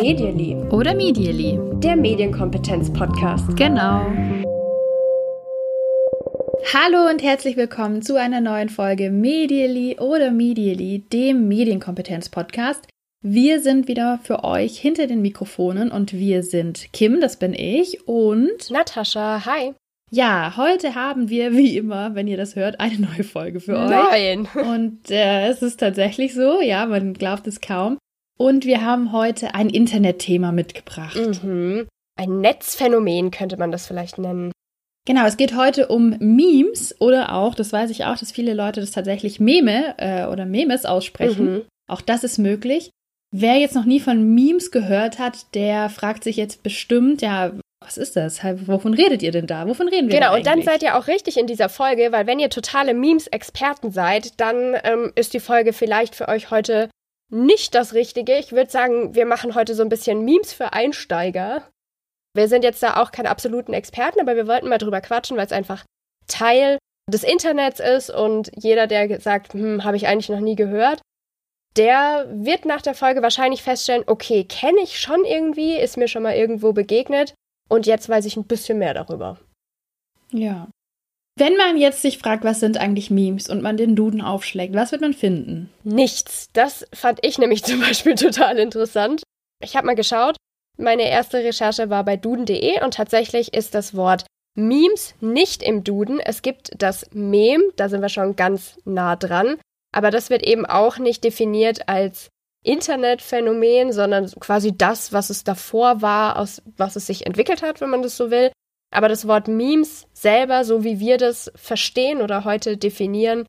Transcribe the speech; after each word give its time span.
Medially. 0.00 0.56
Oder 0.70 0.94
Medially. 0.94 1.58
Der 1.80 1.96
Medienkompetenz-Podcast. 1.96 3.56
Genau. 3.56 4.06
Hallo 6.72 7.08
und 7.10 7.22
herzlich 7.22 7.56
willkommen 7.56 8.02
zu 8.02 8.16
einer 8.16 8.40
neuen 8.40 8.68
Folge 8.68 9.10
Medially 9.10 9.98
oder 9.98 10.30
Medially, 10.30 11.00
dem 11.12 11.48
Medienkompetenz-Podcast. 11.48 12.86
Wir 13.22 13.60
sind 13.60 13.88
wieder 13.88 14.20
für 14.22 14.44
euch 14.44 14.78
hinter 14.78 15.06
den 15.06 15.22
Mikrofonen 15.22 15.90
und 15.90 16.12
wir 16.12 16.42
sind 16.42 16.92
Kim, 16.92 17.20
das 17.20 17.38
bin 17.38 17.52
ich, 17.52 18.06
und 18.06 18.70
Natascha, 18.70 19.44
hi. 19.44 19.74
Ja, 20.10 20.54
heute 20.56 20.94
haben 20.94 21.28
wir, 21.28 21.52
wie 21.52 21.76
immer, 21.76 22.14
wenn 22.14 22.28
ihr 22.28 22.36
das 22.36 22.56
hört, 22.56 22.80
eine 22.80 22.98
neue 22.98 23.24
Folge 23.24 23.60
für 23.60 23.76
euch. 23.76 23.90
Nein. 23.90 24.48
Und 24.54 25.10
äh, 25.10 25.48
es 25.48 25.62
ist 25.62 25.80
tatsächlich 25.80 26.34
so, 26.34 26.60
ja, 26.60 26.86
man 26.86 27.14
glaubt 27.14 27.46
es 27.46 27.60
kaum. 27.60 27.98
Und 28.38 28.64
wir 28.64 28.84
haben 28.84 29.12
heute 29.12 29.54
ein 29.54 29.68
Internetthema 29.68 30.52
mitgebracht. 30.52 31.42
Mhm. 31.42 31.88
Ein 32.16 32.40
Netzphänomen 32.40 33.30
könnte 33.30 33.56
man 33.56 33.72
das 33.72 33.86
vielleicht 33.86 34.18
nennen. 34.18 34.52
Genau, 35.06 35.26
es 35.26 35.36
geht 35.36 35.56
heute 35.56 35.88
um 35.88 36.10
Memes 36.18 37.00
oder 37.00 37.32
auch, 37.32 37.54
das 37.54 37.72
weiß 37.72 37.90
ich 37.90 38.04
auch, 38.04 38.16
dass 38.16 38.30
viele 38.30 38.54
Leute 38.54 38.80
das 38.80 38.90
tatsächlich 38.90 39.40
Meme 39.40 39.94
äh, 39.98 40.26
oder 40.26 40.44
Memes 40.44 40.84
aussprechen. 40.84 41.52
Mhm. 41.52 41.62
Auch 41.88 42.00
das 42.00 42.24
ist 42.24 42.38
möglich. 42.38 42.90
Wer 43.30 43.56
jetzt 43.56 43.74
noch 43.74 43.84
nie 43.84 44.00
von 44.00 44.34
Memes 44.34 44.70
gehört 44.70 45.18
hat, 45.18 45.54
der 45.54 45.90
fragt 45.90 46.24
sich 46.24 46.36
jetzt 46.36 46.62
bestimmt, 46.62 47.22
ja, 47.22 47.52
was 47.88 47.96
ist 47.96 48.16
das? 48.16 48.44
Wovon 48.66 48.92
redet 48.92 49.22
ihr 49.22 49.32
denn 49.32 49.46
da? 49.46 49.66
Wovon 49.66 49.88
reden 49.88 50.08
wir 50.08 50.18
Genau, 50.18 50.34
und 50.34 50.46
dann 50.46 50.62
seid 50.62 50.82
ihr 50.82 50.96
auch 50.98 51.06
richtig 51.06 51.38
in 51.38 51.46
dieser 51.46 51.70
Folge, 51.70 52.12
weil 52.12 52.26
wenn 52.26 52.38
ihr 52.38 52.50
totale 52.50 52.92
Memes-Experten 52.92 53.92
seid, 53.92 54.38
dann 54.40 54.76
ähm, 54.84 55.12
ist 55.14 55.32
die 55.32 55.40
Folge 55.40 55.72
vielleicht 55.72 56.14
für 56.14 56.28
euch 56.28 56.50
heute 56.50 56.90
nicht 57.30 57.74
das 57.74 57.94
Richtige. 57.94 58.36
Ich 58.36 58.52
würde 58.52 58.70
sagen, 58.70 59.14
wir 59.14 59.24
machen 59.24 59.54
heute 59.54 59.74
so 59.74 59.82
ein 59.82 59.88
bisschen 59.88 60.24
Memes 60.24 60.52
für 60.52 60.74
Einsteiger. 60.74 61.66
Wir 62.34 62.48
sind 62.48 62.62
jetzt 62.62 62.82
da 62.82 63.00
auch 63.00 63.10
keine 63.10 63.30
absoluten 63.30 63.72
Experten, 63.72 64.20
aber 64.20 64.36
wir 64.36 64.46
wollten 64.46 64.68
mal 64.68 64.78
drüber 64.78 65.00
quatschen, 65.00 65.38
weil 65.38 65.46
es 65.46 65.52
einfach 65.52 65.84
Teil 66.26 66.76
des 67.10 67.22
Internets 67.22 67.80
ist 67.80 68.10
und 68.10 68.50
jeder, 68.54 68.86
der 68.86 69.18
sagt, 69.20 69.54
hm, 69.54 69.82
habe 69.84 69.96
ich 69.96 70.06
eigentlich 70.06 70.28
noch 70.28 70.40
nie 70.40 70.56
gehört, 70.56 71.00
der 71.78 72.26
wird 72.30 72.66
nach 72.66 72.82
der 72.82 72.94
Folge 72.94 73.22
wahrscheinlich 73.22 73.62
feststellen, 73.62 74.04
okay, 74.06 74.44
kenne 74.44 74.80
ich 74.82 75.00
schon 75.00 75.24
irgendwie, 75.24 75.76
ist 75.76 75.96
mir 75.96 76.08
schon 76.08 76.22
mal 76.22 76.36
irgendwo 76.36 76.74
begegnet 76.74 77.34
und 77.68 77.86
jetzt 77.86 78.08
weiß 78.08 78.24
ich 78.26 78.36
ein 78.36 78.44
bisschen 78.44 78.78
mehr 78.78 78.94
darüber. 78.94 79.38
Ja. 80.32 80.68
Wenn 81.36 81.56
man 81.56 81.76
jetzt 81.76 82.02
sich 82.02 82.18
fragt, 82.18 82.44
was 82.44 82.58
sind 82.60 82.78
eigentlich 82.78 83.10
Memes 83.10 83.48
und 83.48 83.62
man 83.62 83.76
den 83.76 83.94
Duden 83.94 84.20
aufschlägt, 84.20 84.74
was 84.74 84.90
wird 84.90 85.02
man 85.02 85.14
finden? 85.14 85.70
Nichts. 85.84 86.48
Das 86.52 86.86
fand 86.92 87.24
ich 87.24 87.38
nämlich 87.38 87.62
zum 87.64 87.80
Beispiel 87.80 88.14
total 88.14 88.58
interessant. 88.58 89.22
Ich 89.62 89.76
habe 89.76 89.86
mal 89.86 89.94
geschaut. 89.94 90.36
Meine 90.76 91.08
erste 91.08 91.38
Recherche 91.38 91.90
war 91.90 92.04
bei 92.04 92.16
duden.de 92.16 92.82
und 92.82 92.94
tatsächlich 92.94 93.54
ist 93.54 93.74
das 93.74 93.94
Wort 93.94 94.24
Memes 94.56 95.14
nicht 95.20 95.62
im 95.62 95.84
Duden. 95.84 96.20
Es 96.20 96.42
gibt 96.42 96.70
das 96.78 97.06
Mem, 97.12 97.62
da 97.76 97.88
sind 97.88 98.02
wir 98.02 98.08
schon 98.08 98.36
ganz 98.36 98.78
nah 98.84 99.16
dran. 99.16 99.56
Aber 99.94 100.10
das 100.10 100.30
wird 100.30 100.42
eben 100.42 100.66
auch 100.66 100.98
nicht 100.98 101.24
definiert 101.24 101.88
als 101.88 102.28
Internetphänomen, 102.68 103.92
sondern 103.92 104.30
quasi 104.40 104.76
das, 104.76 105.12
was 105.12 105.30
es 105.30 105.42
davor 105.42 106.02
war, 106.02 106.38
aus 106.38 106.60
was 106.76 106.96
es 106.96 107.06
sich 107.06 107.24
entwickelt 107.26 107.62
hat, 107.62 107.80
wenn 107.80 107.88
man 107.88 108.02
das 108.02 108.16
so 108.16 108.30
will. 108.30 108.52
Aber 108.94 109.08
das 109.08 109.26
Wort 109.26 109.48
Memes 109.48 110.06
selber, 110.12 110.64
so 110.64 110.84
wie 110.84 111.00
wir 111.00 111.16
das 111.16 111.50
verstehen 111.54 112.20
oder 112.20 112.44
heute 112.44 112.76
definieren, 112.76 113.46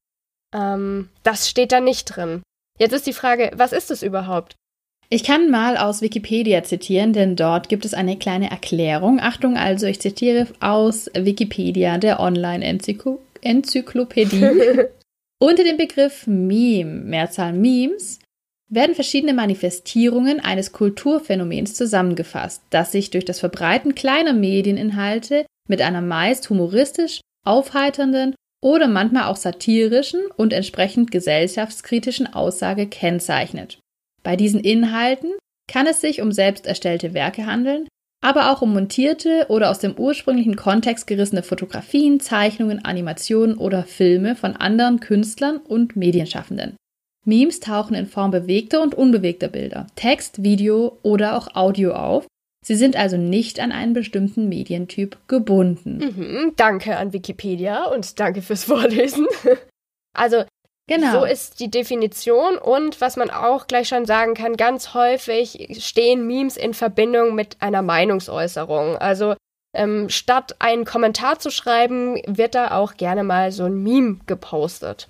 ähm, 0.55 1.09
das 1.23 1.49
steht 1.49 1.73
da 1.73 1.81
nicht 1.81 2.05
drin. 2.05 2.41
Jetzt 2.77 2.93
ist 2.93 3.07
die 3.07 3.13
Frage, 3.13 3.51
was 3.55 3.73
ist 3.73 3.91
es 3.91 4.03
überhaupt? 4.03 4.55
Ich 5.09 5.23
kann 5.23 5.49
mal 5.49 5.75
aus 5.75 6.01
Wikipedia 6.01 6.63
zitieren, 6.63 7.13
denn 7.13 7.35
dort 7.35 7.67
gibt 7.67 7.83
es 7.83 7.93
eine 7.93 8.17
kleine 8.17 8.49
Erklärung. 8.51 9.19
Achtung 9.19 9.57
also, 9.57 9.87
ich 9.87 9.99
zitiere 9.99 10.47
aus 10.59 11.09
Wikipedia, 11.13 11.97
der 11.97 12.19
Online-Enzyklopädie. 12.19 14.43
Unter 15.41 15.63
dem 15.63 15.77
Begriff 15.77 16.27
Meme, 16.27 17.05
Mehrzahl 17.05 17.53
Memes, 17.53 18.19
werden 18.69 18.95
verschiedene 18.95 19.33
Manifestierungen 19.33 20.39
eines 20.39 20.71
Kulturphänomens 20.71 21.73
zusammengefasst, 21.73 22.61
das 22.69 22.91
sich 22.91 23.09
durch 23.09 23.25
das 23.25 23.39
Verbreiten 23.39 23.95
kleiner 23.95 24.33
Medieninhalte 24.33 25.45
mit 25.67 25.81
einer 25.81 26.01
meist 26.01 26.49
humoristisch, 26.49 27.21
aufheiternden 27.45 28.35
oder 28.61 28.87
manchmal 28.87 29.25
auch 29.25 29.37
satirischen 29.37 30.21
und 30.35 30.53
entsprechend 30.53 31.11
gesellschaftskritischen 31.11 32.31
Aussage 32.33 32.87
kennzeichnet. 32.87 33.79
Bei 34.23 34.35
diesen 34.35 34.59
Inhalten 34.59 35.31
kann 35.67 35.87
es 35.87 36.01
sich 36.01 36.21
um 36.21 36.31
selbst 36.31 36.67
erstellte 36.67 37.13
Werke 37.13 37.45
handeln, 37.45 37.87
aber 38.21 38.51
auch 38.51 38.61
um 38.61 38.73
montierte 38.73 39.45
oder 39.47 39.69
aus 39.69 39.79
dem 39.79 39.97
ursprünglichen 39.97 40.57
Kontext 40.57 41.07
gerissene 41.07 41.41
Fotografien, 41.41 42.19
Zeichnungen, 42.19 42.83
Animationen 42.83 43.57
oder 43.57 43.83
Filme 43.83 44.35
von 44.35 44.55
anderen 44.55 44.99
Künstlern 44.99 45.57
und 45.57 45.95
Medienschaffenden. 45.95 46.75
Memes 47.25 47.59
tauchen 47.59 47.95
in 47.95 48.07
Form 48.07 48.31
bewegter 48.31 48.81
und 48.81 48.95
unbewegter 48.95 49.47
Bilder, 49.47 49.87
Text, 49.95 50.43
Video 50.43 50.97
oder 51.03 51.35
auch 51.35 51.55
Audio 51.55 51.93
auf. 51.93 52.25
Sie 52.65 52.75
sind 52.75 52.95
also 52.95 53.17
nicht 53.17 53.59
an 53.59 53.71
einen 53.71 53.93
bestimmten 53.93 54.49
Medientyp 54.49 55.17
gebunden. 55.27 55.97
Mhm, 55.97 56.53
danke 56.55 56.97
an 56.97 57.13
Wikipedia 57.13 57.85
und 57.85 58.19
danke 58.19 58.41
fürs 58.41 58.63
Vorlesen. 58.65 59.27
Also 60.13 60.43
Genau. 60.89 61.19
So 61.19 61.25
ist 61.25 61.59
die 61.59 61.69
Definition 61.69 62.57
und 62.57 62.99
was 62.99 63.15
man 63.15 63.29
auch 63.29 63.67
gleich 63.67 63.87
schon 63.89 64.05
sagen 64.05 64.33
kann, 64.33 64.57
ganz 64.57 64.95
häufig 64.95 65.77
stehen 65.79 66.25
Memes 66.25 66.57
in 66.57 66.73
Verbindung 66.73 67.35
mit 67.35 67.57
einer 67.59 67.83
Meinungsäußerung. 67.83 68.97
Also 68.97 69.35
ähm, 69.75 70.09
statt 70.09 70.55
einen 70.57 70.85
Kommentar 70.85 71.37
zu 71.37 71.51
schreiben, 71.51 72.15
wird 72.25 72.55
da 72.55 72.71
auch 72.71 72.95
gerne 72.95 73.23
mal 73.23 73.51
so 73.51 73.65
ein 73.65 73.83
Meme 73.83 74.17
gepostet. 74.25 75.09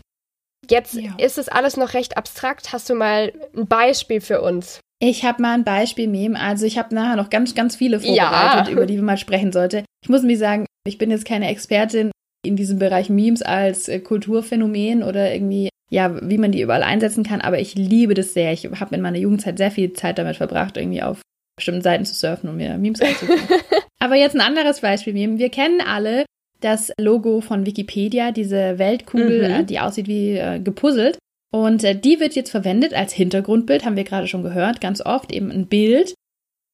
Jetzt 0.70 0.94
Ja. 0.96 1.12
ist 1.18 1.38
es 1.38 1.50
alles 1.50 1.78
noch 1.78 1.94
recht 1.94 2.18
abstrakt. 2.18 2.74
Hast 2.74 2.90
du 2.90 2.96
mal 2.96 3.32
ein 3.56 3.68
Beispiel 3.68 4.22
für 4.22 4.42
uns? 4.42 4.80
Ich 5.02 5.24
habe 5.24 5.42
mal 5.42 5.54
ein 5.54 5.64
Beispiel-Meme. 5.64 6.40
Also 6.40 6.66
ich 6.66 6.78
habe 6.78 6.94
nachher 6.94 7.16
noch 7.16 7.30
ganz, 7.30 7.56
ganz 7.56 7.76
viele 7.76 7.98
Ja. 8.04 8.30
vorbereitet, 8.30 8.74
über 8.74 8.86
die 8.86 8.96
wir 8.98 9.04
mal 9.04 9.18
sprechen 9.18 9.52
sollte. 9.52 9.84
Ich 10.04 10.10
muss 10.10 10.24
mir 10.24 10.38
sagen, 10.38 10.66
ich 10.88 10.98
bin 10.98 11.12
jetzt 11.12 11.26
keine 11.26 11.50
Expertin 11.50 12.12
in 12.46 12.56
diesem 12.56 12.80
Bereich 12.80 13.10
Memes 13.10 13.42
als 13.42 13.88
äh, 13.88 14.00
Kulturphänomen 14.00 15.04
oder 15.04 15.34
irgendwie, 15.34 15.70
ja, 15.90 16.16
wie 16.30 16.38
man 16.38 16.52
die 16.52 16.62
überall 16.62 16.84
einsetzen 16.84 17.24
kann, 17.24 17.42
aber 17.42 17.60
ich 17.60 17.76
liebe 17.76 18.14
das 18.14 18.34
sehr. 18.34 18.54
Ich 18.54 18.66
habe 18.80 18.96
in 18.96 19.02
meiner 19.02 19.18
Jugendzeit 19.18 19.58
sehr 19.58 19.72
viel 19.72 19.92
Zeit 19.94 20.18
damit 20.18 20.38
verbracht, 20.38 20.78
irgendwie 20.78 21.02
auf 21.02 21.22
bestimmten 21.58 21.82
Seiten 21.82 22.06
zu 22.06 22.14
surfen 22.16 22.50
und 22.50 22.56
mir 22.58 22.78
Memes 22.78 23.02
anzugucken. 23.02 23.44
aber 24.00 24.16
jetzt 24.16 24.36
ein 24.36 24.42
anderes 24.42 24.80
Beispiel-Meme. 24.82 25.38
Wir 25.38 25.50
kennen 25.50 25.82
alle 25.82 26.26
das 26.62 26.92
Logo 27.00 27.42
von 27.42 27.66
Wikipedia, 27.66 28.32
diese 28.32 28.78
Weltkugel, 28.80 29.48
Mhm. 29.50 29.56
äh, 29.56 29.64
die 29.64 29.80
aussieht 29.80 30.08
wie 30.08 30.38
äh, 30.38 30.60
gepuzzelt. 30.60 31.18
Und 31.52 31.84
äh, 31.84 31.96
die 31.96 32.20
wird 32.20 32.36
jetzt 32.36 32.52
verwendet 32.52 32.94
als 32.94 33.14
Hintergrundbild, 33.14 33.86
haben 33.86 33.96
wir 33.96 34.04
gerade 34.04 34.28
schon 34.28 34.44
gehört, 34.44 34.82
ganz 34.82 35.02
oft 35.02 35.32
eben 35.32 35.50
ein 35.52 35.68
Bild, 35.68 36.14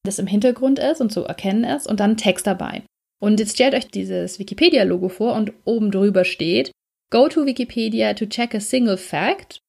das 0.03 0.19
im 0.19 0.27
Hintergrund 0.27 0.79
ist 0.79 1.01
und 1.01 1.11
zu 1.11 1.23
erkennen 1.23 1.63
ist 1.63 1.87
und 1.87 1.99
dann 1.99 2.17
Text 2.17 2.45
dabei. 2.45 2.83
Und 3.21 3.39
jetzt 3.39 3.53
stellt 3.53 3.73
euch 3.73 3.87
dieses 3.87 4.37
Wikipedia-Logo 4.39 5.07
vor 5.09 5.33
und 5.35 5.53
oben 5.63 5.91
drüber 5.91 6.25
steht, 6.25 6.71
Go 7.11 7.29
to 7.29 7.45
Wikipedia 7.45 8.13
to 8.15 8.25
check 8.25 8.53
a 8.55 8.59
single 8.59 8.97
fact. 8.97 9.59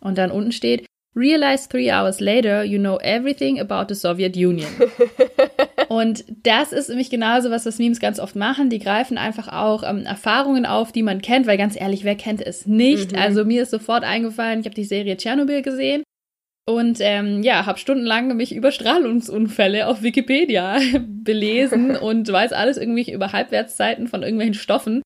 Und 0.00 0.18
dann 0.18 0.30
unten 0.30 0.52
steht, 0.52 0.86
Realize 1.14 1.68
three 1.68 1.90
hours 1.90 2.20
later 2.20 2.62
you 2.64 2.78
know 2.78 2.98
everything 2.98 3.58
about 3.60 3.86
the 3.88 3.98
Soviet 3.98 4.36
Union. 4.36 4.68
Und 5.88 6.24
das 6.42 6.72
ist 6.72 6.88
nämlich 6.88 7.10
genauso 7.10 7.50
was, 7.50 7.66
was 7.66 7.78
Memes 7.78 8.00
ganz 8.00 8.18
oft 8.18 8.36
machen. 8.36 8.70
Die 8.70 8.78
greifen 8.78 9.18
einfach 9.18 9.48
auch 9.48 9.82
ähm, 9.82 10.04
Erfahrungen 10.04 10.66
auf, 10.66 10.92
die 10.92 11.02
man 11.02 11.22
kennt, 11.22 11.46
weil 11.46 11.58
ganz 11.58 11.78
ehrlich, 11.80 12.04
wer 12.04 12.16
kennt 12.16 12.44
es 12.44 12.66
nicht? 12.66 13.12
Mhm. 13.12 13.18
Also 13.18 13.44
mir 13.44 13.62
ist 13.62 13.70
sofort 13.70 14.04
eingefallen, 14.04 14.60
ich 14.60 14.66
habe 14.66 14.74
die 14.74 14.84
Serie 14.84 15.16
Tschernobyl 15.16 15.62
gesehen 15.62 16.02
und 16.68 16.98
ähm, 17.00 17.42
ja, 17.42 17.64
habe 17.64 17.78
stundenlang 17.78 18.36
mich 18.36 18.54
über 18.54 18.72
Strahlungsunfälle 18.72 19.86
auf 19.86 20.02
Wikipedia 20.02 20.78
belesen 21.00 21.96
und 21.96 22.30
weiß 22.30 22.52
alles 22.52 22.76
irgendwie 22.76 23.12
über 23.12 23.32
Halbwertszeiten 23.32 24.08
von 24.08 24.22
irgendwelchen 24.22 24.54
Stoffen. 24.54 25.02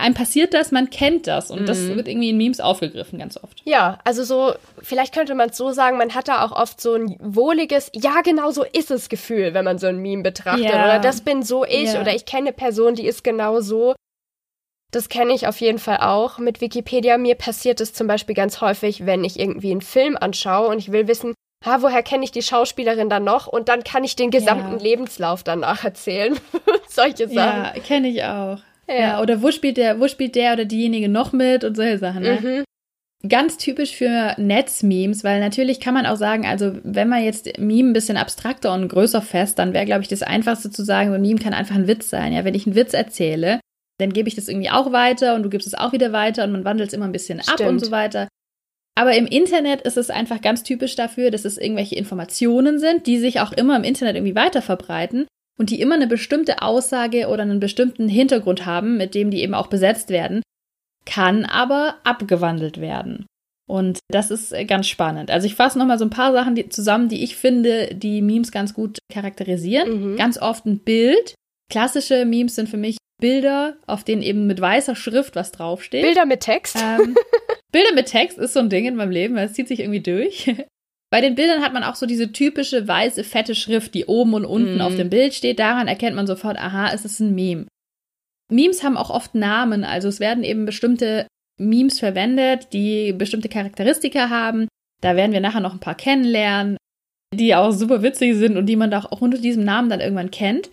Einem 0.00 0.14
passiert 0.14 0.54
das, 0.54 0.72
man 0.72 0.90
kennt 0.90 1.26
das 1.26 1.50
und 1.50 1.68
das 1.68 1.78
Mhm. 1.78 1.96
wird 1.96 2.08
irgendwie 2.08 2.30
in 2.30 2.36
Memes 2.36 2.60
aufgegriffen 2.60 3.18
ganz 3.18 3.36
oft. 3.36 3.60
Ja, 3.64 3.98
also 4.04 4.24
so, 4.24 4.54
vielleicht 4.82 5.14
könnte 5.14 5.34
man 5.34 5.50
es 5.50 5.56
so 5.56 5.72
sagen, 5.72 5.96
man 5.98 6.14
hat 6.14 6.28
da 6.28 6.44
auch 6.44 6.52
oft 6.52 6.80
so 6.80 6.94
ein 6.94 7.16
wohliges, 7.20 7.90
ja, 7.94 8.20
genau 8.22 8.50
so 8.50 8.64
ist 8.64 8.90
es 8.90 9.08
Gefühl, 9.08 9.54
wenn 9.54 9.64
man 9.64 9.78
so 9.78 9.86
ein 9.86 9.98
Meme 9.98 10.22
betrachtet. 10.22 10.64
Ja. 10.66 10.84
Oder 10.84 10.98
das 10.98 11.20
bin 11.20 11.42
so 11.42 11.64
ich 11.64 11.92
Ja. 11.94 12.00
oder 12.00 12.14
ich 12.14 12.24
kenne 12.26 12.48
eine 12.48 12.52
Person, 12.52 12.94
die 12.94 13.06
ist 13.06 13.24
genau 13.24 13.60
so. 13.60 13.94
Das 14.92 15.08
kenne 15.08 15.32
ich 15.34 15.46
auf 15.48 15.60
jeden 15.60 15.78
Fall 15.78 15.98
auch 15.98 16.38
mit 16.38 16.60
Wikipedia. 16.60 17.18
Mir 17.18 17.34
passiert 17.34 17.80
es 17.80 17.92
zum 17.92 18.06
Beispiel 18.06 18.34
ganz 18.36 18.60
häufig, 18.60 19.04
wenn 19.04 19.24
ich 19.24 19.38
irgendwie 19.38 19.72
einen 19.72 19.80
Film 19.82 20.16
anschaue 20.18 20.68
und 20.68 20.78
ich 20.78 20.92
will 20.92 21.08
wissen, 21.08 21.34
ha, 21.64 21.82
woher 21.82 22.02
kenne 22.04 22.22
ich 22.24 22.30
die 22.30 22.42
Schauspielerin 22.42 23.10
dann 23.10 23.24
noch? 23.24 23.46
Und 23.48 23.68
dann 23.68 23.82
kann 23.82 24.04
ich 24.04 24.14
den 24.14 24.30
gesamten 24.30 24.76
Ja. 24.78 24.82
Lebenslauf 24.82 25.42
danach 25.42 25.82
erzählen. 25.84 26.38
Solche 26.88 27.28
Sachen. 27.28 27.34
Ja, 27.34 27.72
kenne 27.84 28.08
ich 28.08 28.22
auch. 28.22 28.58
Ja. 28.88 29.20
Oder 29.20 29.42
wo 29.42 29.50
spielt 29.50 29.76
der, 29.76 30.00
wo 30.00 30.08
spielt 30.08 30.34
der 30.34 30.52
oder 30.52 30.64
diejenige 30.64 31.08
noch 31.08 31.32
mit 31.32 31.64
und 31.64 31.76
solche 31.76 31.98
Sachen, 31.98 32.22
ne? 32.22 32.38
Mhm. 32.40 33.28
ganz 33.28 33.56
typisch 33.56 33.96
für 33.96 34.34
Netzmemes, 34.38 35.24
weil 35.24 35.40
natürlich 35.40 35.80
kann 35.80 35.94
man 35.94 36.06
auch 36.06 36.16
sagen, 36.16 36.46
also 36.46 36.72
wenn 36.84 37.08
man 37.08 37.24
jetzt 37.24 37.58
Meme 37.58 37.90
ein 37.90 37.92
bisschen 37.92 38.16
abstrakter 38.16 38.72
und 38.72 38.88
größer 38.88 39.22
fest, 39.22 39.58
dann 39.58 39.74
wäre, 39.74 39.86
glaube 39.86 40.02
ich, 40.02 40.08
das 40.08 40.22
Einfachste 40.22 40.70
zu 40.70 40.84
sagen, 40.84 41.10
so 41.10 41.14
ein 41.14 41.22
Meme 41.22 41.40
kann 41.40 41.54
einfach 41.54 41.74
ein 41.74 41.88
Witz 41.88 42.10
sein. 42.10 42.32
Ja, 42.32 42.44
wenn 42.44 42.54
ich 42.54 42.66
einen 42.66 42.76
Witz 42.76 42.94
erzähle, 42.94 43.60
dann 43.98 44.12
gebe 44.12 44.28
ich 44.28 44.34
das 44.34 44.48
irgendwie 44.48 44.70
auch 44.70 44.92
weiter 44.92 45.34
und 45.34 45.42
du 45.42 45.48
gibst 45.48 45.66
es 45.66 45.74
auch 45.74 45.92
wieder 45.92 46.12
weiter 46.12 46.44
und 46.44 46.52
man 46.52 46.64
wandelt 46.64 46.88
es 46.88 46.94
immer 46.94 47.06
ein 47.06 47.12
bisschen 47.12 47.40
ab 47.40 47.54
Stimmt. 47.54 47.70
und 47.70 47.78
so 47.84 47.90
weiter. 47.90 48.28
Aber 48.98 49.14
im 49.14 49.26
Internet 49.26 49.82
ist 49.82 49.96
es 49.96 50.08
einfach 50.08 50.40
ganz 50.40 50.62
typisch 50.62 50.94
dafür, 50.94 51.30
dass 51.30 51.44
es 51.44 51.58
irgendwelche 51.58 51.96
Informationen 51.96 52.78
sind, 52.78 53.06
die 53.06 53.18
sich 53.18 53.40
auch 53.40 53.52
immer 53.52 53.76
im 53.76 53.84
Internet 53.84 54.16
irgendwie 54.16 54.34
weiter 54.34 54.62
verbreiten 54.62 55.26
und 55.58 55.70
die 55.70 55.80
immer 55.80 55.94
eine 55.94 56.06
bestimmte 56.06 56.62
Aussage 56.62 57.28
oder 57.28 57.42
einen 57.42 57.60
bestimmten 57.60 58.08
Hintergrund 58.08 58.66
haben, 58.66 58.96
mit 58.96 59.14
dem 59.14 59.30
die 59.30 59.40
eben 59.40 59.54
auch 59.54 59.68
besetzt 59.68 60.10
werden, 60.10 60.42
kann 61.04 61.44
aber 61.44 61.96
abgewandelt 62.04 62.80
werden. 62.80 63.26
Und 63.68 63.98
das 64.08 64.30
ist 64.30 64.52
äh, 64.52 64.64
ganz 64.64 64.86
spannend. 64.86 65.30
Also 65.30 65.46
ich 65.46 65.54
fasse 65.54 65.78
nochmal 65.78 65.98
so 65.98 66.04
ein 66.04 66.10
paar 66.10 66.32
Sachen 66.32 66.54
die, 66.54 66.68
zusammen, 66.68 67.08
die 67.08 67.24
ich 67.24 67.36
finde, 67.36 67.94
die 67.94 68.22
Memes 68.22 68.52
ganz 68.52 68.74
gut 68.74 68.98
charakterisieren. 69.12 70.12
Mhm. 70.12 70.16
Ganz 70.16 70.38
oft 70.38 70.66
ein 70.66 70.78
Bild. 70.78 71.34
Klassische 71.70 72.24
Memes 72.24 72.54
sind 72.54 72.68
für 72.68 72.76
mich 72.76 72.96
Bilder, 73.20 73.76
auf 73.86 74.04
denen 74.04 74.22
eben 74.22 74.46
mit 74.46 74.60
weißer 74.60 74.94
Schrift 74.94 75.34
was 75.36 75.50
draufsteht. 75.50 76.02
Bilder 76.02 76.26
mit 76.26 76.40
Text. 76.40 76.76
Ähm, 76.80 77.16
Bilder 77.72 77.94
mit 77.94 78.06
Text 78.06 78.38
ist 78.38 78.52
so 78.52 78.60
ein 78.60 78.68
Ding 78.68 78.86
in 78.86 78.94
meinem 78.94 79.10
Leben, 79.10 79.34
weil 79.34 79.46
es 79.46 79.54
zieht 79.54 79.68
sich 79.68 79.80
irgendwie 79.80 80.02
durch. 80.02 80.54
Bei 81.16 81.22
den 81.22 81.34
Bildern 81.34 81.62
hat 81.62 81.72
man 81.72 81.82
auch 81.82 81.94
so 81.94 82.04
diese 82.04 82.30
typische 82.30 82.86
weiße, 82.86 83.24
fette 83.24 83.54
Schrift, 83.54 83.94
die 83.94 84.04
oben 84.04 84.34
und 84.34 84.44
unten 84.44 84.74
Mhm. 84.74 84.80
auf 84.82 84.96
dem 84.96 85.08
Bild 85.08 85.32
steht. 85.32 85.58
Daran 85.58 85.88
erkennt 85.88 86.14
man 86.14 86.26
sofort, 86.26 86.58
aha, 86.58 86.92
es 86.92 87.06
ist 87.06 87.20
ein 87.20 87.34
Meme. 87.34 87.64
Memes 88.52 88.84
haben 88.84 88.98
auch 88.98 89.08
oft 89.08 89.34
Namen, 89.34 89.82
also 89.82 90.08
es 90.08 90.20
werden 90.20 90.44
eben 90.44 90.66
bestimmte 90.66 91.26
Memes 91.58 92.00
verwendet, 92.00 92.74
die 92.74 93.14
bestimmte 93.14 93.48
Charakteristika 93.48 94.28
haben. 94.28 94.68
Da 95.00 95.16
werden 95.16 95.32
wir 95.32 95.40
nachher 95.40 95.60
noch 95.60 95.72
ein 95.72 95.80
paar 95.80 95.94
kennenlernen, 95.94 96.76
die 97.34 97.54
auch 97.54 97.70
super 97.70 98.02
witzig 98.02 98.34
sind 98.34 98.58
und 98.58 98.66
die 98.66 98.76
man 98.76 98.90
doch 98.90 99.10
auch 99.10 99.22
unter 99.22 99.38
diesem 99.38 99.64
Namen 99.64 99.88
dann 99.88 100.00
irgendwann 100.00 100.30
kennt. 100.30 100.68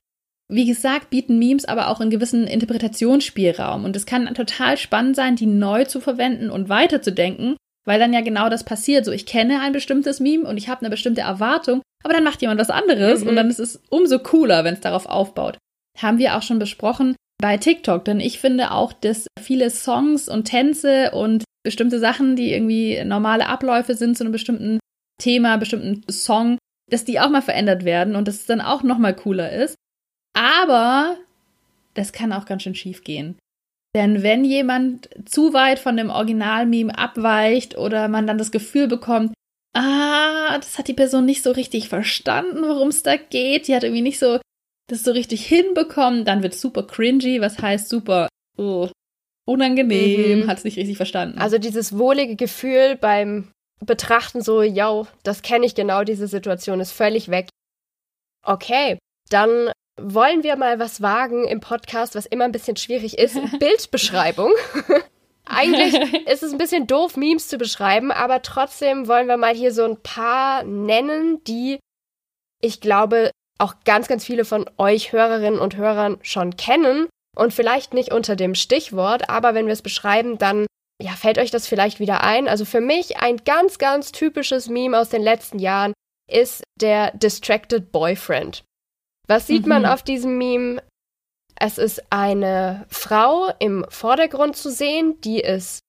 Wie 0.52 0.66
gesagt, 0.66 1.10
bieten 1.10 1.40
Memes 1.40 1.64
aber 1.64 1.88
auch 1.88 2.02
einen 2.02 2.12
gewissen 2.12 2.48
Interpretationsspielraum 2.48 3.86
und 3.86 3.96
es 3.96 4.06
kann 4.06 4.26
total 4.34 4.76
spannend 4.76 5.16
sein, 5.16 5.38
die 5.38 5.46
neu 5.46 5.86
zu 5.86 6.02
verwenden 6.02 6.50
und 6.50 6.68
weiterzudenken, 6.68 7.56
weil 7.86 8.00
dann 8.00 8.14
ja 8.14 8.22
genau 8.22 8.50
das 8.50 8.64
passiert. 8.64 9.06
So, 9.06 9.12
ich 9.12 9.26
kenne 9.26 9.62
ein 9.62 9.74
bestimmtes 9.74 10.20
Meme 10.20 10.48
und 10.48 10.58
ich 10.58 10.70
habe 10.70 10.82
eine 10.82 10.90
bestimmte 10.90 11.22
Erwartung, 11.22 11.82
aber 12.04 12.14
dann 12.14 12.24
macht 12.24 12.42
jemand 12.42 12.60
was 12.60 12.70
anderes 12.70 13.22
Mhm. 13.22 13.30
und 13.30 13.36
dann 13.36 13.50
ist 13.50 13.60
es 13.60 13.82
umso 13.90 14.20
cooler, 14.20 14.64
wenn 14.64 14.74
es 14.76 14.82
darauf 14.82 15.06
aufbaut. 15.06 15.58
Haben 15.98 16.18
wir 16.18 16.36
auch 16.36 16.42
schon 16.42 16.60
besprochen 16.60 17.16
bei 17.42 17.58
TikTok, 17.58 18.06
denn 18.06 18.20
ich 18.20 18.40
finde 18.40 18.72
auch, 18.72 18.94
dass 18.94 19.28
viele 19.42 19.70
Songs 19.70 20.28
und 20.30 20.46
Tänze 20.46 21.12
und 21.12 21.44
bestimmte 21.66 22.00
Sachen, 22.00 22.36
die 22.36 22.52
irgendwie 22.54 23.04
normale 23.04 23.48
Abläufe 23.48 23.96
sind 23.96 24.18
zu 24.18 24.24
einem 24.24 24.32
bestimmten 24.32 24.80
Thema, 25.22 25.58
bestimmten 25.58 26.04
Song, 26.12 26.58
dass 26.90 27.06
die 27.06 27.20
auch 27.20 27.30
mal 27.30 27.42
verändert 27.42 27.86
werden 27.86 28.16
und 28.16 28.28
dass 28.28 28.36
es 28.36 28.46
dann 28.46 28.62
auch 28.62 28.84
nochmal 28.84 29.16
cooler 29.16 29.52
ist. 29.52 29.76
Aber 30.36 31.18
das 31.94 32.12
kann 32.12 32.34
auch 32.34 32.46
ganz 32.46 32.64
schön 32.64 32.76
schief 32.76 33.04
gehen. 33.04 33.38
Denn 33.96 34.24
wenn 34.24 34.44
jemand 34.44 35.10
zu 35.26 35.54
weit 35.54 35.80
von 35.80 35.98
dem 35.98 36.10
Original-Meme 36.10 36.98
abweicht 36.98 37.78
oder 37.78 38.08
man 38.08 38.26
dann 38.26 38.38
das 38.40 38.52
Gefühl 38.52 38.88
bekommt, 38.88 39.34
ah, 39.76 40.58
das 40.58 40.78
hat 40.78 40.88
die 40.88 40.94
Person 40.94 41.26
nicht 41.26 41.44
so 41.44 41.52
richtig 41.52 41.90
verstanden, 41.90 42.64
worum 42.64 42.88
es 42.88 43.04
da 43.04 43.18
geht, 43.18 43.68
die 43.68 43.76
hat 43.76 43.84
irgendwie 43.84 44.02
nicht 44.02 44.20
so 44.20 44.40
das 44.90 45.04
so 45.04 45.12
richtig 45.12 45.46
hinbekommen, 45.46 46.26
dann 46.26 46.44
wird 46.44 46.56
super 46.56 46.84
cringy, 46.84 47.40
was 47.40 47.60
heißt 47.60 47.88
super 47.88 48.28
oh, 48.58 48.90
unangenehm, 49.48 50.42
Mhm. 50.42 50.48
hat 50.48 50.58
es 50.58 50.64
nicht 50.64 50.78
richtig 50.78 50.98
verstanden. 50.98 51.38
Also 51.40 51.58
dieses 51.58 51.98
wohlige 51.98 52.36
Gefühl 52.36 52.98
beim 53.00 53.52
Betrachten 53.86 54.42
so, 54.42 54.62
yo, 54.62 55.08
das 55.24 55.42
kenne 55.42 55.66
ich 55.66 55.76
genau, 55.76 56.04
diese 56.04 56.28
Situation 56.28 56.80
ist 56.80 56.92
völlig 56.92 57.30
weg. 57.30 57.48
Okay, 58.46 58.98
dann 59.30 59.72
wollen 60.02 60.44
wir 60.44 60.56
mal 60.56 60.80
was 60.80 61.02
wagen 61.02 61.48
im 61.48 61.60
Podcast, 61.60 62.16
was 62.16 62.26
immer 62.26 62.46
ein 62.46 62.52
bisschen 62.52 62.78
schwierig 62.78 63.18
ist. 63.18 63.38
Bildbeschreibung. 63.60 64.52
Eigentlich 65.46 65.94
ist 66.28 66.42
es 66.42 66.52
ein 66.52 66.58
bisschen 66.58 66.88
doof, 66.88 67.18
Memes 67.18 67.50
zu 67.50 67.58
beschreiben, 67.58 68.12
aber 68.12 68.42
trotzdem 68.42 69.08
wollen 69.08 69.28
wir 69.28 69.38
mal 69.38 69.54
hier 69.54 69.74
so 69.74 69.84
ein 69.84 70.02
paar 70.02 70.64
nennen, 70.64 71.44
die 71.44 71.80
ich 72.62 72.80
glaube 72.80 73.32
auch 73.60 73.76
ganz, 73.84 74.08
ganz 74.08 74.24
viele 74.24 74.46
von 74.46 74.70
euch 74.78 75.12
Hörerinnen 75.12 75.60
und 75.60 75.76
Hörern 75.76 76.18
schon 76.22 76.56
kennen 76.56 77.08
und 77.36 77.54
vielleicht 77.54 77.94
nicht 77.94 78.14
unter 78.14 78.36
dem 78.36 78.56
Stichwort, 78.56 79.30
aber 79.30 79.54
wenn 79.54 79.66
wir 79.66 79.74
es 79.74 79.82
beschreiben, 79.82 80.38
dann 80.38 80.66
ja, 81.02 81.12
fällt 81.12 81.38
euch 81.38 81.52
das 81.52 81.68
vielleicht 81.68 82.00
wieder 82.00 82.24
ein. 82.24 82.48
Also 82.48 82.64
für 82.64 82.80
mich 82.80 83.18
ein 83.18 83.38
ganz, 83.44 83.78
ganz 83.78 84.12
typisches 84.14 84.70
Meme 84.70 84.98
aus 84.98 85.10
den 85.10 85.22
letzten 85.22 85.60
Jahren 85.60 85.94
ist 86.32 86.64
der 86.80 87.12
Distracted 87.12 87.92
Boyfriend. 87.92 88.64
Was 89.28 89.48
sieht 89.48 89.66
man 89.68 89.84
Mhm. 89.84 89.88
auf 89.88 90.04
diesem 90.04 90.38
Meme? 90.38 90.84
Es 91.56 91.78
ist 91.78 92.04
eine 92.12 92.86
Frau 92.90 93.52
im 93.60 93.86
Vordergrund 93.90 94.56
zu 94.58 94.70
sehen, 94.72 95.22
die 95.22 95.40
ist 95.40 95.80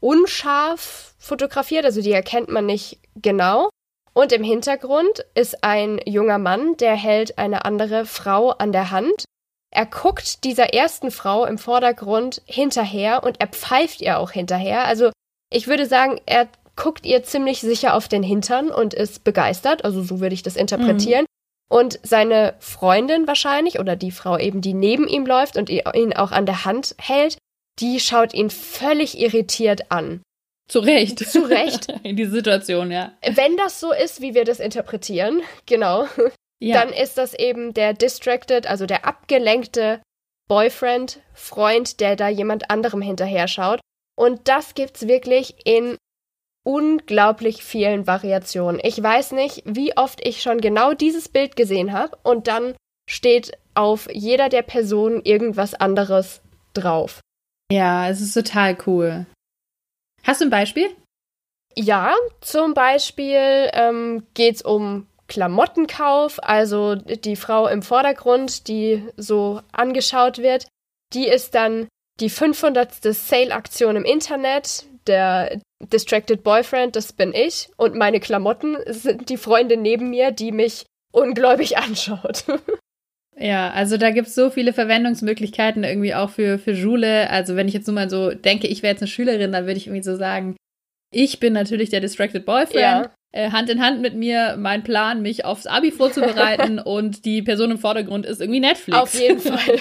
unscharf 0.00 1.14
fotografiert, 1.18 1.84
also 1.84 2.00
die 2.02 2.12
erkennt 2.12 2.48
man 2.50 2.66
nicht 2.66 3.00
genau. 3.16 3.68
Und 4.12 4.32
im 4.32 4.42
Hintergrund 4.42 5.24
ist 5.34 5.62
ein 5.64 6.00
junger 6.06 6.38
Mann, 6.38 6.76
der 6.76 6.94
hält 6.94 7.38
eine 7.38 7.64
andere 7.64 8.04
Frau 8.06 8.50
an 8.50 8.72
der 8.72 8.90
Hand. 8.90 9.24
Er 9.74 9.86
guckt 9.86 10.44
dieser 10.44 10.72
ersten 10.72 11.10
Frau 11.10 11.44
im 11.44 11.58
Vordergrund 11.58 12.42
hinterher 12.46 13.22
und 13.22 13.40
er 13.40 13.48
pfeift 13.48 14.00
ihr 14.00 14.18
auch 14.18 14.30
hinterher. 14.30 14.84
Also 14.86 15.10
ich 15.52 15.66
würde 15.68 15.86
sagen, 15.86 16.20
er 16.26 16.48
guckt 16.74 17.04
ihr 17.06 17.22
ziemlich 17.22 17.60
sicher 17.60 17.94
auf 17.94 18.08
den 18.08 18.22
Hintern 18.22 18.70
und 18.70 18.94
ist 18.94 19.24
begeistert. 19.24 19.84
Also 19.84 20.02
so 20.02 20.20
würde 20.20 20.34
ich 20.34 20.42
das 20.42 20.56
interpretieren. 20.56 21.26
Und 21.70 22.00
seine 22.02 22.54
Freundin 22.60 23.26
wahrscheinlich 23.26 23.78
oder 23.78 23.94
die 23.94 24.10
Frau 24.10 24.38
eben, 24.38 24.60
die 24.60 24.72
neben 24.72 25.06
ihm 25.06 25.26
läuft 25.26 25.56
und 25.56 25.68
ihn 25.68 26.12
auch 26.14 26.32
an 26.32 26.46
der 26.46 26.64
Hand 26.64 26.94
hält, 26.98 27.36
die 27.78 28.00
schaut 28.00 28.34
ihn 28.34 28.50
völlig 28.50 29.18
irritiert 29.18 29.90
an. 29.90 30.22
zu 30.68 30.80
Recht. 30.80 31.18
Zu 31.18 31.42
Recht. 31.48 31.88
In 32.02 32.16
die 32.16 32.26
Situation, 32.26 32.90
ja. 32.90 33.12
Wenn 33.22 33.56
das 33.56 33.80
so 33.80 33.92
ist, 33.92 34.20
wie 34.20 34.34
wir 34.34 34.44
das 34.44 34.60
interpretieren, 34.60 35.42
genau, 35.66 36.06
ja. 36.58 36.80
dann 36.80 36.92
ist 36.92 37.18
das 37.18 37.34
eben 37.34 37.74
der 37.74 37.94
distracted, 37.94 38.66
also 38.66 38.86
der 38.86 39.06
abgelenkte 39.06 40.00
Boyfriend, 40.48 41.20
Freund, 41.34 42.00
der 42.00 42.16
da 42.16 42.28
jemand 42.28 42.70
anderem 42.70 43.02
hinterher 43.02 43.48
schaut. 43.48 43.80
Und 44.16 44.48
das 44.48 44.74
gibt's 44.74 45.06
wirklich 45.06 45.54
in 45.64 45.96
unglaublich 46.68 47.64
vielen 47.64 48.06
Variationen. 48.06 48.78
Ich 48.84 49.02
weiß 49.02 49.32
nicht, 49.32 49.62
wie 49.64 49.96
oft 49.96 50.20
ich 50.22 50.42
schon 50.42 50.60
genau 50.60 50.92
dieses 50.92 51.30
Bild 51.30 51.56
gesehen 51.56 51.94
habe 51.94 52.18
und 52.22 52.46
dann 52.46 52.74
steht 53.08 53.52
auf 53.74 54.06
jeder 54.12 54.50
der 54.50 54.60
Personen 54.60 55.22
irgendwas 55.24 55.72
anderes 55.72 56.42
drauf. 56.74 57.20
ja, 57.72 58.10
es 58.10 58.20
ist 58.20 58.34
total 58.34 58.76
cool. 58.86 59.24
Hast 60.24 60.42
du 60.42 60.44
ein 60.44 60.50
Beispiel? 60.50 60.90
Ja, 61.74 62.14
zum 62.42 62.74
Beispiel 62.74 63.70
ähm, 63.72 64.26
geht's 64.34 64.60
um 64.60 65.06
Klamottenkauf, 65.26 66.38
also 66.42 66.96
die 66.96 67.36
Frau 67.36 67.66
im 67.66 67.80
Vordergrund, 67.80 68.68
die 68.68 69.02
so 69.16 69.62
angeschaut 69.72 70.36
wird, 70.38 70.66
die 71.14 71.28
ist 71.28 71.54
dann 71.54 71.88
die 72.20 72.28
500. 72.28 72.92
Sale-Aktion 73.02 73.96
im 73.96 74.04
Internet, 74.04 74.84
der 75.06 75.60
Distracted 75.80 76.42
Boyfriend, 76.42 76.96
das 76.96 77.12
bin 77.12 77.32
ich, 77.32 77.68
und 77.76 77.94
meine 77.94 78.20
Klamotten 78.20 78.76
sind 78.86 79.28
die 79.28 79.36
Freundin 79.36 79.82
neben 79.82 80.10
mir, 80.10 80.32
die 80.32 80.52
mich 80.52 80.86
ungläubig 81.12 81.78
anschaut. 81.78 82.44
Ja, 83.38 83.70
also 83.70 83.96
da 83.96 84.10
gibt 84.10 84.28
es 84.28 84.34
so 84.34 84.50
viele 84.50 84.72
Verwendungsmöglichkeiten 84.72 85.84
irgendwie 85.84 86.14
auch 86.14 86.30
für, 86.30 86.58
für 86.58 86.74
Schule. 86.74 87.30
Also 87.30 87.54
wenn 87.54 87.68
ich 87.68 87.74
jetzt 87.74 87.86
nur 87.86 87.94
mal 87.94 88.10
so 88.10 88.30
denke, 88.30 88.66
ich 88.66 88.82
wäre 88.82 88.92
jetzt 88.92 89.02
eine 89.02 89.08
Schülerin, 89.08 89.52
dann 89.52 89.66
würde 89.66 89.78
ich 89.78 89.86
irgendwie 89.86 90.02
so 90.02 90.16
sagen, 90.16 90.56
ich 91.12 91.38
bin 91.38 91.52
natürlich 91.52 91.90
der 91.90 92.00
Distracted 92.00 92.44
Boyfriend. 92.44 92.80
Ja. 92.80 93.10
Äh, 93.30 93.50
Hand 93.50 93.68
in 93.68 93.82
Hand 93.82 94.00
mit 94.00 94.14
mir 94.14 94.56
mein 94.58 94.82
Plan, 94.82 95.20
mich 95.20 95.44
aufs 95.44 95.66
Abi 95.66 95.92
vorzubereiten 95.92 96.78
und 96.84 97.24
die 97.24 97.42
Person 97.42 97.70
im 97.70 97.78
Vordergrund 97.78 98.26
ist 98.26 98.40
irgendwie 98.40 98.60
Netflix. 98.60 98.98
Auf 98.98 99.14
jeden 99.14 99.40
Fall. 99.40 99.80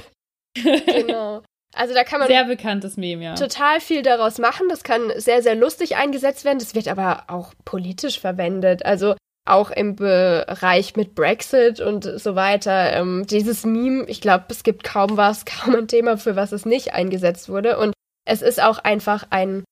genau. 0.85 1.43
Also 1.77 1.93
da 1.93 2.03
kann 2.03 2.19
man 2.19 2.27
Sehr 2.27 2.45
bekanntes 2.45 2.97
Meme, 2.97 3.23
ja. 3.23 3.35
total 3.35 3.79
viel 3.79 4.01
daraus 4.01 4.39
machen. 4.39 4.67
Das 4.69 4.83
kann 4.83 5.11
sehr, 5.17 5.43
sehr 5.43 5.55
lustig 5.55 5.95
eingesetzt 5.95 6.43
werden. 6.43 6.59
Das 6.59 6.75
wird 6.75 6.87
aber 6.87 7.25
auch 7.27 7.53
politisch 7.65 8.19
verwendet. 8.19 8.85
Also 8.85 9.15
auch 9.45 9.71
im 9.71 9.95
Bereich 9.95 10.95
mit 10.95 11.15
Brexit 11.15 11.79
und 11.79 12.03
so 12.03 12.35
weiter. 12.35 12.93
Ähm, 12.93 13.25
dieses 13.27 13.65
Meme, 13.65 14.05
ich 14.07 14.21
glaube, 14.21 14.45
es 14.49 14.63
gibt 14.63 14.83
kaum 14.83 15.17
was, 15.17 15.45
kaum 15.45 15.75
ein 15.75 15.87
Thema, 15.87 16.17
für 16.17 16.35
was 16.35 16.51
es 16.51 16.65
nicht 16.65 16.93
eingesetzt 16.93 17.49
wurde. 17.49 17.77
Und 17.77 17.93
es 18.25 18.41
ist 18.41 18.61
auch 18.61 18.79
einfach 18.79 19.27
ein 19.29 19.63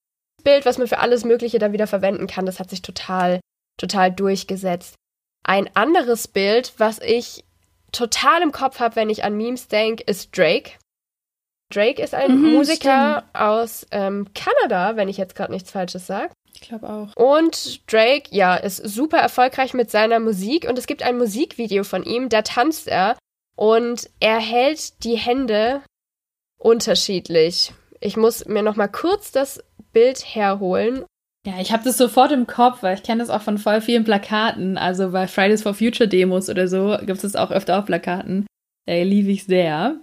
Bild, 0.44 0.66
was 0.66 0.78
man 0.78 0.88
für 0.88 1.00
alles 1.00 1.26
Mögliche 1.26 1.60
dann 1.60 1.74
wieder 1.74 1.88
verwenden 1.88 2.28
kann. 2.28 2.46
Das 2.46 2.60
hat 2.60 2.70
sich 2.70 2.82
total, 2.82 3.42
total 3.78 4.12
durchgesetzt. 4.12 4.96
Ein 5.44 5.70
anderes 5.76 6.28
Bild, 6.28 6.74
was 6.78 7.00
ich 7.00 7.44
total 7.92 8.42
im 8.42 8.52
Kopf 8.52 8.80
habe, 8.80 8.96
wenn 8.96 9.10
ich 9.10 9.24
an 9.24 9.36
Memes 9.38 9.68
denke, 9.68 10.04
ist 10.06 10.38
Drake. 10.38 10.72
Drake 11.74 12.02
ist 12.02 12.14
ein 12.14 12.42
Mhm, 12.42 12.54
Musiker 12.54 13.24
aus 13.34 13.86
ähm, 13.92 14.28
Kanada, 14.34 14.96
wenn 14.96 15.10
ich 15.10 15.18
jetzt 15.18 15.36
gerade 15.36 15.52
nichts 15.52 15.72
Falsches 15.72 16.06
sage. 16.08 16.32
Ich 16.54 16.62
glaube 16.62 16.88
auch. 16.90 17.16
Und 17.16 17.92
Drake, 17.92 18.30
ja, 18.32 18.56
ist 18.56 18.78
super 18.78 19.18
erfolgreich 19.18 19.74
mit 19.74 19.92
seiner 19.92 20.20
Musik 20.20 20.68
und 20.70 20.78
es 20.78 20.88
gibt 20.88 21.04
ein 21.04 21.18
Musikvideo 21.18 21.84
von 21.84 22.04
ihm, 22.04 22.30
da 22.30 22.44
tanzt 22.44 22.88
er 22.88 23.18
und 23.58 24.10
er 24.20 24.40
hält 24.40 25.04
die 25.04 25.16
Hände 25.18 25.82
unterschiedlich. 26.60 27.74
Ich 28.00 28.18
muss 28.18 28.46
mir 28.46 28.64
noch 28.64 28.76
mal 28.76 28.88
kurz 28.88 29.32
das 29.32 29.64
Bild 29.94 30.24
herholen. 30.36 31.06
Ja, 31.46 31.60
ich 31.60 31.72
habe 31.72 31.84
das 31.84 31.98
sofort 31.98 32.32
im 32.32 32.48
Kopf, 32.48 32.82
weil 32.82 32.96
ich 32.96 33.04
kenne 33.04 33.22
das 33.22 33.30
auch 33.30 33.42
von 33.42 33.58
voll 33.58 33.80
vielen 33.82 34.04
Plakaten. 34.04 34.78
Also 34.78 35.12
bei 35.12 35.28
Fridays 35.28 35.62
for 35.62 35.74
Future 35.74 36.08
Demos 36.10 36.50
oder 36.50 36.68
so 36.68 36.98
gibt 37.00 37.12
es 37.18 37.22
das 37.22 37.36
auch 37.36 37.52
öfter 37.52 37.78
auf 37.80 37.86
Plakaten. 37.86 38.48
Äh, 38.88 39.04
liebe 39.04 39.30
ich 39.32 39.46
sehr. 39.46 39.98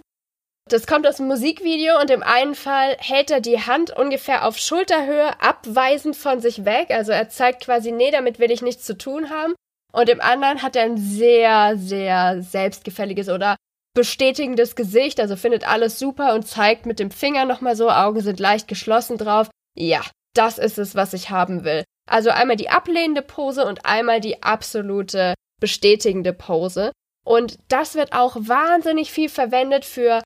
Das 0.69 0.87
kommt 0.87 1.05
aus 1.05 1.17
dem 1.17 1.27
Musikvideo 1.27 1.99
und 1.99 2.09
im 2.09 2.23
einen 2.23 2.55
Fall 2.55 2.95
hält 2.99 3.31
er 3.31 3.41
die 3.41 3.59
Hand 3.59 3.91
ungefähr 3.91 4.47
auf 4.47 4.57
Schulterhöhe, 4.57 5.41
abweisend 5.41 6.15
von 6.15 6.39
sich 6.39 6.65
weg. 6.65 6.89
Also 6.89 7.11
er 7.11 7.29
zeigt 7.29 7.65
quasi, 7.65 7.91
nee, 7.91 8.11
damit 8.11 8.39
will 8.39 8.51
ich 8.51 8.61
nichts 8.61 8.85
zu 8.85 8.97
tun 8.97 9.29
haben. 9.29 9.53
Und 9.91 10.09
im 10.09 10.21
anderen 10.21 10.61
hat 10.61 10.75
er 10.75 10.83
ein 10.83 10.97
sehr, 10.97 11.77
sehr 11.77 12.41
selbstgefälliges 12.41 13.29
oder 13.29 13.55
bestätigendes 13.93 14.75
Gesicht, 14.75 15.19
also 15.19 15.35
findet 15.35 15.67
alles 15.67 15.99
super 15.99 16.33
und 16.33 16.47
zeigt 16.47 16.87
mit 16.87 16.97
dem 16.97 17.11
Finger 17.11 17.45
nochmal 17.45 17.75
so, 17.75 17.91
Augen 17.91 18.21
sind 18.21 18.39
leicht 18.39 18.67
geschlossen 18.67 19.19
drauf. 19.19 19.49
Ja, 19.77 20.01
das 20.33 20.57
ist 20.57 20.79
es, 20.79 20.95
was 20.95 21.13
ich 21.13 21.29
haben 21.29 21.63
will. 21.63 21.83
Also 22.09 22.31
einmal 22.31 22.55
die 22.55 22.69
ablehnende 22.69 23.21
Pose 23.21 23.65
und 23.65 23.85
einmal 23.85 24.19
die 24.19 24.41
absolute 24.41 25.35
bestätigende 25.61 26.33
Pose. 26.33 26.91
Und 27.23 27.59
das 27.67 27.95
wird 27.95 28.13
auch 28.13 28.35
wahnsinnig 28.35 29.11
viel 29.11 29.29
verwendet 29.29 29.85
für 29.85 30.23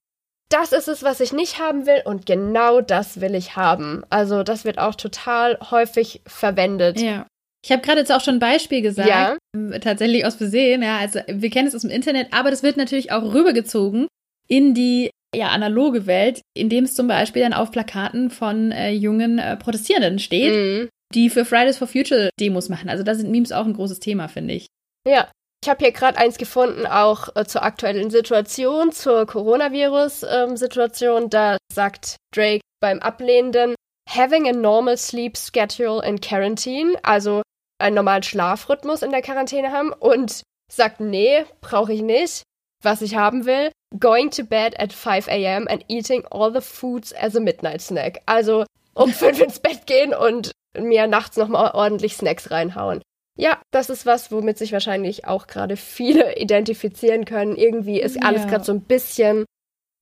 das 0.49 0.71
ist 0.71 0.87
es, 0.87 1.03
was 1.03 1.19
ich 1.19 1.33
nicht 1.33 1.59
haben 1.59 1.85
will 1.85 2.01
und 2.05 2.25
genau 2.25 2.81
das 2.81 3.19
will 3.21 3.35
ich 3.35 3.55
haben. 3.55 4.03
Also 4.09 4.43
das 4.43 4.63
wird 4.65 4.77
auch 4.79 4.95
total 4.95 5.57
häufig 5.71 6.21
verwendet. 6.25 6.99
Ja. 7.01 7.25
Ich 7.65 7.71
habe 7.71 7.81
gerade 7.81 7.99
jetzt 7.99 8.11
auch 8.11 8.21
schon 8.21 8.35
ein 8.35 8.39
Beispiel 8.39 8.81
gesagt, 8.81 9.09
Ja. 9.09 9.35
ähm, 9.55 9.73
tatsächlich 9.81 10.25
aus 10.25 10.35
Versehen. 10.35 10.83
Ja, 10.83 10.97
also 10.97 11.19
wir 11.27 11.49
kennen 11.49 11.67
es 11.67 11.75
aus 11.75 11.81
dem 11.81 11.89
Internet, 11.91 12.27
aber 12.31 12.49
das 12.49 12.63
wird 12.63 12.77
natürlich 12.77 13.11
auch 13.11 13.33
rübergezogen 13.33 14.07
in 14.47 14.73
die 14.73 15.09
ja, 15.35 15.49
analoge 15.49 16.05
Welt, 16.07 16.39
indem 16.55 16.85
es 16.85 16.93
zum 16.93 17.07
Beispiel 17.09 17.41
dann 17.41 17.51
auf 17.53 17.71
Plakaten 17.71 18.29
von 18.31 18.71
äh, 18.71 18.91
jungen 18.91 19.39
äh, 19.39 19.57
Protestierenden 19.57 20.19
steht, 20.19 20.53
Mhm. 20.53 20.89
die 21.13 21.29
für 21.29 21.43
Fridays 21.43 21.77
for 21.77 21.87
Future 21.87 22.29
Demos 22.39 22.69
machen. 22.69 22.87
Also 22.89 23.03
da 23.03 23.13
sind 23.15 23.29
Memes 23.31 23.51
auch 23.51 23.65
ein 23.65 23.73
großes 23.73 23.99
Thema, 23.99 24.29
finde 24.29 24.53
ich. 24.53 24.67
Ja. 25.05 25.29
Ich 25.63 25.69
habe 25.69 25.83
hier 25.83 25.91
gerade 25.91 26.17
eins 26.17 26.37
gefunden, 26.37 26.85
auch 26.85 27.35
äh, 27.35 27.45
zur 27.45 27.63
aktuellen 27.63 28.09
Situation, 28.09 28.91
zur 28.91 29.25
Coronavirus-Situation. 29.25 31.29
da 31.29 31.57
sagt 31.73 32.17
Drake 32.33 32.61
beim 32.79 32.99
Ablehnenden, 32.99 33.75
having 34.07 34.47
a 34.47 34.53
normal 34.53 34.97
sleep 34.97 35.37
schedule 35.37 36.01
in 36.05 36.21
quarantine, 36.21 36.97
also 37.03 37.41
einen 37.79 37.95
normalen 37.95 38.23
Schlafrhythmus 38.23 39.01
in 39.01 39.11
der 39.11 39.21
Quarantäne 39.21 39.71
haben 39.71 39.93
und 39.93 40.41
sagt, 40.71 40.99
nee, 40.99 41.45
brauche 41.61 41.93
ich 41.93 42.01
nicht. 42.01 42.43
Was 42.83 43.01
ich 43.01 43.15
haben 43.15 43.45
will, 43.45 43.71
going 43.99 44.29
to 44.29 44.43
bed 44.43 44.79
at 44.79 44.93
5 44.93 45.27
a.m. 45.27 45.67
and 45.67 45.83
eating 45.87 46.25
all 46.29 46.53
the 46.53 46.61
foods 46.61 47.11
as 47.13 47.35
a 47.35 47.39
midnight 47.39 47.81
snack. 47.81 48.21
Also 48.25 48.65
um 48.93 49.11
fünf 49.11 49.41
ins 49.41 49.59
Bett 49.59 49.87
gehen 49.87 50.13
und 50.13 50.51
mir 50.77 51.07
nachts 51.07 51.37
nochmal 51.37 51.71
ordentlich 51.73 52.15
Snacks 52.15 52.51
reinhauen. 52.51 53.01
Ja, 53.37 53.61
das 53.71 53.89
ist 53.89 54.05
was, 54.05 54.31
womit 54.31 54.57
sich 54.57 54.71
wahrscheinlich 54.73 55.25
auch 55.25 55.47
gerade 55.47 55.77
viele 55.77 56.35
identifizieren 56.39 57.25
können. 57.25 57.55
Irgendwie 57.55 58.01
ist 58.01 58.21
alles 58.23 58.43
Ja. 58.43 58.49
gerade 58.49 58.63
so 58.65 58.73
ein 58.73 58.81
bisschen 58.81 59.45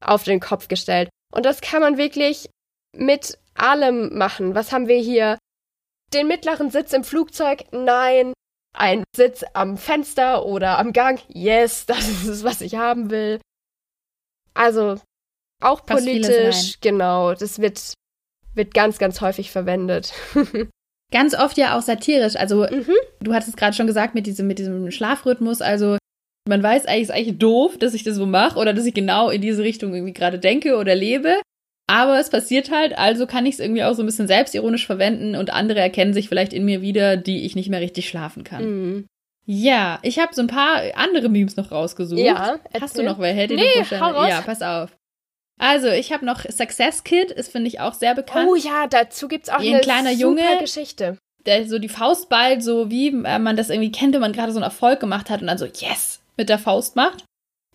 auf 0.03 0.23
den 0.23 0.39
Kopf 0.39 0.67
gestellt. 0.67 1.09
Und 1.33 1.45
das 1.45 1.61
kann 1.61 1.81
man 1.81 1.97
wirklich 1.97 2.49
mit 2.95 3.37
allem 3.55 4.17
machen. 4.17 4.55
Was 4.55 4.71
haben 4.71 4.87
wir 4.87 4.97
hier? 4.99 5.37
Den 6.13 6.27
mittleren 6.27 6.69
Sitz 6.71 6.93
im 6.93 7.03
Flugzeug? 7.03 7.65
Nein. 7.71 8.33
Ein 8.77 9.03
Sitz 9.15 9.43
am 9.53 9.77
Fenster 9.77 10.45
oder 10.45 10.77
am 10.79 10.93
Gang? 10.93 11.21
Yes, 11.27 11.85
das 11.87 12.07
ist 12.07 12.27
es, 12.27 12.43
was 12.43 12.61
ich 12.61 12.75
haben 12.75 13.09
will. 13.09 13.39
Also 14.53 14.99
auch 15.61 15.85
Passt 15.85 16.05
politisch, 16.05 16.79
genau. 16.79 17.33
Das 17.33 17.59
wird, 17.59 17.93
wird 18.53 18.73
ganz, 18.73 18.97
ganz 18.97 19.19
häufig 19.21 19.51
verwendet. 19.51 20.13
Ganz 21.15 21.33
oft 21.33 21.57
ja 21.57 21.77
auch 21.77 21.81
satirisch. 21.81 22.35
Also 22.35 22.67
mhm. 22.69 22.91
du 23.21 23.33
hattest 23.33 23.47
es 23.47 23.55
gerade 23.55 23.73
schon 23.73 23.87
gesagt 23.87 24.15
mit 24.15 24.27
diesem, 24.27 24.47
mit 24.47 24.59
diesem 24.59 24.91
Schlafrhythmus. 24.91 25.61
Also 25.61 25.95
man 26.45 26.61
weiß 26.61 26.87
eigentlich, 26.87 27.03
es 27.03 27.09
ist 27.09 27.15
eigentlich 27.15 27.37
doof, 27.37 27.77
dass 27.77 27.93
ich 27.93 28.03
das 28.03 28.17
so 28.17 28.25
mache 28.25 28.59
oder 28.59 28.73
dass 28.73 28.85
ich 28.85 28.93
genau 28.93 29.29
in 29.29 29.39
diese 29.39 29.63
Richtung 29.63 29.93
irgendwie 29.93 30.11
gerade 30.11 30.39
denke 30.39 30.75
oder 30.75 30.93
lebe. 30.93 31.39
Aber 31.87 32.19
es 32.19 32.29
passiert 32.29 32.69
halt, 32.69 32.97
also 32.97 33.27
kann 33.27 33.45
ich 33.45 33.53
es 33.53 33.59
irgendwie 33.61 33.85
auch 33.85 33.93
so 33.93 34.03
ein 34.03 34.07
bisschen 34.07 34.27
selbstironisch 34.27 34.85
verwenden 34.85 35.37
und 35.37 35.53
andere 35.53 35.79
erkennen 35.79 36.13
sich 36.13 36.27
vielleicht 36.27 36.51
in 36.51 36.65
mir 36.65 36.81
wieder, 36.81 37.15
die 37.15 37.45
ich 37.45 37.55
nicht 37.55 37.69
mehr 37.69 37.79
richtig 37.79 38.09
schlafen 38.09 38.43
kann. 38.43 38.65
Mhm. 38.65 39.05
Ja, 39.45 39.99
ich 40.01 40.19
habe 40.19 40.35
so 40.35 40.41
ein 40.41 40.47
paar 40.47 40.81
andere 40.95 41.29
Memes 41.29 41.55
noch 41.55 41.71
rausgesucht. 41.71 42.19
Ja, 42.19 42.59
Hast 42.73 42.97
du 42.97 43.01
erzähl. 43.01 43.05
noch 43.05 43.19
welche? 43.19 43.47
du 43.47 43.55
Nee, 43.55 43.61
vorstellen 43.75 44.01
hau 44.01 44.11
raus. 44.11 44.27
Ja, 44.29 44.41
pass 44.41 44.61
auf. 44.61 44.91
Also, 45.59 45.87
ich 45.87 46.11
habe 46.11 46.25
noch 46.25 46.41
Success 46.49 47.03
Kid, 47.03 47.31
ist 47.31 47.51
finde 47.51 47.67
ich 47.69 47.79
auch 47.79 47.93
sehr 47.93 48.13
bekannt. 48.13 48.49
Oh 48.49 48.55
ja, 48.55 48.87
dazu 48.87 49.27
gibt's 49.27 49.49
auch 49.49 49.61
Wie 49.61 49.69
eine 49.69 49.77
ein 49.77 49.81
kleiner 49.83 50.09
super 50.11 50.21
Junge. 50.21 50.59
Geschichte. 50.59 51.17
der 51.45 51.67
so 51.67 51.79
die 51.79 51.89
Faust 51.89 52.27
ballt, 52.29 52.63
so 52.63 52.89
wie 52.89 53.07
äh, 53.07 53.39
man 53.39 53.55
das 53.55 53.69
irgendwie 53.69 53.91
kennt, 53.91 54.13
wenn 54.13 54.21
man 54.21 54.33
gerade 54.33 54.51
so 54.51 54.57
einen 54.57 54.63
Erfolg 54.65 54.99
gemacht 54.99 55.29
hat 55.29 55.41
und 55.41 55.47
dann 55.47 55.57
so 55.57 55.65
Yes 55.65 56.19
mit 56.37 56.49
der 56.49 56.59
Faust 56.59 56.95
macht. 56.95 57.23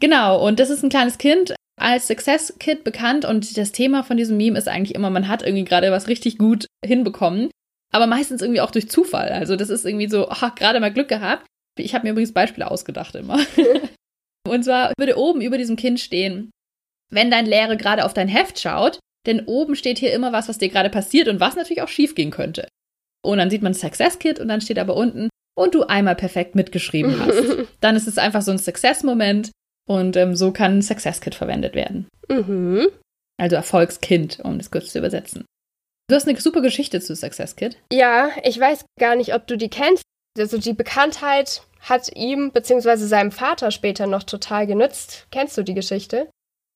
Genau, 0.00 0.44
und 0.46 0.60
das 0.60 0.70
ist 0.70 0.82
ein 0.82 0.90
kleines 0.90 1.18
Kind 1.18 1.54
als 1.80 2.08
Success 2.08 2.54
Kid 2.58 2.84
bekannt 2.84 3.24
und 3.24 3.56
das 3.56 3.72
Thema 3.72 4.02
von 4.02 4.18
diesem 4.18 4.36
Meme 4.36 4.58
ist 4.58 4.68
eigentlich 4.68 4.94
immer, 4.94 5.08
man 5.08 5.28
hat 5.28 5.42
irgendwie 5.42 5.64
gerade 5.64 5.90
was 5.90 6.08
richtig 6.08 6.36
gut 6.36 6.66
hinbekommen, 6.84 7.50
aber 7.92 8.06
meistens 8.06 8.42
irgendwie 8.42 8.60
auch 8.60 8.70
durch 8.70 8.90
Zufall. 8.90 9.30
Also 9.30 9.56
das 9.56 9.70
ist 9.70 9.86
irgendwie 9.86 10.08
so, 10.10 10.28
ach, 10.28 10.54
gerade 10.54 10.80
mal 10.80 10.92
Glück 10.92 11.08
gehabt. 11.08 11.46
Ich 11.78 11.94
habe 11.94 12.04
mir 12.04 12.10
übrigens 12.10 12.32
Beispiele 12.32 12.70
ausgedacht 12.70 13.14
immer. 13.14 13.38
und 14.48 14.64
zwar 14.64 14.92
würde 14.98 15.16
oben 15.16 15.40
über 15.40 15.56
diesem 15.56 15.76
Kind 15.76 16.00
stehen, 16.00 16.50
wenn 17.10 17.30
dein 17.30 17.46
Lehrer 17.46 17.76
gerade 17.76 18.04
auf 18.04 18.14
dein 18.14 18.28
Heft 18.28 18.58
schaut, 18.58 18.98
denn 19.26 19.44
oben 19.46 19.76
steht 19.76 19.98
hier 19.98 20.12
immer 20.12 20.32
was, 20.32 20.48
was 20.48 20.58
dir 20.58 20.68
gerade 20.68 20.90
passiert 20.90 21.28
und 21.28 21.40
was 21.40 21.56
natürlich 21.56 21.82
auch 21.82 21.88
schief 21.88 22.14
gehen 22.14 22.30
könnte. 22.30 22.68
Und 23.22 23.38
dann 23.38 23.50
sieht 23.50 23.62
man 23.62 23.74
Success 23.74 24.18
Kit 24.18 24.40
und 24.40 24.48
dann 24.48 24.60
steht 24.60 24.78
aber 24.78 24.96
unten 24.96 25.28
und 25.56 25.74
du 25.74 25.82
einmal 25.82 26.16
perfekt 26.16 26.54
mitgeschrieben 26.54 27.20
hast. 27.20 27.68
dann 27.80 27.96
ist 27.96 28.08
es 28.08 28.18
einfach 28.18 28.42
so 28.42 28.50
ein 28.50 28.58
Success-Moment 28.58 29.50
und 29.86 30.16
ähm, 30.16 30.34
so 30.34 30.52
kann 30.52 30.80
Success 30.82 31.20
Kit 31.20 31.34
verwendet 31.34 31.74
werden. 31.74 32.08
mhm. 32.28 32.88
Also 33.38 33.56
Erfolgskind, 33.56 34.40
um 34.40 34.58
das 34.58 34.70
kurz 34.70 34.92
zu 34.92 34.98
übersetzen. 34.98 35.46
Du 36.08 36.14
hast 36.14 36.28
eine 36.28 36.38
super 36.38 36.60
Geschichte 36.60 37.00
zu 37.00 37.14
Success 37.14 37.56
Kit. 37.56 37.78
Ja, 37.92 38.30
ich 38.42 38.58
weiß 38.58 38.84
gar 38.98 39.16
nicht, 39.16 39.34
ob 39.34 39.46
du 39.46 39.56
die 39.56 39.70
kennst. 39.70 40.02
Also 40.38 40.58
die 40.58 40.74
Bekanntheit 40.74 41.62
hat 41.80 42.14
ihm 42.14 42.52
bzw. 42.52 42.96
seinem 42.96 43.32
Vater 43.32 43.70
später 43.70 44.06
noch 44.06 44.24
total 44.24 44.66
genützt. 44.66 45.26
Kennst 45.30 45.56
du 45.56 45.62
die 45.62 45.74
Geschichte? 45.74 46.28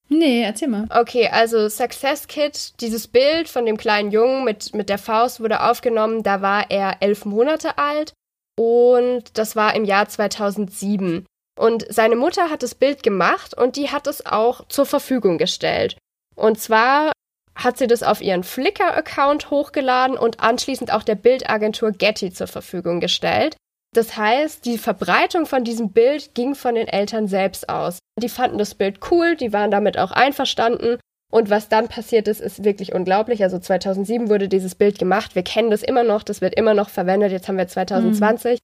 Nee, 0.08 0.42
erzähl 0.42 0.68
mal. 0.68 0.86
Okay, 0.90 1.28
also 1.28 1.68
Success 1.68 2.26
Kid, 2.26 2.80
dieses 2.80 3.08
Bild 3.08 3.48
von 3.48 3.64
dem 3.64 3.76
kleinen 3.76 4.10
Jungen 4.10 4.44
mit, 4.44 4.74
mit 4.74 4.88
der 4.88 4.98
Faust 4.98 5.40
wurde 5.40 5.62
aufgenommen, 5.62 6.22
da 6.22 6.42
war 6.42 6.70
er 6.70 6.98
elf 7.00 7.24
Monate 7.24 7.78
alt 7.78 8.12
und 8.58 9.38
das 9.38 9.56
war 9.56 9.74
im 9.74 9.84
Jahr 9.84 10.08
2007. 10.08 11.26
Und 11.58 11.86
seine 11.88 12.16
Mutter 12.16 12.50
hat 12.50 12.62
das 12.62 12.74
Bild 12.74 13.02
gemacht 13.02 13.56
und 13.56 13.76
die 13.76 13.90
hat 13.90 14.06
es 14.06 14.26
auch 14.26 14.66
zur 14.68 14.86
Verfügung 14.86 15.38
gestellt. 15.38 15.96
Und 16.34 16.60
zwar 16.60 17.12
hat 17.54 17.78
sie 17.78 17.86
das 17.86 18.02
auf 18.02 18.20
ihren 18.20 18.42
Flickr-Account 18.42 19.50
hochgeladen 19.50 20.18
und 20.18 20.40
anschließend 20.40 20.92
auch 20.92 21.04
der 21.04 21.14
Bildagentur 21.14 21.92
Getty 21.92 22.32
zur 22.32 22.48
Verfügung 22.48 23.00
gestellt. 23.00 23.56
Das 23.94 24.16
heißt, 24.16 24.64
die 24.64 24.76
Verbreitung 24.76 25.46
von 25.46 25.62
diesem 25.62 25.92
Bild 25.92 26.34
ging 26.34 26.56
von 26.56 26.74
den 26.74 26.88
Eltern 26.88 27.28
selbst 27.28 27.68
aus. 27.68 28.00
Die 28.20 28.28
fanden 28.28 28.58
das 28.58 28.74
Bild 28.74 28.98
cool, 29.10 29.36
die 29.36 29.52
waren 29.52 29.70
damit 29.70 29.98
auch 29.98 30.10
einverstanden. 30.10 30.98
Und 31.32 31.48
was 31.48 31.68
dann 31.68 31.88
passiert 31.88 32.28
ist, 32.28 32.40
ist 32.40 32.64
wirklich 32.64 32.92
unglaublich. 32.92 33.42
Also 33.42 33.58
2007 33.58 34.28
wurde 34.28 34.48
dieses 34.48 34.74
Bild 34.74 34.98
gemacht. 34.98 35.34
Wir 35.34 35.42
kennen 35.42 35.70
das 35.70 35.82
immer 35.82 36.02
noch, 36.02 36.24
das 36.24 36.40
wird 36.40 36.54
immer 36.54 36.74
noch 36.74 36.88
verwendet. 36.90 37.32
Jetzt 37.32 37.48
haben 37.48 37.56
wir 37.56 37.68
2020. 37.68 38.58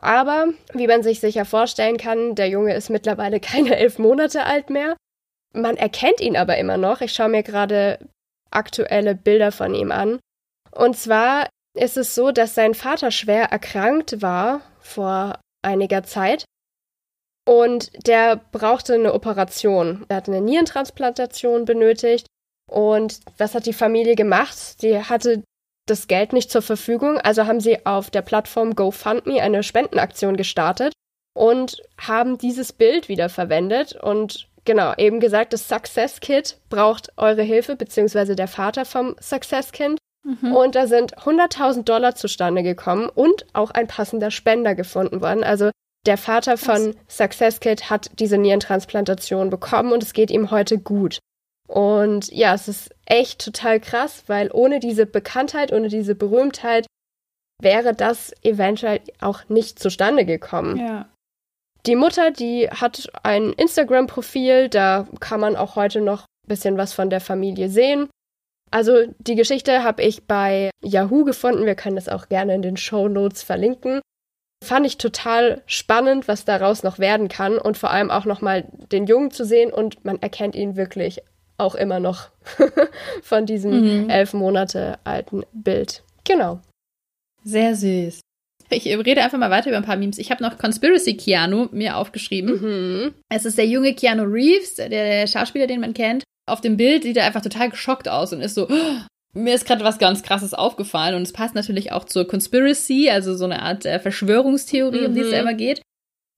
Aber, 0.00 0.46
wie 0.72 0.86
man 0.86 1.02
sich 1.02 1.20
sicher 1.20 1.44
vorstellen 1.44 1.98
kann, 1.98 2.34
der 2.34 2.48
Junge 2.48 2.74
ist 2.74 2.88
mittlerweile 2.88 3.40
keine 3.40 3.76
elf 3.76 3.98
Monate 3.98 4.44
alt 4.44 4.70
mehr. 4.70 4.96
Man 5.52 5.76
erkennt 5.76 6.20
ihn 6.20 6.36
aber 6.36 6.56
immer 6.56 6.78
noch. 6.78 7.02
Ich 7.02 7.12
schaue 7.12 7.28
mir 7.28 7.42
gerade 7.42 7.98
aktuelle 8.50 9.14
Bilder 9.14 9.52
von 9.52 9.74
ihm 9.74 9.92
an. 9.92 10.18
Und 10.70 10.96
zwar 10.96 11.48
ist 11.74 11.96
es 11.96 12.14
so, 12.14 12.32
dass 12.32 12.54
sein 12.54 12.74
Vater 12.74 13.10
schwer 13.10 13.44
erkrankt 13.46 14.22
war 14.22 14.60
vor 14.80 15.38
einiger 15.62 16.02
Zeit. 16.02 16.44
Und 17.48 17.90
der 18.06 18.36
brauchte 18.36 18.94
eine 18.94 19.14
Operation. 19.14 20.04
Er 20.08 20.16
hat 20.16 20.28
eine 20.28 20.40
Nierentransplantation 20.40 21.64
benötigt. 21.64 22.26
Und 22.70 23.20
was 23.38 23.54
hat 23.54 23.66
die 23.66 23.72
Familie 23.72 24.14
gemacht? 24.14 24.82
Die 24.82 25.02
hatte 25.02 25.42
das 25.86 26.06
Geld 26.06 26.32
nicht 26.32 26.50
zur 26.50 26.62
Verfügung, 26.62 27.18
also 27.18 27.46
haben 27.46 27.60
sie 27.60 27.84
auf 27.86 28.10
der 28.10 28.22
Plattform 28.22 28.74
GoFundMe 28.74 29.42
eine 29.42 29.62
Spendenaktion 29.62 30.36
gestartet 30.36 30.92
und 31.34 31.82
haben 31.98 32.38
dieses 32.38 32.72
Bild 32.72 33.08
wieder 33.08 33.28
verwendet 33.28 33.94
und 33.94 34.48
genau, 34.64 34.94
eben 34.96 35.18
gesagt, 35.18 35.52
das 35.52 35.68
Success 35.68 36.20
Kid 36.20 36.58
braucht 36.68 37.12
eure 37.16 37.42
Hilfe, 37.42 37.74
beziehungsweise 37.74 38.36
der 38.36 38.48
Vater 38.48 38.84
vom 38.84 39.16
Success 39.20 39.72
Kind. 39.72 39.98
Mhm. 40.24 40.54
Und 40.54 40.74
da 40.74 40.86
sind 40.86 41.16
100.000 41.18 41.84
Dollar 41.84 42.14
zustande 42.14 42.62
gekommen 42.62 43.08
und 43.08 43.46
auch 43.52 43.70
ein 43.70 43.86
passender 43.86 44.30
Spender 44.30 44.74
gefunden 44.74 45.20
worden. 45.20 45.44
Also 45.44 45.70
der 46.06 46.18
Vater 46.18 46.56
von 46.56 46.94
Success 47.08 47.60
Kid 47.60 47.90
hat 47.90 48.10
diese 48.18 48.38
Nierentransplantation 48.38 49.50
bekommen 49.50 49.92
und 49.92 50.02
es 50.02 50.12
geht 50.12 50.30
ihm 50.30 50.50
heute 50.50 50.78
gut. 50.78 51.18
Und 51.68 52.30
ja, 52.32 52.54
es 52.54 52.68
ist 52.68 52.90
echt 53.06 53.44
total 53.44 53.80
krass, 53.80 54.24
weil 54.26 54.50
ohne 54.52 54.80
diese 54.80 55.06
Bekanntheit, 55.06 55.72
ohne 55.72 55.88
diese 55.88 56.14
Berühmtheit 56.14 56.86
wäre 57.60 57.94
das 57.94 58.32
eventuell 58.42 59.00
auch 59.20 59.48
nicht 59.48 59.78
zustande 59.78 60.24
gekommen. 60.24 60.76
Ja. 60.78 61.08
Die 61.86 61.96
Mutter, 61.96 62.30
die 62.30 62.68
hat 62.68 63.08
ein 63.22 63.52
Instagram-Profil, 63.52 64.68
da 64.68 65.06
kann 65.20 65.40
man 65.40 65.56
auch 65.56 65.76
heute 65.76 66.00
noch 66.00 66.22
ein 66.22 66.48
bisschen 66.48 66.76
was 66.76 66.92
von 66.92 67.10
der 67.10 67.20
Familie 67.20 67.68
sehen. 67.68 68.08
Also 68.72 69.04
die 69.18 69.34
Geschichte 69.34 69.84
habe 69.84 70.02
ich 70.02 70.24
bei 70.24 70.70
Yahoo 70.82 71.24
gefunden. 71.24 71.66
Wir 71.66 71.74
können 71.74 71.96
das 71.96 72.08
auch 72.08 72.28
gerne 72.28 72.54
in 72.54 72.62
den 72.62 72.76
Show 72.76 73.08
Notes 73.08 73.42
verlinken. 73.42 74.00
Fand 74.64 74.86
ich 74.86 74.96
total 74.96 75.62
spannend, 75.66 76.26
was 76.26 76.44
daraus 76.44 76.82
noch 76.82 76.98
werden 76.98 77.28
kann 77.28 77.58
und 77.58 77.76
vor 77.76 77.90
allem 77.90 78.10
auch 78.10 78.24
nochmal 78.24 78.64
den 78.90 79.06
Jungen 79.06 79.30
zu 79.30 79.44
sehen 79.44 79.72
und 79.72 80.04
man 80.04 80.22
erkennt 80.22 80.54
ihn 80.54 80.76
wirklich 80.76 81.20
auch 81.58 81.74
immer 81.74 82.00
noch 82.00 82.28
von 83.22 83.44
diesem 83.44 84.04
mhm. 84.04 84.10
elf 84.10 84.32
Monate 84.34 84.98
alten 85.04 85.44
Bild. 85.52 86.02
Genau. 86.24 86.60
Sehr 87.44 87.74
süß. 87.74 88.20
Ich 88.70 88.86
rede 88.86 89.22
einfach 89.22 89.38
mal 89.38 89.50
weiter 89.50 89.68
über 89.68 89.76
ein 89.76 89.84
paar 89.84 89.96
Memes. 89.96 90.18
Ich 90.18 90.30
habe 90.30 90.42
noch 90.42 90.56
Conspiracy 90.56 91.16
Keanu 91.16 91.68
mir 91.72 91.96
aufgeschrieben. 91.96 92.60
Mhm. 92.60 93.14
Es 93.28 93.44
ist 93.44 93.58
der 93.58 93.66
junge 93.66 93.94
Keanu 93.94 94.22
Reeves, 94.22 94.76
der, 94.76 94.88
der, 94.88 95.26
Schauspieler, 95.26 95.66
den 95.66 95.80
man 95.80 95.92
kennt. 95.92 96.24
Auf 96.46 96.60
dem 96.60 96.76
Bild 96.76 97.04
sieht 97.04 97.16
er 97.16 97.24
einfach 97.24 97.42
total 97.42 97.70
geschockt 97.70 98.08
aus 98.08 98.32
und 98.32 98.40
ist 98.40 98.54
so, 98.54 98.68
oh, 98.68 98.98
mir 99.34 99.54
ist 99.54 99.66
gerade 99.66 99.84
was 99.84 99.98
ganz 99.98 100.22
Krasses 100.22 100.54
aufgefallen 100.54 101.14
und 101.14 101.22
es 101.22 101.32
passt 101.32 101.54
natürlich 101.54 101.92
auch 101.92 102.04
zur 102.04 102.26
Conspiracy, 102.26 103.10
also 103.10 103.34
so 103.34 103.44
eine 103.44 103.62
Art 103.62 103.86
äh, 103.86 103.98
Verschwörungstheorie, 103.98 105.00
mhm. 105.00 105.06
um 105.06 105.14
die 105.14 105.20
es 105.20 105.28
mhm. 105.28 105.34
immer 105.34 105.54
geht. 105.54 105.82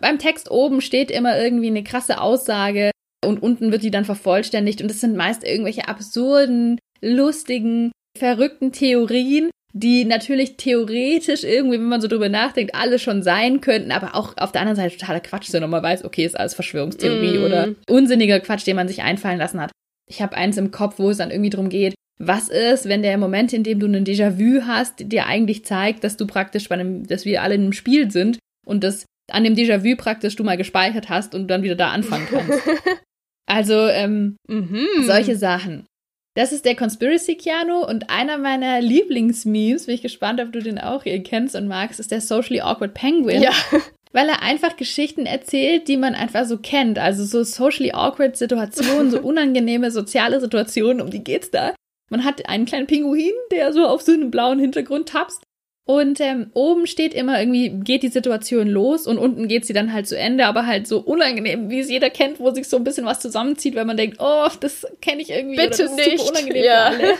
Beim 0.00 0.18
Text 0.18 0.50
oben 0.50 0.80
steht 0.80 1.10
immer 1.10 1.38
irgendwie 1.40 1.68
eine 1.68 1.84
krasse 1.84 2.20
Aussage 2.20 2.90
und 3.24 3.42
unten 3.42 3.72
wird 3.72 3.82
die 3.82 3.90
dann 3.90 4.04
vervollständigt 4.04 4.82
und 4.82 4.90
es 4.90 5.00
sind 5.00 5.16
meist 5.16 5.44
irgendwelche 5.44 5.88
absurden, 5.88 6.78
lustigen, 7.00 7.90
verrückten 8.18 8.72
Theorien, 8.72 9.50
die 9.72 10.04
natürlich 10.04 10.56
theoretisch 10.56 11.42
irgendwie, 11.42 11.78
wenn 11.78 11.88
man 11.88 12.00
so 12.00 12.06
drüber 12.06 12.28
nachdenkt, 12.28 12.74
alle 12.74 12.98
schon 12.98 13.22
sein 13.22 13.60
könnten, 13.60 13.90
aber 13.90 14.14
auch 14.14 14.36
auf 14.36 14.52
der 14.52 14.60
anderen 14.60 14.76
Seite 14.76 14.96
totaler 14.96 15.20
Quatsch 15.20 15.48
sind 15.48 15.64
und 15.64 15.70
man 15.70 15.82
weiß, 15.82 16.04
okay, 16.04 16.24
ist 16.24 16.38
alles 16.38 16.54
Verschwörungstheorie 16.54 17.38
mm. 17.38 17.44
oder 17.44 17.68
unsinniger 17.88 18.38
Quatsch, 18.38 18.66
den 18.66 18.76
man 18.76 18.86
sich 18.86 19.02
einfallen 19.02 19.38
lassen 19.38 19.60
hat. 19.60 19.72
Ich 20.08 20.22
habe 20.22 20.36
eins 20.36 20.56
im 20.56 20.70
Kopf, 20.70 20.98
wo 20.98 21.10
es 21.10 21.18
dann 21.18 21.30
irgendwie 21.30 21.50
drum 21.50 21.68
geht, 21.68 21.94
was 22.18 22.48
ist, 22.48 22.88
wenn 22.88 23.02
der 23.02 23.18
Moment, 23.18 23.52
in 23.52 23.64
dem 23.64 23.80
du 23.80 23.86
einen 23.86 24.04
Déjà-vu 24.04 24.66
hast, 24.66 25.10
dir 25.10 25.26
eigentlich 25.26 25.64
zeigt, 25.64 26.04
dass 26.04 26.16
du 26.16 26.26
praktisch 26.26 26.68
bei 26.68 26.76
einem, 26.76 27.06
dass 27.06 27.24
wir 27.24 27.42
alle 27.42 27.56
in 27.56 27.62
einem 27.62 27.72
Spiel 27.72 28.10
sind 28.10 28.38
und 28.64 28.84
dass 28.84 29.04
an 29.30 29.44
dem 29.44 29.54
Déjà-vu 29.54 29.96
praktisch 29.96 30.36
du 30.36 30.44
mal 30.44 30.56
gespeichert 30.56 31.08
hast 31.08 31.34
und 31.34 31.48
dann 31.48 31.62
wieder 31.62 31.74
da 31.74 31.90
anfangen 31.90 32.28
kannst. 32.30 32.62
also 33.46 33.88
ähm, 33.88 34.36
mhm. 34.48 34.86
solche 35.02 35.36
Sachen. 35.36 35.86
Das 36.36 36.52
ist 36.52 36.64
der 36.64 36.74
Conspiracy 36.74 37.36
Keanu 37.36 37.84
und 37.84 38.10
einer 38.10 38.38
meiner 38.38 38.80
Lieblingsmemes, 38.80 39.86
bin 39.86 39.94
ich 39.94 40.02
gespannt, 40.02 40.40
ob 40.40 40.52
du 40.52 40.60
den 40.60 40.80
auch 40.80 41.04
hier 41.04 41.22
kennst 41.22 41.54
und 41.54 41.68
magst, 41.68 42.00
ist 42.00 42.10
der 42.10 42.20
Socially 42.20 42.60
Awkward 42.60 42.94
Penguin. 42.94 43.42
Ja. 43.42 43.52
Weil 44.14 44.28
er 44.28 44.42
einfach 44.42 44.76
Geschichten 44.76 45.26
erzählt, 45.26 45.88
die 45.88 45.96
man 45.96 46.14
einfach 46.14 46.46
so 46.46 46.58
kennt. 46.58 46.98
Also 46.98 47.24
so 47.24 47.42
socially 47.42 47.92
awkward 47.92 48.36
Situationen, 48.36 49.10
so 49.10 49.20
unangenehme 49.22 49.90
soziale 49.90 50.40
Situationen, 50.40 51.02
um 51.02 51.10
die 51.10 51.24
geht's 51.24 51.50
da. 51.50 51.74
Man 52.10 52.24
hat 52.24 52.48
einen 52.48 52.64
kleinen 52.64 52.86
Pinguin, 52.86 53.32
der 53.50 53.72
so 53.72 53.86
auf 53.86 54.02
so 54.02 54.12
einem 54.12 54.30
blauen 54.30 54.60
Hintergrund 54.60 55.08
tapst 55.08 55.42
und 55.86 56.18
ähm, 56.20 56.50
oben 56.54 56.86
steht 56.86 57.12
immer 57.12 57.38
irgendwie, 57.38 57.68
geht 57.68 58.02
die 58.02 58.08
Situation 58.08 58.68
los 58.68 59.06
und 59.06 59.18
unten 59.18 59.48
geht 59.48 59.66
sie 59.66 59.74
dann 59.74 59.92
halt 59.92 60.08
zu 60.08 60.16
Ende, 60.16 60.46
aber 60.46 60.66
halt 60.66 60.86
so 60.86 61.00
unangenehm, 61.00 61.68
wie 61.68 61.80
es 61.80 61.90
jeder 61.90 62.08
kennt, 62.08 62.40
wo 62.40 62.50
sich 62.52 62.68
so 62.68 62.78
ein 62.78 62.84
bisschen 62.84 63.04
was 63.04 63.20
zusammenzieht, 63.20 63.74
weil 63.74 63.84
man 63.84 63.98
denkt, 63.98 64.16
oh, 64.18 64.48
das 64.60 64.86
kenne 65.02 65.20
ich 65.20 65.28
irgendwie. 65.28 65.56
Bitte 65.56 65.82
oder 65.82 65.96
das 65.96 65.96
nicht. 65.96 66.14
Ist 66.14 66.26
super 66.26 66.38
unangenehm 66.38 66.64
ja. 66.64 66.90
für 66.90 67.02
alle. 67.02 67.14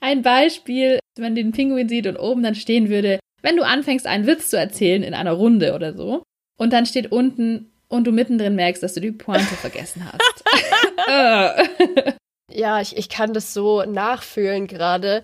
Ein 0.00 0.22
Beispiel, 0.22 0.98
wenn 1.14 1.22
man 1.22 1.34
den 1.36 1.52
Pinguin 1.52 1.88
sieht 1.88 2.08
und 2.08 2.16
oben 2.16 2.42
dann 2.42 2.56
stehen 2.56 2.88
würde, 2.88 3.20
wenn 3.42 3.56
du 3.56 3.64
anfängst, 3.64 4.06
einen 4.06 4.26
Witz 4.26 4.50
zu 4.50 4.58
erzählen 4.58 5.02
in 5.02 5.14
einer 5.14 5.32
Runde 5.32 5.74
oder 5.74 5.94
so, 5.94 6.22
und 6.58 6.72
dann 6.72 6.86
steht 6.86 7.12
unten 7.12 7.72
und 7.88 8.04
du 8.04 8.12
mittendrin 8.12 8.56
merkst, 8.56 8.82
dass 8.82 8.94
du 8.94 9.00
die 9.00 9.12
Pointe 9.12 9.54
vergessen 9.60 10.04
hast. 10.10 10.44
ja, 12.50 12.80
ich, 12.80 12.96
ich 12.96 13.08
kann 13.08 13.32
das 13.32 13.54
so 13.54 13.84
nachfühlen 13.84 14.66
gerade. 14.66 15.22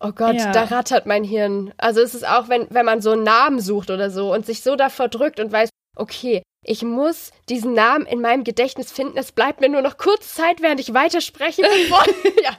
Oh 0.00 0.12
Gott, 0.12 0.36
ja. 0.36 0.52
da 0.52 0.64
rattert 0.64 1.06
mein 1.06 1.24
Hirn. 1.24 1.72
Also 1.76 2.00
es 2.00 2.14
ist 2.14 2.26
auch, 2.26 2.48
wenn, 2.48 2.68
wenn 2.70 2.86
man 2.86 3.00
so 3.00 3.10
einen 3.10 3.24
Namen 3.24 3.60
sucht 3.60 3.90
oder 3.90 4.10
so 4.10 4.32
und 4.32 4.46
sich 4.46 4.62
so 4.62 4.76
davor 4.76 5.08
drückt 5.08 5.40
und 5.40 5.50
weiß, 5.50 5.70
okay, 5.96 6.42
ich 6.64 6.82
muss 6.82 7.32
diesen 7.48 7.72
Namen 7.72 8.06
in 8.06 8.20
meinem 8.20 8.44
Gedächtnis 8.44 8.92
finden. 8.92 9.18
Es 9.18 9.32
bleibt 9.32 9.60
mir 9.60 9.68
nur 9.68 9.82
noch 9.82 9.96
kurz 9.96 10.34
Zeit, 10.34 10.60
während 10.60 10.80
ich 10.80 10.94
weiterspreche. 10.94 11.62
ja. 12.42 12.56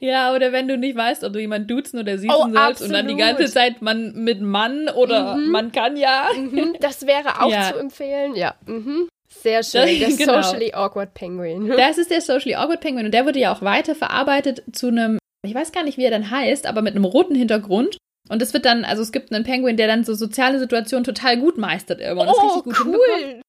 Ja, 0.00 0.34
oder 0.34 0.52
wenn 0.52 0.68
du 0.68 0.76
nicht 0.76 0.96
weißt, 0.96 1.24
ob 1.24 1.32
du 1.32 1.40
jemanden 1.40 1.68
duzen 1.68 1.98
oder 1.98 2.18
siezen 2.18 2.36
oh, 2.36 2.44
sollst 2.44 2.56
absolut. 2.56 2.88
und 2.88 2.92
dann 2.94 3.08
die 3.08 3.16
ganze 3.16 3.46
Zeit 3.46 3.82
man 3.82 4.12
mit 4.14 4.40
Mann 4.40 4.88
oder 4.88 5.36
mhm. 5.36 5.50
man 5.50 5.72
kann 5.72 5.96
ja. 5.96 6.28
Mhm. 6.36 6.76
Das 6.80 7.06
wäre 7.06 7.42
auch 7.42 7.50
ja. 7.50 7.72
zu 7.72 7.78
empfehlen, 7.78 8.34
ja. 8.34 8.54
Mhm. 8.66 9.08
Sehr 9.28 9.62
schön, 9.62 9.86
der 10.00 10.08
genau. 10.10 10.42
Socially 10.42 10.72
Awkward 10.74 11.14
Penguin. 11.14 11.68
Das 11.76 11.98
ist 11.98 12.10
der 12.10 12.20
Socially 12.20 12.54
Awkward 12.54 12.80
Penguin 12.80 13.06
und 13.06 13.12
der 13.12 13.26
wurde 13.26 13.38
ja 13.38 13.52
auch 13.52 13.62
weiterverarbeitet 13.62 14.62
zu 14.72 14.88
einem 14.88 15.18
ich 15.46 15.54
weiß 15.54 15.72
gar 15.72 15.84
nicht, 15.84 15.98
wie 15.98 16.04
er 16.04 16.10
dann 16.10 16.30
heißt, 16.30 16.66
aber 16.66 16.82
mit 16.82 16.94
einem 16.96 17.04
roten 17.04 17.34
Hintergrund. 17.34 17.96
Und 18.28 18.42
es 18.42 18.52
wird 18.52 18.64
dann, 18.64 18.84
also 18.84 19.02
es 19.02 19.12
gibt 19.12 19.32
einen 19.32 19.44
Penguin, 19.44 19.76
der 19.76 19.86
dann 19.86 20.04
so 20.04 20.14
soziale 20.14 20.58
Situationen 20.58 21.04
total 21.04 21.38
gut 21.38 21.56
meistert 21.56 22.00
irgendwann. 22.00 22.28
Oh, 22.28 22.62
cool. 22.84 23.40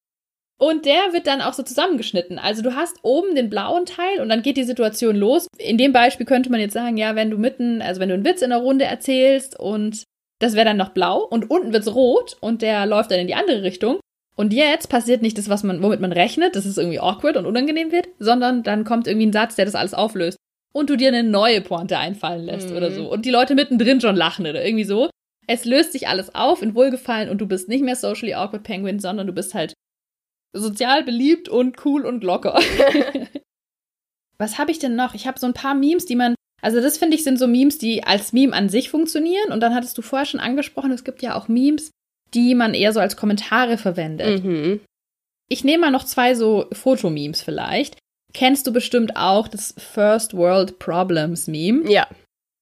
Und 0.60 0.84
der 0.84 1.14
wird 1.14 1.26
dann 1.26 1.40
auch 1.40 1.54
so 1.54 1.62
zusammengeschnitten. 1.62 2.38
Also 2.38 2.60
du 2.60 2.74
hast 2.74 2.98
oben 3.02 3.34
den 3.34 3.48
blauen 3.48 3.86
Teil 3.86 4.20
und 4.20 4.28
dann 4.28 4.42
geht 4.42 4.58
die 4.58 4.64
Situation 4.64 5.16
los. 5.16 5.46
In 5.56 5.78
dem 5.78 5.94
Beispiel 5.94 6.26
könnte 6.26 6.50
man 6.50 6.60
jetzt 6.60 6.74
sagen, 6.74 6.98
ja, 6.98 7.16
wenn 7.16 7.30
du 7.30 7.38
mitten, 7.38 7.80
also 7.80 7.98
wenn 7.98 8.10
du 8.10 8.14
einen 8.14 8.26
Witz 8.26 8.42
in 8.42 8.50
der 8.50 8.58
Runde 8.58 8.84
erzählst 8.84 9.58
und 9.58 10.04
das 10.38 10.54
wäre 10.54 10.66
dann 10.66 10.76
noch 10.76 10.90
blau 10.90 11.22
und 11.22 11.50
unten 11.50 11.72
wird's 11.72 11.94
rot 11.94 12.36
und 12.40 12.60
der 12.60 12.84
läuft 12.84 13.10
dann 13.10 13.20
in 13.20 13.26
die 13.26 13.34
andere 13.34 13.62
Richtung. 13.62 14.00
Und 14.36 14.52
jetzt 14.52 14.90
passiert 14.90 15.22
nicht 15.22 15.38
das, 15.38 15.48
was 15.48 15.62
man, 15.62 15.82
womit 15.82 16.00
man 16.00 16.12
rechnet, 16.12 16.54
dass 16.56 16.66
es 16.66 16.76
irgendwie 16.76 17.00
awkward 17.00 17.38
und 17.38 17.46
unangenehm 17.46 17.90
wird, 17.90 18.08
sondern 18.18 18.62
dann 18.62 18.84
kommt 18.84 19.06
irgendwie 19.06 19.28
ein 19.28 19.32
Satz, 19.32 19.56
der 19.56 19.64
das 19.64 19.74
alles 19.74 19.94
auflöst 19.94 20.36
und 20.74 20.90
du 20.90 20.96
dir 20.96 21.08
eine 21.08 21.22
neue 21.22 21.62
Pointe 21.62 21.96
einfallen 21.96 22.44
lässt 22.44 22.68
mhm. 22.68 22.76
oder 22.76 22.90
so. 22.90 23.10
Und 23.10 23.24
die 23.24 23.30
Leute 23.30 23.54
mittendrin 23.54 24.02
schon 24.02 24.14
lachen 24.14 24.46
oder 24.46 24.62
irgendwie 24.62 24.84
so. 24.84 25.08
Es 25.46 25.64
löst 25.64 25.92
sich 25.92 26.06
alles 26.06 26.34
auf 26.34 26.60
in 26.60 26.74
Wohlgefallen 26.74 27.30
und 27.30 27.40
du 27.40 27.46
bist 27.46 27.70
nicht 27.70 27.82
mehr 27.82 27.96
socially 27.96 28.34
awkward 28.34 28.62
Penguin, 28.62 28.98
sondern 28.98 29.26
du 29.26 29.32
bist 29.32 29.54
halt 29.54 29.72
sozial 30.52 31.04
beliebt 31.04 31.48
und 31.48 31.84
cool 31.84 32.04
und 32.04 32.24
locker. 32.24 32.60
Was 34.38 34.58
habe 34.58 34.70
ich 34.70 34.78
denn 34.78 34.96
noch? 34.96 35.14
Ich 35.14 35.26
habe 35.26 35.38
so 35.38 35.46
ein 35.46 35.54
paar 35.54 35.74
Memes, 35.74 36.06
die 36.06 36.16
man, 36.16 36.34
also 36.62 36.80
das 36.80 36.98
finde 36.98 37.16
ich 37.16 37.24
sind 37.24 37.38
so 37.38 37.46
Memes, 37.46 37.78
die 37.78 38.04
als 38.04 38.32
Meme 38.32 38.54
an 38.54 38.68
sich 38.68 38.90
funktionieren. 38.90 39.52
Und 39.52 39.60
dann 39.60 39.74
hattest 39.74 39.96
du 39.98 40.02
vorher 40.02 40.26
schon 40.26 40.40
angesprochen, 40.40 40.92
es 40.92 41.04
gibt 41.04 41.22
ja 41.22 41.34
auch 41.34 41.48
Memes, 41.48 41.90
die 42.34 42.54
man 42.54 42.74
eher 42.74 42.92
so 42.92 43.00
als 43.00 43.16
Kommentare 43.16 43.76
verwendet. 43.76 44.42
Mhm. 44.42 44.80
Ich 45.48 45.64
nehme 45.64 45.86
mal 45.86 45.90
noch 45.90 46.04
zwei 46.04 46.34
so 46.34 46.66
Fotomemes 46.72 47.42
vielleicht 47.42 47.96
kennst 48.32 48.66
du 48.66 48.72
bestimmt 48.72 49.16
auch 49.16 49.48
das 49.48 49.74
First 49.78 50.36
World 50.36 50.78
Problems 50.78 51.46
Meme. 51.46 51.90
Ja. 51.90 52.08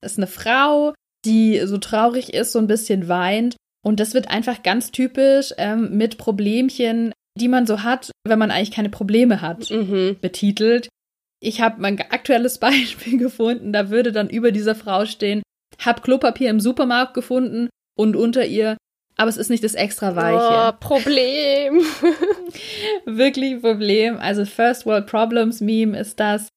Das 0.00 0.12
ist 0.12 0.18
eine 0.18 0.26
Frau, 0.26 0.94
die 1.24 1.60
so 1.66 1.78
traurig 1.78 2.34
ist, 2.34 2.52
so 2.52 2.58
ein 2.58 2.66
bisschen 2.66 3.08
weint. 3.08 3.56
Und 3.84 4.00
das 4.00 4.14
wird 4.14 4.28
einfach 4.28 4.62
ganz 4.62 4.90
typisch 4.90 5.54
ähm, 5.56 5.96
mit 5.96 6.18
Problemchen, 6.18 7.12
die 7.38 7.48
man 7.48 7.66
so 7.66 7.82
hat, 7.82 8.10
wenn 8.26 8.38
man 8.38 8.50
eigentlich 8.50 8.70
keine 8.70 8.90
Probleme 8.90 9.40
hat, 9.40 9.70
mhm. 9.70 10.16
betitelt. 10.20 10.88
Ich 11.40 11.60
habe 11.60 11.80
mein 11.80 11.98
aktuelles 12.00 12.58
Beispiel 12.60 13.18
gefunden, 13.18 13.72
da 13.72 13.90
würde 13.90 14.12
dann 14.12 14.28
über 14.28 14.52
dieser 14.52 14.74
Frau 14.74 15.06
stehen, 15.06 15.42
hab 15.78 16.02
Klopapier 16.02 16.50
im 16.50 16.60
Supermarkt 16.60 17.14
gefunden 17.14 17.68
und 17.96 18.16
unter 18.16 18.44
ihr 18.44 18.76
aber 19.18 19.28
es 19.28 19.36
ist 19.36 19.50
nicht 19.50 19.64
das 19.64 19.74
extra 19.74 20.14
weiche. 20.14 20.38
Oh, 20.38 20.78
Problem. 20.78 21.82
Wirklich 23.04 23.60
Problem. 23.60 24.16
Also 24.16 24.44
First 24.44 24.86
World 24.86 25.06
Problems 25.06 25.60
Meme 25.60 25.98
ist 25.98 26.20
das. 26.20 26.48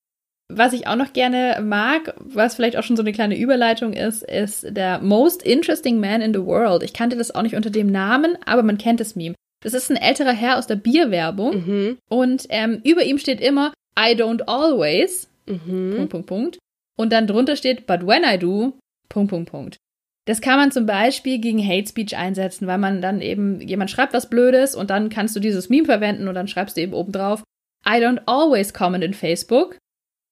Was 0.54 0.74
ich 0.74 0.86
auch 0.86 0.96
noch 0.96 1.12
gerne 1.13 1.60
mag, 1.63 2.13
was 2.20 2.56
vielleicht 2.56 2.78
auch 2.78 2.84
schon 2.84 2.98
so 2.98 3.02
eine 3.02 3.13
kleine 3.13 3.38
Überleitung 3.38 3.94
ist, 3.94 4.22
ist 4.22 4.65
der 4.70 5.00
Most 5.00 5.41
Interesting 5.41 6.00
Man 6.00 6.22
in 6.22 6.34
the 6.36 6.46
World. 6.46 6.84
Ich 6.84 6.94
kannte 6.94 7.17
das 7.17 7.34
auch 7.34 7.41
nicht 7.41 7.56
unter 7.56 7.72
dem 7.72 7.88
Namen, 7.88 8.38
aber 8.46 8.62
man 8.62 8.78
kennt 8.78 9.00
das 9.00 9.15
Meme. 9.15 9.34
Das 9.62 9.74
ist 9.74 9.91
ein 9.91 9.97
älterer 9.97 10.34
Herr 10.34 10.58
aus 10.58 10.67
der 10.67 10.76
Bierwerbung 10.76 11.65
mhm. 11.65 11.97
und 12.10 12.47
ähm, 12.50 12.82
über 12.84 13.04
ihm 13.04 13.17
steht 13.17 13.39
immer 13.39 13.74
I 13.97 14.13
don't 14.13 14.41
always. 14.47 15.30
Mhm. 15.45 15.93
Punkt, 15.95 16.12
Punkt, 16.12 16.28
Punkt. 16.28 16.60
Und 16.97 17.13
dann 17.13 17.28
drunter 17.28 17.56
steht 17.56 17.86
But 17.86 18.06
when 18.06 18.24
I 18.24 18.38
do. 18.38 18.74
Punkt, 19.10 19.30
Punkt, 19.30 19.52
Punkt. 19.52 19.78
Das 20.26 20.41
kann 20.41 20.58
man 20.58 20.71
zum 20.71 20.86
Beispiel 20.86 21.39
gegen 21.39 21.65
Hate 21.65 21.88
Speech 21.88 22.15
einsetzen, 22.15 22.67
weil 22.67 22.78
man 22.78 23.02
dann 23.02 23.21
eben, 23.21 23.60
jemand 23.60 23.89
schreibt 23.89 24.13
was 24.13 24.30
Blödes 24.30 24.76
und 24.76 24.89
dann 24.89 25.10
kannst 25.10 25.36
du 25.36 25.39
dieses 25.39 25.69
Meme 25.69 25.86
verwenden 25.86 26.28
und 26.28 26.36
dann 26.36 26.47
schreibst 26.47 26.78
du 26.78 26.82
eben 26.82 26.93
oben 26.93 27.12
drauf, 27.12 27.43
I 27.86 27.93
don't 27.93 28.21
always 28.28 28.74
comment 28.74 29.04
in 29.04 29.13
Facebook, 29.13 29.78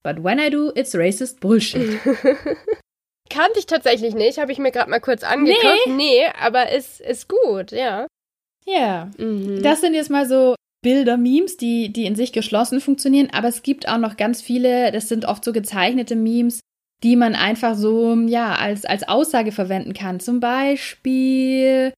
but 0.03 0.23
when 0.23 0.39
I 0.39 0.51
do, 0.51 0.71
it's 0.75 0.95
racist 0.95 1.39
bullshit. 1.39 1.99
Kannte 3.29 3.59
ich 3.59 3.65
tatsächlich 3.65 4.13
nicht, 4.13 4.37
habe 4.37 4.51
ich 4.51 4.59
mir 4.59 4.71
gerade 4.71 4.89
mal 4.89 4.99
kurz 4.99 5.23
angeguckt. 5.23 5.87
Nee, 5.87 5.93
nee 5.93 6.25
aber 6.39 6.71
ist, 6.71 7.01
ist 7.01 7.27
gut, 7.27 7.71
ja. 7.71 8.07
Ja. 8.65 9.09
Mhm. 9.17 9.61
Das 9.63 9.81
sind 9.81 9.93
jetzt 9.93 10.09
mal 10.09 10.27
so 10.27 10.55
Bilder-Memes, 10.81 11.57
die, 11.57 11.91
die 11.91 12.05
in 12.05 12.15
sich 12.15 12.31
geschlossen 12.31 12.79
funktionieren, 12.79 13.29
aber 13.31 13.47
es 13.47 13.63
gibt 13.63 13.87
auch 13.87 13.97
noch 13.97 14.17
ganz 14.17 14.41
viele, 14.41 14.91
das 14.91 15.09
sind 15.09 15.25
oft 15.25 15.43
so 15.43 15.51
gezeichnete 15.51 16.15
Memes, 16.15 16.61
die 17.03 17.15
man 17.15 17.35
einfach 17.35 17.75
so, 17.75 18.15
ja, 18.27 18.55
als, 18.55 18.85
als 18.85 19.07
Aussage 19.07 19.51
verwenden 19.51 19.93
kann. 19.93 20.19
Zum 20.19 20.39
Beispiel 20.39 21.93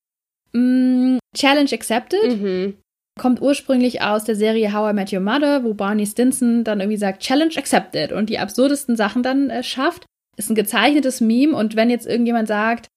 mh, 0.53 0.59
mm, 0.59 1.19
Challenge 1.35 1.71
Accepted. 1.71 2.41
Mhm. 2.41 2.77
Kommt 3.19 3.41
ursprünglich 3.41 4.01
aus 4.01 4.23
der 4.23 4.35
Serie 4.35 4.73
How 4.73 4.91
I 4.91 4.93
Met 4.93 5.11
Your 5.11 5.19
Mother, 5.19 5.63
wo 5.63 5.73
Barney 5.73 6.05
Stinson 6.05 6.63
dann 6.63 6.79
irgendwie 6.79 6.97
sagt, 6.97 7.21
Challenge 7.21 7.53
accepted 7.57 8.13
und 8.13 8.29
die 8.29 8.39
absurdesten 8.39 8.95
Sachen 8.95 9.21
dann 9.21 9.49
äh, 9.49 9.63
schafft. 9.63 10.05
Ist 10.37 10.49
ein 10.49 10.55
gezeichnetes 10.55 11.19
Meme 11.19 11.55
und 11.55 11.75
wenn 11.75 11.89
jetzt 11.89 12.07
irgendjemand 12.07 12.47
sagt, 12.47 12.87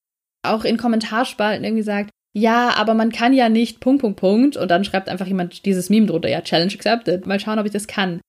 auch 0.43 0.63
in 0.63 0.77
Kommentarspalten 0.77 1.65
irgendwie 1.65 1.83
sagt, 1.83 2.11
ja, 2.37 2.71
aber 2.71 2.95
man 2.95 3.13
kann 3.13 3.31
ja 3.31 3.47
nicht 3.47 3.79
Punkt, 3.79 4.01
Punkt, 4.01 4.19
Punkt 4.19 4.57
und 4.57 4.69
dann 4.69 4.83
schreibt 4.83 5.07
einfach 5.07 5.25
jemand 5.25 5.65
dieses 5.65 5.89
Meme 5.89 6.07
drunter, 6.07 6.27
ja, 6.27 6.41
Challenge 6.41 6.73
accepted. 6.73 7.25
Mal 7.25 7.39
schauen, 7.39 7.59
ob 7.59 7.65
ich 7.65 7.71
das 7.71 7.87
kann. 7.87 8.19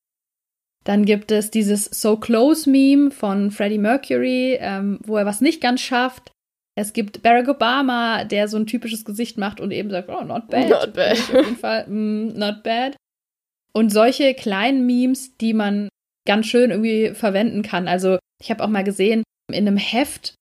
Dann 0.85 1.05
gibt 1.05 1.33
es 1.33 1.51
dieses 1.51 1.87
So 1.87 2.17
Close 2.17 2.71
Meme 2.71 3.11
von 3.11 3.51
Freddie 3.51 3.79
Mercury, 3.79 4.59
ähm, 4.61 5.01
wo 5.05 5.17
er 5.17 5.27
was 5.27 5.41
nicht 5.41 5.61
ganz 5.61 5.81
schafft. 5.81 6.31
Es 6.79 6.93
gibt 6.93 7.23
Barack 7.23 7.49
Obama, 7.49 8.23
der 8.23 8.47
so 8.47 8.57
ein 8.57 8.69
typisches 8.69 9.05
Gesicht 9.05 9.39
macht 9.39 9.61
und 9.61 9.73
eben 9.73 9.91
sagt, 9.91 10.09
oh, 10.09 10.23
not 10.23 10.49
bad. 10.49 10.69
Not 10.69 10.93
bad. 10.93 11.13
Auf 11.13 11.33
jeden 11.33 11.57
Fall, 11.57 11.89
mm, 11.89 12.39
not 12.39 12.63
bad. 12.63 12.97
Und 13.73 13.91
solche 13.91 14.35
kleinen 14.35 14.87
Memes, 14.87 15.37
die 15.39 15.53
man 15.53 15.89
ganz 16.29 16.47
schön 16.47 16.71
irgendwie 16.71 17.13
verwenden 17.13 17.63
kann. 17.63 17.89
Also 17.89 18.19
ich 18.41 18.51
habe 18.51 18.63
auch 18.63 18.69
mal 18.69 18.85
gesehen 18.85 19.25
in 19.53 19.67
einem 19.67 19.79
Heft, 19.79 20.35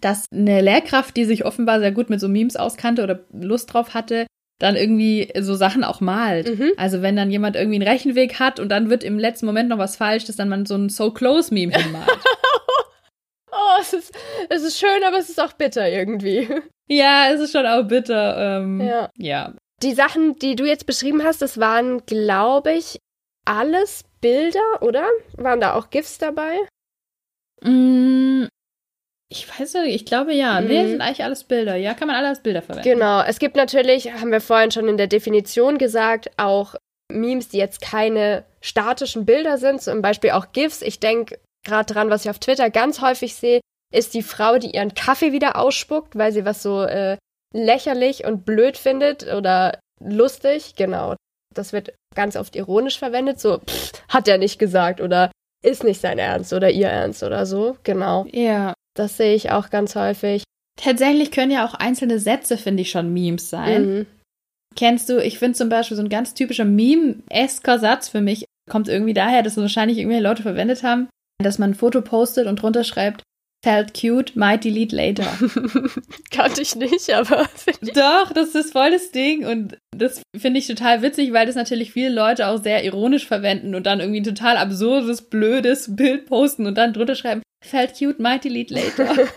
dass 0.00 0.26
eine 0.32 0.60
Lehrkraft, 0.60 1.16
die 1.16 1.24
sich 1.24 1.44
offenbar 1.44 1.80
sehr 1.80 1.92
gut 1.92 2.10
mit 2.10 2.20
so 2.20 2.28
Memes 2.28 2.56
auskannte 2.56 3.02
oder 3.02 3.20
Lust 3.32 3.72
drauf 3.72 3.94
hatte, 3.94 4.26
dann 4.58 4.76
irgendwie 4.76 5.32
so 5.38 5.54
Sachen 5.54 5.84
auch 5.84 6.00
malt. 6.00 6.58
Mhm. 6.58 6.72
Also 6.76 7.02
wenn 7.02 7.16
dann 7.16 7.30
jemand 7.30 7.56
irgendwie 7.56 7.76
einen 7.76 7.88
Rechenweg 7.88 8.40
hat 8.40 8.58
und 8.58 8.68
dann 8.70 8.90
wird 8.90 9.04
im 9.04 9.18
letzten 9.18 9.46
Moment 9.46 9.68
noch 9.68 9.78
was 9.78 9.96
falsch, 9.96 10.24
dass 10.24 10.36
dann 10.36 10.48
man 10.48 10.66
so 10.66 10.74
ein 10.74 10.88
So 10.88 11.12
Close 11.12 11.54
Meme 11.54 11.72
hinmalt. 11.72 12.08
oh, 13.52 13.80
es 13.80 13.92
ist, 13.92 14.12
es 14.48 14.62
ist 14.62 14.78
schön, 14.78 15.04
aber 15.06 15.18
es 15.18 15.28
ist 15.28 15.40
auch 15.40 15.52
bitter 15.52 15.88
irgendwie. 15.88 16.48
Ja, 16.88 17.28
es 17.32 17.40
ist 17.40 17.52
schon 17.52 17.66
auch 17.66 17.84
bitter. 17.84 18.60
Ähm, 18.60 18.80
ja. 18.80 19.10
ja. 19.16 19.54
Die 19.82 19.94
Sachen, 19.94 20.36
die 20.36 20.56
du 20.56 20.64
jetzt 20.64 20.86
beschrieben 20.86 21.22
hast, 21.22 21.40
das 21.40 21.58
waren, 21.58 22.04
glaube 22.06 22.72
ich, 22.72 22.98
alles 23.44 24.04
Bilder, 24.20 24.82
oder? 24.82 25.06
Waren 25.36 25.60
da 25.60 25.74
auch 25.74 25.90
GIFs 25.90 26.18
dabei? 26.18 26.58
Mm, 27.62 28.46
ich 29.30 29.48
weiß 29.48 29.74
nicht, 29.74 29.94
ich 29.94 30.06
glaube 30.06 30.32
ja. 30.32 30.60
Mhm. 30.60 30.66
Nee, 30.68 30.88
sind 30.88 31.00
eigentlich 31.00 31.24
alles 31.24 31.44
Bilder. 31.44 31.76
Ja, 31.76 31.94
kann 31.94 32.08
man 32.08 32.16
alle 32.16 32.28
als 32.28 32.42
Bilder 32.42 32.62
verwenden. 32.62 32.88
Genau. 32.88 33.22
Es 33.22 33.38
gibt 33.38 33.56
natürlich, 33.56 34.12
haben 34.12 34.32
wir 34.32 34.40
vorhin 34.40 34.70
schon 34.70 34.88
in 34.88 34.96
der 34.96 35.06
Definition 35.06 35.76
gesagt, 35.76 36.30
auch 36.38 36.74
Memes, 37.12 37.48
die 37.48 37.58
jetzt 37.58 37.80
keine 37.80 38.44
statischen 38.60 39.26
Bilder 39.26 39.58
sind, 39.58 39.82
zum 39.82 40.02
Beispiel 40.02 40.30
auch 40.30 40.52
GIFs. 40.52 40.82
Ich 40.82 41.00
denke 41.00 41.38
gerade 41.66 41.92
dran, 41.92 42.10
was 42.10 42.24
ich 42.24 42.30
auf 42.30 42.38
Twitter 42.38 42.70
ganz 42.70 43.00
häufig 43.02 43.34
sehe, 43.34 43.60
ist 43.94 44.14
die 44.14 44.22
Frau, 44.22 44.58
die 44.58 44.74
ihren 44.74 44.94
Kaffee 44.94 45.32
wieder 45.32 45.56
ausspuckt, 45.56 46.16
weil 46.16 46.32
sie 46.32 46.44
was 46.44 46.62
so 46.62 46.82
äh, 46.82 47.16
lächerlich 47.54 48.24
und 48.24 48.44
blöd 48.44 48.76
findet 48.76 49.26
oder 49.32 49.78
lustig. 50.00 50.74
Genau. 50.76 51.16
Das 51.54 51.72
wird 51.72 51.94
ganz 52.14 52.36
oft 52.36 52.56
ironisch 52.56 52.98
verwendet, 52.98 53.40
so 53.40 53.58
pff, 53.58 53.92
hat 54.08 54.28
er 54.28 54.38
nicht 54.38 54.58
gesagt 54.58 55.00
oder 55.00 55.30
ist 55.64 55.84
nicht 55.84 56.00
sein 56.00 56.18
Ernst 56.18 56.52
oder 56.52 56.70
ihr 56.70 56.88
Ernst 56.88 57.22
oder 57.22 57.46
so. 57.46 57.76
Genau. 57.82 58.26
Ja. 58.30 58.74
Das 58.98 59.16
sehe 59.16 59.34
ich 59.34 59.52
auch 59.52 59.70
ganz 59.70 59.94
häufig. 59.94 60.42
Tatsächlich 60.76 61.30
können 61.30 61.52
ja 61.52 61.64
auch 61.64 61.74
einzelne 61.74 62.18
Sätze, 62.18 62.58
finde 62.58 62.82
ich, 62.82 62.90
schon 62.90 63.12
Memes 63.12 63.48
sein. 63.48 63.86
Mhm. 63.86 64.06
Kennst 64.76 65.08
du, 65.08 65.22
ich 65.22 65.38
finde 65.38 65.56
zum 65.56 65.68
Beispiel 65.68 65.96
so 65.96 66.02
ein 66.02 66.08
ganz 66.08 66.34
typischer 66.34 66.64
Meme-esker 66.64 67.78
Satz 67.78 68.08
für 68.08 68.20
mich, 68.20 68.44
kommt 68.68 68.88
irgendwie 68.88 69.14
daher, 69.14 69.42
dass 69.42 69.56
wahrscheinlich 69.56 69.98
irgendwelche 69.98 70.22
Leute 70.22 70.42
verwendet 70.42 70.82
haben, 70.82 71.08
dass 71.42 71.58
man 71.58 71.70
ein 71.70 71.74
Foto 71.74 72.00
postet 72.02 72.46
und 72.46 72.60
drunter 72.60 72.84
schreibt, 72.84 73.22
felt 73.64 73.94
cute, 73.94 74.36
might 74.36 74.64
delete 74.64 74.94
later. 74.94 75.26
Kannte 76.30 76.62
ich 76.62 76.76
nicht, 76.76 77.12
aber. 77.12 77.48
Doch, 77.94 78.32
das 78.32 78.54
ist 78.54 78.72
voll 78.72 78.90
das 78.90 79.10
Ding 79.10 79.46
und 79.46 79.78
das 79.96 80.22
finde 80.36 80.58
ich 80.58 80.66
total 80.66 81.02
witzig, 81.02 81.32
weil 81.32 81.46
das 81.46 81.56
natürlich 81.56 81.92
viele 81.92 82.10
Leute 82.10 82.48
auch 82.48 82.62
sehr 82.62 82.84
ironisch 82.84 83.26
verwenden 83.26 83.74
und 83.74 83.86
dann 83.86 84.00
irgendwie 84.00 84.20
ein 84.20 84.24
total 84.24 84.56
absurdes, 84.56 85.22
blödes 85.22 85.96
Bild 85.96 86.26
posten 86.26 86.66
und 86.66 86.76
dann 86.76 86.92
drunter 86.92 87.14
schreiben, 87.14 87.42
felt 87.62 87.98
cute, 87.98 88.20
might 88.20 88.44
delete 88.44 88.74
later. 88.74 89.28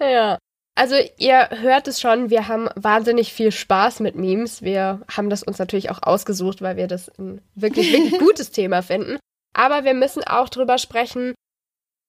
ja. 0.00 0.38
Also 0.76 0.96
ihr 1.18 1.50
hört 1.50 1.86
es 1.86 2.00
schon, 2.00 2.30
wir 2.30 2.48
haben 2.48 2.68
wahnsinnig 2.74 3.32
viel 3.32 3.52
Spaß 3.52 4.00
mit 4.00 4.16
Memes. 4.16 4.62
Wir 4.62 5.02
haben 5.08 5.30
das 5.30 5.44
uns 5.44 5.58
natürlich 5.58 5.90
auch 5.90 6.02
ausgesucht, 6.02 6.62
weil 6.62 6.76
wir 6.76 6.88
das 6.88 7.08
ein 7.16 7.40
wirklich, 7.54 7.92
wirklich 7.92 8.18
gutes 8.18 8.50
Thema 8.50 8.82
finden. 8.82 9.18
Aber 9.56 9.84
wir 9.84 9.94
müssen 9.94 10.24
auch 10.24 10.48
drüber 10.48 10.78
sprechen, 10.78 11.34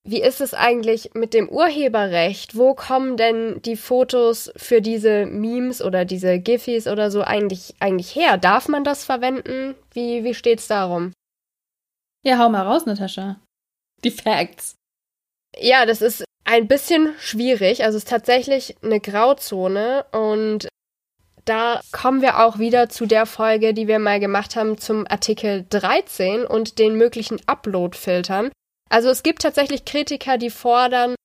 wie 0.07 0.21
ist 0.21 0.39
es 0.39 0.53
eigentlich 0.53 1.15
mit 1.15 1.33
dem 1.33 1.49
Urheberrecht? 1.49 2.55
Wo 2.55 2.75
kommen 2.75 3.17
denn 3.17 3.61
die 3.63 3.75
Fotos 3.75 4.51
für 4.55 4.79
diese 4.79 5.25
Memes 5.25 5.81
oder 5.81 6.05
diese 6.05 6.39
Giffies 6.39 6.87
oder 6.87 7.09
so 7.09 7.21
eigentlich, 7.21 7.73
eigentlich 7.79 8.15
her? 8.15 8.37
Darf 8.37 8.67
man 8.67 8.83
das 8.83 9.03
verwenden? 9.03 9.75
Wie, 9.93 10.23
wie 10.23 10.35
steht's 10.35 10.67
darum? 10.67 11.11
Ja, 12.23 12.37
hau 12.37 12.49
mal 12.49 12.61
raus, 12.61 12.85
Natascha. 12.85 13.39
Die 14.03 14.11
Facts. 14.11 14.75
Ja, 15.57 15.85
das 15.85 16.01
ist 16.01 16.23
ein 16.43 16.67
bisschen 16.67 17.13
schwierig. 17.19 17.83
Also 17.83 17.97
es 17.97 18.03
ist 18.03 18.09
tatsächlich 18.09 18.75
eine 18.81 18.99
Grauzone 18.99 20.05
und 20.11 20.67
da 21.45 21.81
kommen 21.91 22.21
wir 22.21 22.43
auch 22.43 22.57
wieder 22.57 22.89
zu 22.89 23.05
der 23.05 23.25
Folge, 23.25 23.73
die 23.73 23.87
wir 23.87 23.99
mal 23.99 24.19
gemacht 24.19 24.55
haben 24.55 24.77
zum 24.77 25.05
Artikel 25.07 25.65
13 25.69 26.45
und 26.45 26.79
den 26.79 26.95
möglichen 26.95 27.39
Upload-Filtern. 27.45 28.51
Also 28.89 29.09
es 29.09 29.23
gibt 29.23 29.43
tatsächlich 29.43 29.85
Kritiker, 29.85 30.37
die 30.37 30.49
fordern, 30.49 31.15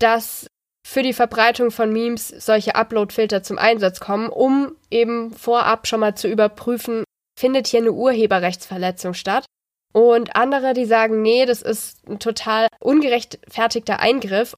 dass 0.00 0.46
für 0.86 1.02
die 1.02 1.12
Verbreitung 1.12 1.70
von 1.70 1.92
Memes 1.92 2.28
solche 2.28 2.74
Upload-Filter 2.74 3.42
zum 3.42 3.58
Einsatz 3.58 4.00
kommen, 4.00 4.30
um 4.30 4.74
eben 4.90 5.32
vorab 5.32 5.86
schon 5.86 6.00
mal 6.00 6.16
zu 6.16 6.28
überprüfen, 6.28 7.04
findet 7.38 7.66
hier 7.66 7.80
eine 7.80 7.92
Urheberrechtsverletzung 7.92 9.14
statt. 9.14 9.44
Und 9.92 10.36
andere, 10.36 10.74
die 10.74 10.84
sagen, 10.84 11.22
nee, 11.22 11.46
das 11.46 11.62
ist 11.62 12.06
ein 12.08 12.18
total 12.18 12.68
ungerechtfertigter 12.80 14.00
Eingriff. 14.00 14.54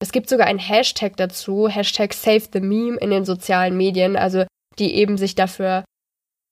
Es 0.00 0.12
gibt 0.12 0.28
sogar 0.28 0.46
einen 0.46 0.58
Hashtag 0.58 1.16
dazu, 1.16 1.68
Hashtag 1.68 2.12
Save 2.12 2.48
the 2.52 2.60
Meme 2.60 2.98
in 2.98 3.10
den 3.10 3.24
sozialen 3.24 3.76
Medien, 3.76 4.16
also 4.16 4.44
die 4.78 4.94
eben 4.94 5.16
sich 5.16 5.34
dafür 5.34 5.84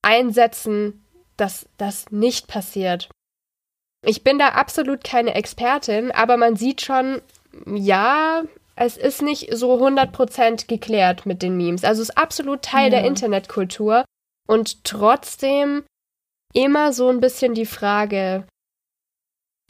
einsetzen, 0.03 1.05
dass 1.37 1.69
das 1.77 2.11
nicht 2.11 2.47
passiert. 2.47 3.09
Ich 4.07 4.23
bin 4.23 4.39
da 4.39 4.51
absolut 4.51 5.05
keine 5.05 5.35
Expertin, 5.35 6.11
aber 6.11 6.37
man 6.37 6.57
sieht 6.57 6.81
schon, 6.81 7.21
ja, 7.67 8.45
es 8.77 8.97
ist 8.97 9.21
nicht 9.21 9.55
so 9.55 9.75
100% 9.75 10.67
geklärt 10.67 11.27
mit 11.27 11.43
den 11.43 11.57
Memes. 11.57 11.85
Also 11.85 12.03
es 12.03 12.11
ist 12.11 12.17
absolut 12.17 12.63
Teil 12.63 12.85
ja. 12.85 13.01
der 13.01 13.05
Internetkultur 13.05 14.05
und 14.49 14.85
trotzdem 14.85 15.85
immer 16.53 16.93
so 16.93 17.09
ein 17.09 17.21
bisschen 17.21 17.55
die 17.55 17.67
Frage, 17.67 18.47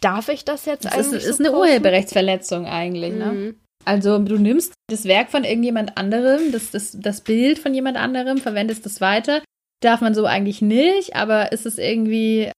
darf 0.01 0.29
ich 0.29 0.45
das 0.45 0.65
jetzt 0.65 0.85
das 0.85 0.93
eigentlich? 0.93 1.23
Das 1.23 1.25
ist, 1.25 1.39
so 1.39 1.45
eine 1.45 1.57
Urheberrechtsverletzung 1.57 2.67
eigentlich, 2.67 3.13
ne? 3.13 3.27
mhm. 3.27 3.45
ne? 3.45 3.55
Also 3.85 4.19
du 4.19 4.37
nimmst 4.37 4.75
das 4.89 5.05
Werk 5.07 5.31
von 5.31 5.45
irgendjemand 5.45 5.97
anderem, 5.97 6.53
das, 6.53 6.71
das, 6.71 6.99
das 7.01 7.23
Bild 7.23 7.59
von 7.59 7.73
jemand 7.73 7.97
anderem, 7.97 8.39
verwendest 8.39 8.85
es 8.85 9.01
weiter. 9.01 9.43
Darf 9.83 10.03
man 10.03 10.15
so 10.15 10.27
eigentlich 10.27 10.61
nicht, 10.61 11.17
aber 11.17 11.53
ist 11.53 11.65
es 11.65 11.79
irgendwie, 11.79 12.53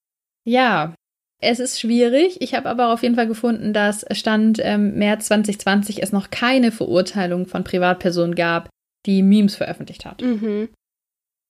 ja, 0.44 0.94
es 1.40 1.61
ist 1.61 1.80
schwierig. 1.80 2.40
Ich 2.40 2.54
habe 2.54 2.68
aber 2.68 2.92
auf 2.92 3.02
jeden 3.02 3.14
Fall 3.14 3.28
gefunden, 3.28 3.72
dass 3.72 4.04
Stand 4.12 4.58
ähm, 4.62 4.94
März 4.94 5.26
2020 5.26 6.02
es 6.02 6.12
noch 6.12 6.30
keine 6.30 6.72
Verurteilung 6.72 7.46
von 7.46 7.62
Privatpersonen 7.62 8.35
gab, 8.35 8.68
die 9.06 9.22
Memes 9.22 9.54
veröffentlicht 9.54 10.04
hat. 10.04 10.22
Mhm. 10.22 10.68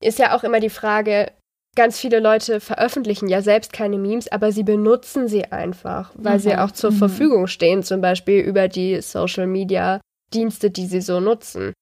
Ist 0.03 0.19
ja 0.19 0.37
auch 0.37 0.45
immer 0.45 0.61
die 0.61 0.71
Frage, 0.71 1.33
ganz 1.77 1.99
viele 1.99 2.21
Leute 2.21 2.61
veröffentlichen 2.61 3.29
ja 3.29 3.43
selbst 3.43 3.73
keine 3.73 3.99
Memes, 3.99 4.31
aber 4.31 4.53
sie 4.53 4.63
benutzen 4.63 5.29
sie 5.29 5.47
einfach, 5.47 6.13
weil 6.15 6.35
mhm. 6.35 6.41
sie 6.41 6.57
auch 6.57 6.71
zur 6.71 6.91
mhm. 6.91 6.97
Verfügung 6.97 7.47
stehen, 7.47 7.83
zum 7.83 8.01
Beispiel 8.01 8.41
über 8.41 8.69
die 8.69 9.01
Social 9.01 9.47
Media 9.47 10.01
Dienste, 10.35 10.71
die 10.71 10.87
sie 10.87 11.01
so 11.01 11.21
nutzen. 11.21 11.73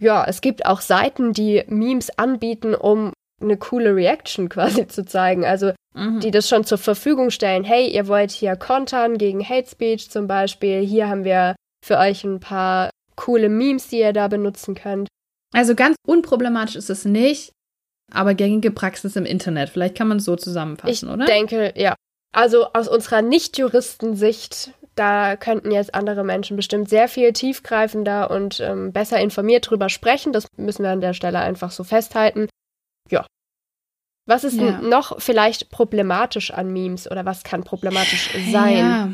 Ja, 0.00 0.24
es 0.24 0.40
gibt 0.40 0.66
auch 0.66 0.80
Seiten, 0.80 1.32
die 1.32 1.62
Memes 1.68 2.18
anbieten, 2.18 2.74
um 2.74 3.12
eine 3.40 3.56
coole 3.56 3.94
Reaction 3.94 4.48
quasi 4.50 4.86
zu 4.86 5.04
zeigen. 5.04 5.44
Also 5.44 5.72
mhm. 5.94 6.20
die 6.20 6.30
das 6.30 6.48
schon 6.48 6.64
zur 6.64 6.78
Verfügung 6.78 7.30
stellen. 7.30 7.64
Hey, 7.64 7.88
ihr 7.88 8.08
wollt 8.08 8.30
hier 8.30 8.56
kontern 8.56 9.18
gegen 9.18 9.46
Hate 9.46 9.68
Speech 9.68 10.10
zum 10.10 10.26
Beispiel. 10.26 10.80
Hier 10.80 11.08
haben 11.08 11.24
wir 11.24 11.56
für 11.84 11.98
euch 11.98 12.24
ein 12.24 12.40
paar 12.40 12.90
coole 13.16 13.48
Memes, 13.48 13.88
die 13.88 13.98
ihr 13.98 14.12
da 14.12 14.28
benutzen 14.28 14.74
könnt. 14.74 15.08
Also 15.52 15.74
ganz 15.74 15.96
unproblematisch 16.06 16.76
ist 16.76 16.90
es 16.90 17.04
nicht, 17.04 17.52
aber 18.14 18.34
gängige 18.34 18.70
Praxis 18.70 19.16
im 19.16 19.24
Internet. 19.24 19.70
Vielleicht 19.70 19.96
kann 19.96 20.08
man 20.08 20.18
es 20.18 20.24
so 20.24 20.36
zusammenfassen, 20.36 21.08
ich 21.08 21.12
oder? 21.12 21.24
Ich 21.24 21.30
denke, 21.30 21.72
ja. 21.76 21.94
Also 22.34 22.66
aus 22.72 22.88
unserer 22.88 23.20
Nicht-Juristen-Sicht, 23.20 24.72
da 24.94 25.36
könnten 25.36 25.70
jetzt 25.70 25.94
andere 25.94 26.24
Menschen 26.24 26.56
bestimmt 26.56 26.88
sehr 26.88 27.08
viel 27.08 27.32
tiefgreifender 27.32 28.30
und 28.30 28.60
ähm, 28.60 28.92
besser 28.92 29.20
informiert 29.20 29.68
drüber 29.68 29.88
sprechen. 29.88 30.32
Das 30.32 30.46
müssen 30.56 30.82
wir 30.82 30.90
an 30.90 31.00
der 31.00 31.12
Stelle 31.12 31.40
einfach 31.40 31.70
so 31.70 31.84
festhalten. 31.84 32.48
Ja. 33.10 33.26
Was 34.26 34.44
ist 34.44 34.58
ja. 34.58 34.80
noch 34.80 35.20
vielleicht 35.20 35.70
problematisch 35.70 36.52
an 36.52 36.72
Memes 36.72 37.10
oder 37.10 37.26
was 37.26 37.42
kann 37.42 37.64
problematisch 37.64 38.30
sein? 38.50 38.76
Ja. 38.76 39.12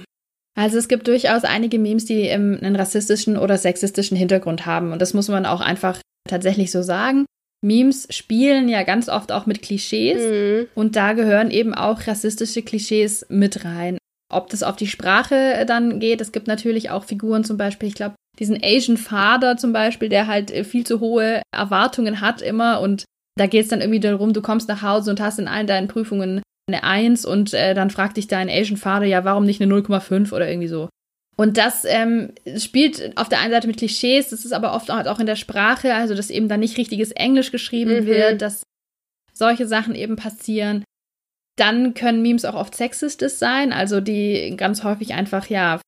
Also 0.56 0.76
es 0.76 0.88
gibt 0.88 1.06
durchaus 1.06 1.44
einige 1.44 1.78
Memes, 1.78 2.04
die 2.04 2.22
ähm, 2.22 2.58
einen 2.60 2.76
rassistischen 2.76 3.36
oder 3.36 3.58
sexistischen 3.58 4.16
Hintergrund 4.16 4.66
haben. 4.66 4.92
Und 4.92 5.00
das 5.00 5.14
muss 5.14 5.28
man 5.28 5.46
auch 5.46 5.60
einfach 5.60 6.00
tatsächlich 6.28 6.70
so 6.70 6.82
sagen. 6.82 7.26
Memes 7.64 8.06
spielen 8.10 8.68
ja 8.68 8.82
ganz 8.84 9.08
oft 9.08 9.32
auch 9.32 9.46
mit 9.46 9.62
Klischees 9.62 10.22
mhm. 10.22 10.68
und 10.74 10.96
da 10.96 11.12
gehören 11.12 11.50
eben 11.50 11.74
auch 11.74 12.06
rassistische 12.06 12.62
Klischees 12.62 13.26
mit 13.28 13.64
rein. 13.64 13.98
Ob 14.32 14.50
das 14.50 14.62
auf 14.62 14.76
die 14.76 14.86
Sprache 14.86 15.64
dann 15.66 16.00
geht, 16.00 16.20
es 16.20 16.32
gibt 16.32 16.46
natürlich 16.46 16.90
auch 16.90 17.04
Figuren 17.04 17.44
zum 17.44 17.56
Beispiel, 17.56 17.88
ich 17.88 17.94
glaube, 17.94 18.14
diesen 18.38 18.58
Asian 18.62 18.96
Father 18.96 19.56
zum 19.56 19.72
Beispiel, 19.72 20.08
der 20.08 20.26
halt 20.26 20.50
viel 20.66 20.86
zu 20.86 21.00
hohe 21.00 21.42
Erwartungen 21.52 22.20
hat 22.20 22.42
immer 22.42 22.80
und 22.80 23.04
da 23.36 23.46
geht 23.46 23.64
es 23.64 23.68
dann 23.68 23.80
irgendwie 23.80 24.00
darum, 24.00 24.32
du 24.32 24.42
kommst 24.42 24.68
nach 24.68 24.82
Hause 24.82 25.10
und 25.10 25.20
hast 25.20 25.38
in 25.38 25.48
allen 25.48 25.66
deinen 25.66 25.88
Prüfungen 25.88 26.42
eine 26.68 26.84
Eins 26.84 27.24
und 27.24 27.54
äh, 27.54 27.74
dann 27.74 27.90
fragt 27.90 28.16
dich 28.16 28.28
dein 28.28 28.50
Asian 28.50 28.76
Father, 28.76 29.06
ja, 29.06 29.24
warum 29.24 29.44
nicht 29.44 29.62
eine 29.62 29.72
0,5 29.72 30.32
oder 30.32 30.48
irgendwie 30.48 30.68
so. 30.68 30.88
Und 31.40 31.56
das 31.56 31.84
ähm, 31.84 32.32
spielt 32.56 33.16
auf 33.16 33.28
der 33.28 33.38
einen 33.38 33.52
Seite 33.52 33.68
mit 33.68 33.76
Klischees, 33.76 34.30
das 34.30 34.44
ist 34.44 34.52
aber 34.52 34.74
oft 34.74 34.90
auch 34.90 35.20
in 35.20 35.26
der 35.26 35.36
Sprache, 35.36 35.94
also 35.94 36.16
dass 36.16 36.30
eben 36.30 36.48
da 36.48 36.56
nicht 36.56 36.76
richtiges 36.76 37.12
Englisch 37.12 37.52
geschrieben 37.52 38.02
mhm. 38.02 38.06
wird, 38.06 38.42
dass 38.42 38.64
solche 39.32 39.68
Sachen 39.68 39.94
eben 39.94 40.16
passieren. 40.16 40.82
Dann 41.56 41.94
können 41.94 42.22
Memes 42.22 42.44
auch 42.44 42.54
oft 42.54 42.74
sexistisch 42.74 43.34
sein, 43.34 43.72
also 43.72 44.00
die 44.00 44.54
ganz 44.56 44.82
häufig 44.82 45.14
einfach 45.14 45.46
ja 45.46 45.80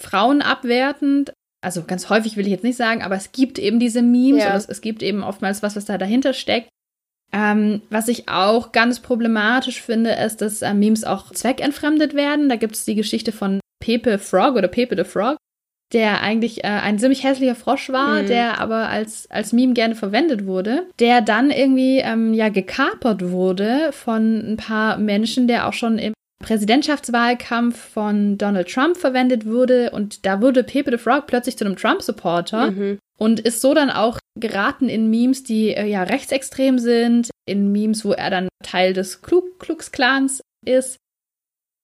Frauen 0.00 0.40
abwertend. 0.40 1.34
Also 1.62 1.84
ganz 1.84 2.08
häufig 2.08 2.38
will 2.38 2.46
ich 2.46 2.52
jetzt 2.52 2.64
nicht 2.64 2.76
sagen, 2.76 3.02
aber 3.02 3.16
es 3.16 3.32
gibt 3.32 3.58
eben 3.58 3.78
diese 3.78 4.00
Memes 4.00 4.44
ja. 4.44 4.56
es, 4.56 4.66
es, 4.66 4.80
gibt 4.80 5.02
eben 5.02 5.22
oftmals 5.22 5.62
was, 5.62 5.76
was 5.76 5.84
da 5.84 5.98
dahinter 5.98 6.32
steckt. 6.32 6.68
Ähm, 7.30 7.82
was 7.90 8.08
ich 8.08 8.28
auch 8.28 8.72
ganz 8.72 9.00
problematisch 9.00 9.82
finde, 9.82 10.12
ist, 10.12 10.40
dass 10.40 10.62
äh, 10.62 10.72
Memes 10.72 11.04
auch 11.04 11.30
zweckentfremdet 11.30 12.14
werden. 12.14 12.48
Da 12.48 12.56
gibt 12.56 12.74
es 12.74 12.84
die 12.84 12.94
Geschichte 12.94 13.32
von 13.32 13.60
Pepe 13.80 14.18
Frog 14.18 14.56
oder 14.56 14.68
Pepe 14.68 14.96
the 14.96 15.04
Frog, 15.04 15.36
der 15.92 16.22
eigentlich 16.22 16.64
äh, 16.64 16.68
ein 16.68 16.98
ziemlich 16.98 17.24
hässlicher 17.24 17.54
Frosch 17.54 17.90
war, 17.90 18.22
mhm. 18.22 18.26
der 18.26 18.60
aber 18.60 18.88
als, 18.88 19.30
als 19.30 19.52
Meme 19.52 19.74
gerne 19.74 19.94
verwendet 19.94 20.46
wurde, 20.46 20.86
der 20.98 21.20
dann 21.20 21.50
irgendwie 21.50 21.98
ähm, 21.98 22.34
ja 22.34 22.48
gekapert 22.48 23.30
wurde 23.30 23.90
von 23.92 24.52
ein 24.52 24.56
paar 24.56 24.98
Menschen, 24.98 25.46
der 25.46 25.68
auch 25.68 25.72
schon 25.72 25.98
im 25.98 26.14
Präsidentschaftswahlkampf 26.42 27.78
von 27.78 28.36
Donald 28.36 28.68
Trump 28.68 28.96
verwendet 28.96 29.46
wurde 29.46 29.90
und 29.92 30.26
da 30.26 30.42
wurde 30.42 30.62
Pepe 30.62 30.90
the 30.90 30.98
Frog 30.98 31.26
plötzlich 31.26 31.56
zu 31.56 31.64
einem 31.64 31.76
Trump-Supporter 31.76 32.72
mhm. 32.72 32.98
und 33.18 33.40
ist 33.40 33.60
so 33.60 33.72
dann 33.72 33.90
auch 33.90 34.18
geraten 34.38 34.88
in 34.88 35.08
Memes, 35.08 35.44
die 35.44 35.68
äh, 35.68 35.86
ja 35.86 36.02
rechtsextrem 36.02 36.78
sind, 36.78 37.30
in 37.46 37.72
Memes, 37.72 38.04
wo 38.04 38.12
er 38.12 38.30
dann 38.30 38.48
Teil 38.62 38.92
des 38.92 39.22
Ku 39.22 39.42
Klux 39.58 39.92
Klans 39.92 40.42
ist 40.66 40.98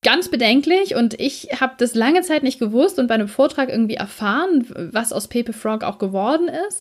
ganz 0.02 0.28
bedenklich 0.28 0.94
und 0.94 1.18
ich 1.20 1.60
habe 1.60 1.74
das 1.78 1.94
lange 1.94 2.22
Zeit 2.22 2.42
nicht 2.42 2.58
gewusst 2.58 2.98
und 2.98 3.06
bei 3.06 3.14
einem 3.14 3.28
Vortrag 3.28 3.68
irgendwie 3.68 3.94
erfahren, 3.94 4.64
was 4.92 5.12
aus 5.12 5.28
Pepe 5.28 5.52
Frog 5.52 5.84
auch 5.84 5.98
geworden 5.98 6.48
ist. 6.68 6.80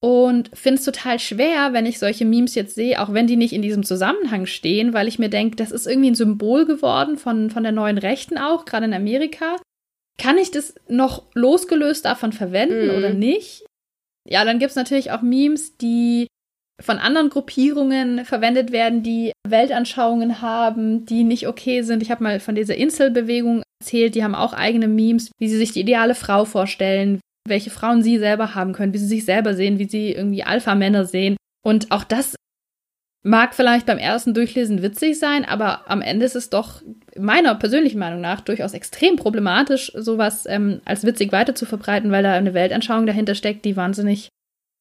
Und 0.00 0.50
finde 0.52 0.80
es 0.80 0.84
total 0.84 1.18
schwer, 1.18 1.72
wenn 1.72 1.86
ich 1.86 1.98
solche 1.98 2.26
Memes 2.26 2.54
jetzt 2.54 2.74
sehe, 2.74 3.00
auch 3.00 3.14
wenn 3.14 3.26
die 3.26 3.36
nicht 3.36 3.54
in 3.54 3.62
diesem 3.62 3.84
Zusammenhang 3.84 4.44
stehen, 4.44 4.92
weil 4.92 5.08
ich 5.08 5.18
mir 5.18 5.30
denke, 5.30 5.56
das 5.56 5.72
ist 5.72 5.86
irgendwie 5.86 6.10
ein 6.10 6.14
Symbol 6.14 6.66
geworden 6.66 7.16
von, 7.16 7.48
von 7.48 7.62
der 7.62 7.72
neuen 7.72 7.96
Rechten 7.96 8.36
auch, 8.36 8.66
gerade 8.66 8.84
in 8.84 8.92
Amerika. 8.92 9.56
Kann 10.18 10.36
ich 10.36 10.50
das 10.50 10.74
noch 10.88 11.24
losgelöst 11.32 12.04
davon 12.04 12.32
verwenden 12.32 12.88
mm. 12.88 12.98
oder 12.98 13.14
nicht? 13.14 13.64
Ja, 14.28 14.44
dann 14.44 14.58
gibt 14.58 14.70
es 14.70 14.76
natürlich 14.76 15.10
auch 15.10 15.22
Memes, 15.22 15.78
die 15.78 16.26
von 16.80 16.98
anderen 16.98 17.30
Gruppierungen 17.30 18.24
verwendet 18.24 18.72
werden, 18.72 19.02
die 19.02 19.32
Weltanschauungen 19.46 20.42
haben, 20.42 21.06
die 21.06 21.24
nicht 21.24 21.46
okay 21.46 21.82
sind. 21.82 22.02
Ich 22.02 22.10
habe 22.10 22.22
mal 22.22 22.40
von 22.40 22.54
dieser 22.54 22.74
Inselbewegung 22.74 23.62
erzählt, 23.80 24.14
die 24.14 24.24
haben 24.24 24.34
auch 24.34 24.52
eigene 24.52 24.88
Memes, 24.88 25.30
wie 25.38 25.48
sie 25.48 25.56
sich 25.56 25.72
die 25.72 25.80
ideale 25.80 26.14
Frau 26.14 26.44
vorstellen, 26.44 27.20
welche 27.46 27.70
Frauen 27.70 28.02
sie 28.02 28.18
selber 28.18 28.54
haben 28.54 28.72
können, 28.72 28.92
wie 28.92 28.98
sie 28.98 29.06
sich 29.06 29.24
selber 29.24 29.54
sehen, 29.54 29.78
wie 29.78 29.88
sie 29.88 30.12
irgendwie 30.12 30.44
Alpha-Männer 30.44 31.04
sehen. 31.04 31.36
Und 31.64 31.92
auch 31.92 32.04
das 32.04 32.34
mag 33.22 33.54
vielleicht 33.54 33.86
beim 33.86 33.98
ersten 33.98 34.34
Durchlesen 34.34 34.82
witzig 34.82 35.18
sein, 35.18 35.44
aber 35.44 35.90
am 35.90 36.02
Ende 36.02 36.26
ist 36.26 36.36
es 36.36 36.50
doch 36.50 36.82
meiner 37.16 37.54
persönlichen 37.54 37.98
Meinung 37.98 38.20
nach 38.20 38.40
durchaus 38.42 38.74
extrem 38.74 39.16
problematisch, 39.16 39.92
sowas 39.94 40.44
ähm, 40.46 40.80
als 40.84 41.04
witzig 41.04 41.32
weiter 41.32 41.54
zu 41.54 41.64
verbreiten, 41.64 42.10
weil 42.10 42.22
da 42.22 42.34
eine 42.34 42.54
Weltanschauung 42.54 43.06
dahinter 43.06 43.34
steckt, 43.34 43.64
die 43.64 43.76
wahnsinnig 43.76 44.28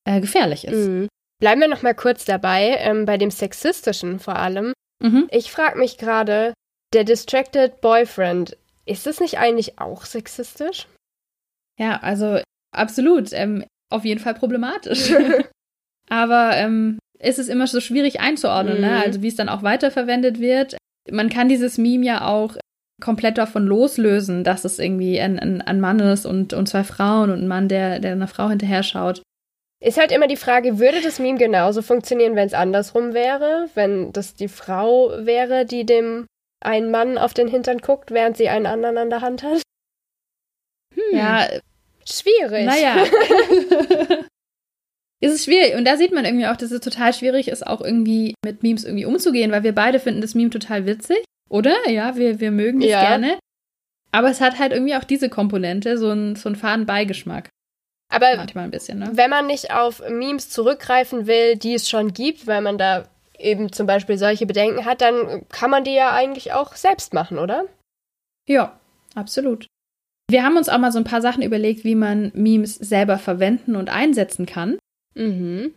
äh, 0.06 0.20
gefährlich 0.20 0.66
ist. 0.66 0.88
Mhm. 0.88 1.08
Bleiben 1.44 1.60
wir 1.60 1.68
noch 1.68 1.82
mal 1.82 1.94
kurz 1.94 2.24
dabei, 2.24 2.78
ähm, 2.80 3.04
bei 3.04 3.18
dem 3.18 3.30
Sexistischen 3.30 4.20
vor 4.20 4.38
allem. 4.38 4.72
Mhm. 5.04 5.28
Ich 5.30 5.52
frage 5.52 5.78
mich 5.78 5.98
gerade, 5.98 6.54
der 6.94 7.04
Distracted 7.04 7.82
Boyfriend, 7.82 8.56
ist 8.86 9.06
das 9.08 9.20
nicht 9.20 9.40
eigentlich 9.40 9.78
auch 9.78 10.06
sexistisch? 10.06 10.88
Ja, 11.78 12.00
also 12.02 12.40
absolut. 12.74 13.34
Ähm, 13.34 13.66
auf 13.92 14.06
jeden 14.06 14.22
Fall 14.22 14.36
problematisch. 14.36 15.12
Aber 16.10 16.56
ähm, 16.56 16.98
ist 17.20 17.40
es 17.40 17.50
immer 17.50 17.68
so 17.68 17.82
schwierig 17.82 18.22
einzuordnen, 18.22 18.80
ne? 18.80 18.88
mhm. 18.88 18.94
ne? 18.94 19.04
Also 19.04 19.22
wie 19.22 19.28
es 19.28 19.36
dann 19.36 19.50
auch 19.50 19.64
weiterverwendet 19.64 20.40
wird. 20.40 20.78
Man 21.12 21.28
kann 21.28 21.50
dieses 21.50 21.78
Meme 21.78 22.06
ja 22.06 22.26
auch 22.26 22.56
komplett 23.02 23.38
davon 23.38 23.68
loslösen, 23.68 24.46
dass 24.46 24.64
es 24.64 24.80
irgendwie 24.80 25.20
ein, 25.20 25.40
ein, 25.40 25.62
ein 25.62 25.82
Mann 25.82 26.00
ist 26.00 26.26
und, 26.26 26.54
und 26.54 26.70
zwei 26.70 26.86
Frauen 26.86 27.32
und 27.32 27.40
ein 27.40 27.48
Mann, 27.50 27.68
der, 27.68 28.00
der 28.00 28.14
einer 28.14 28.30
Frau 28.30 28.48
hinterher 28.48 28.84
schaut. 28.84 29.22
Ist 29.84 29.98
halt 29.98 30.14
immer 30.14 30.28
die 30.28 30.38
Frage, 30.38 30.80
würde 30.80 31.02
das 31.02 31.20
Meme 31.20 31.38
genauso 31.38 31.82
funktionieren, 31.82 32.38
wenn 32.38 32.48
es 32.48 32.54
andersrum 32.54 33.14
wäre? 33.14 33.70
Wenn 33.74 34.14
das 34.14 34.34
die 34.34 34.48
Frau 34.48 35.12
wäre, 35.26 35.66
die 35.66 35.86
dem 35.86 36.26
einen 36.62 36.90
Mann 36.90 37.18
auf 37.18 37.34
den 37.34 37.50
Hintern 37.50 37.80
guckt, 37.80 38.12
während 38.12 38.38
sie 38.38 38.48
einen 38.48 38.66
anderen 38.66 38.98
an 38.98 39.10
der 39.10 39.20
Hand 39.20 39.44
hat? 39.44 39.62
Hm. 40.96 41.18
Ja. 41.18 41.50
Schwierig. 42.06 42.66
Naja. 42.66 43.04
ist 45.20 45.34
es 45.34 45.44
schwierig. 45.44 45.76
Und 45.76 45.84
da 45.84 45.98
sieht 45.98 46.14
man 46.14 46.24
irgendwie 46.24 46.48
auch, 46.48 46.56
dass 46.56 46.72
es 46.72 46.80
total 46.80 47.14
schwierig 47.14 47.50
ist, 47.50 47.68
auch 47.68 47.82
irgendwie 47.82 48.36
mit 48.46 48.64
Memes 48.64 48.86
irgendwie 48.86 49.06
umzugehen, 49.06 49.52
weil 49.52 49.64
wir 49.64 49.76
beide 49.76 50.00
finden 50.00 50.22
das 50.22 50.34
Meme 50.34 50.50
total 50.50 50.86
witzig. 50.86 51.26
Oder? 51.50 51.76
Ja, 51.90 52.16
wir, 52.16 52.40
wir 52.40 52.52
mögen 52.52 52.82
es 52.82 52.90
ja. 52.90 53.02
gerne. 53.02 53.38
Aber 54.14 54.30
es 54.30 54.40
hat 54.40 54.60
halt 54.60 54.72
irgendwie 54.72 54.96
auch 54.96 55.04
diese 55.04 55.28
Komponente, 55.28 55.98
so 55.98 56.10
einen, 56.10 56.38
so 56.38 56.48
einen 56.48 56.56
faden 56.56 56.86
Beigeschmack. 56.86 57.50
Aber 58.14 58.36
manchmal 58.36 58.66
ein 58.66 58.72
bisschen, 58.72 59.00
ne? 59.00 59.12
Wenn 59.14 59.30
man 59.30 59.48
nicht 59.48 59.74
auf 59.74 60.02
Memes 60.08 60.50
zurückgreifen 60.50 61.28
will, 61.28 61.56
die 61.56 61.74
es 61.74 61.90
schon 61.90 62.14
gibt, 62.14 62.48
weil 62.48 62.62
man 62.62 62.78
da 62.78 63.08
eben 63.38 63.72
zum 63.72 63.88
Beispiel 63.88 64.18
solche 64.18 64.46
Bedenken 64.46 64.86
hat, 64.86 65.02
dann 65.02 65.48
kann 65.50 65.70
man 65.70 65.84
die 65.84 65.94
ja 65.94 66.12
eigentlich 66.12 66.54
auch 66.54 66.76
selbst 66.76 67.14
machen, 67.14 67.40
oder? 67.40 67.66
Ja, 68.48 68.80
absolut. 69.16 69.68
Wir 70.30 70.44
haben 70.44 70.58
uns 70.58 70.70
auch 70.70 70.78
mal 70.78 70.92
so 70.92 71.00
ein 71.00 71.04
paar 71.04 71.22
Sachen 71.22 71.44
überlegt, 71.44 71.84
wie 71.84 71.96
man 71.96 72.32
Memes 72.34 72.76
selber 72.76 73.18
verwenden 73.18 73.76
und 73.76 73.90
einsetzen 73.90 74.46
kann. 74.46 74.80
Mhm. 75.16 75.74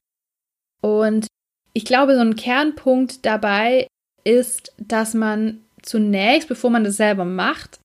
Und 0.83 1.27
ich 1.73 1.85
glaube, 1.85 2.15
so 2.15 2.21
ein 2.21 2.37
Kernpunkt 2.37 3.27
dabei 3.27 3.87
ist, 4.25 4.73
dass 4.79 5.15
man 5.15 5.63
zunächst, 5.83 6.49
bevor 6.49 6.71
man 6.71 6.85
das 6.85 6.97
selber 6.97 7.25
macht, 7.25 7.81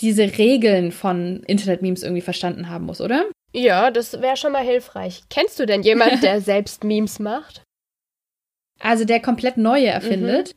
diese 0.00 0.38
Regeln 0.38 0.92
von 0.92 1.42
Internet-Memes 1.44 2.02
irgendwie 2.02 2.22
verstanden 2.22 2.68
haben 2.68 2.86
muss, 2.86 3.00
oder? 3.00 3.26
Ja, 3.52 3.90
das 3.90 4.20
wäre 4.20 4.36
schon 4.36 4.52
mal 4.52 4.64
hilfreich. 4.64 5.22
Kennst 5.30 5.58
du 5.58 5.66
denn 5.66 5.82
jemanden, 5.82 6.20
der 6.22 6.40
selbst 6.40 6.84
Memes 6.84 7.18
macht? 7.18 7.62
Also 8.80 9.04
der 9.04 9.20
komplett 9.20 9.56
neue 9.56 9.86
erfindet? 9.86 10.54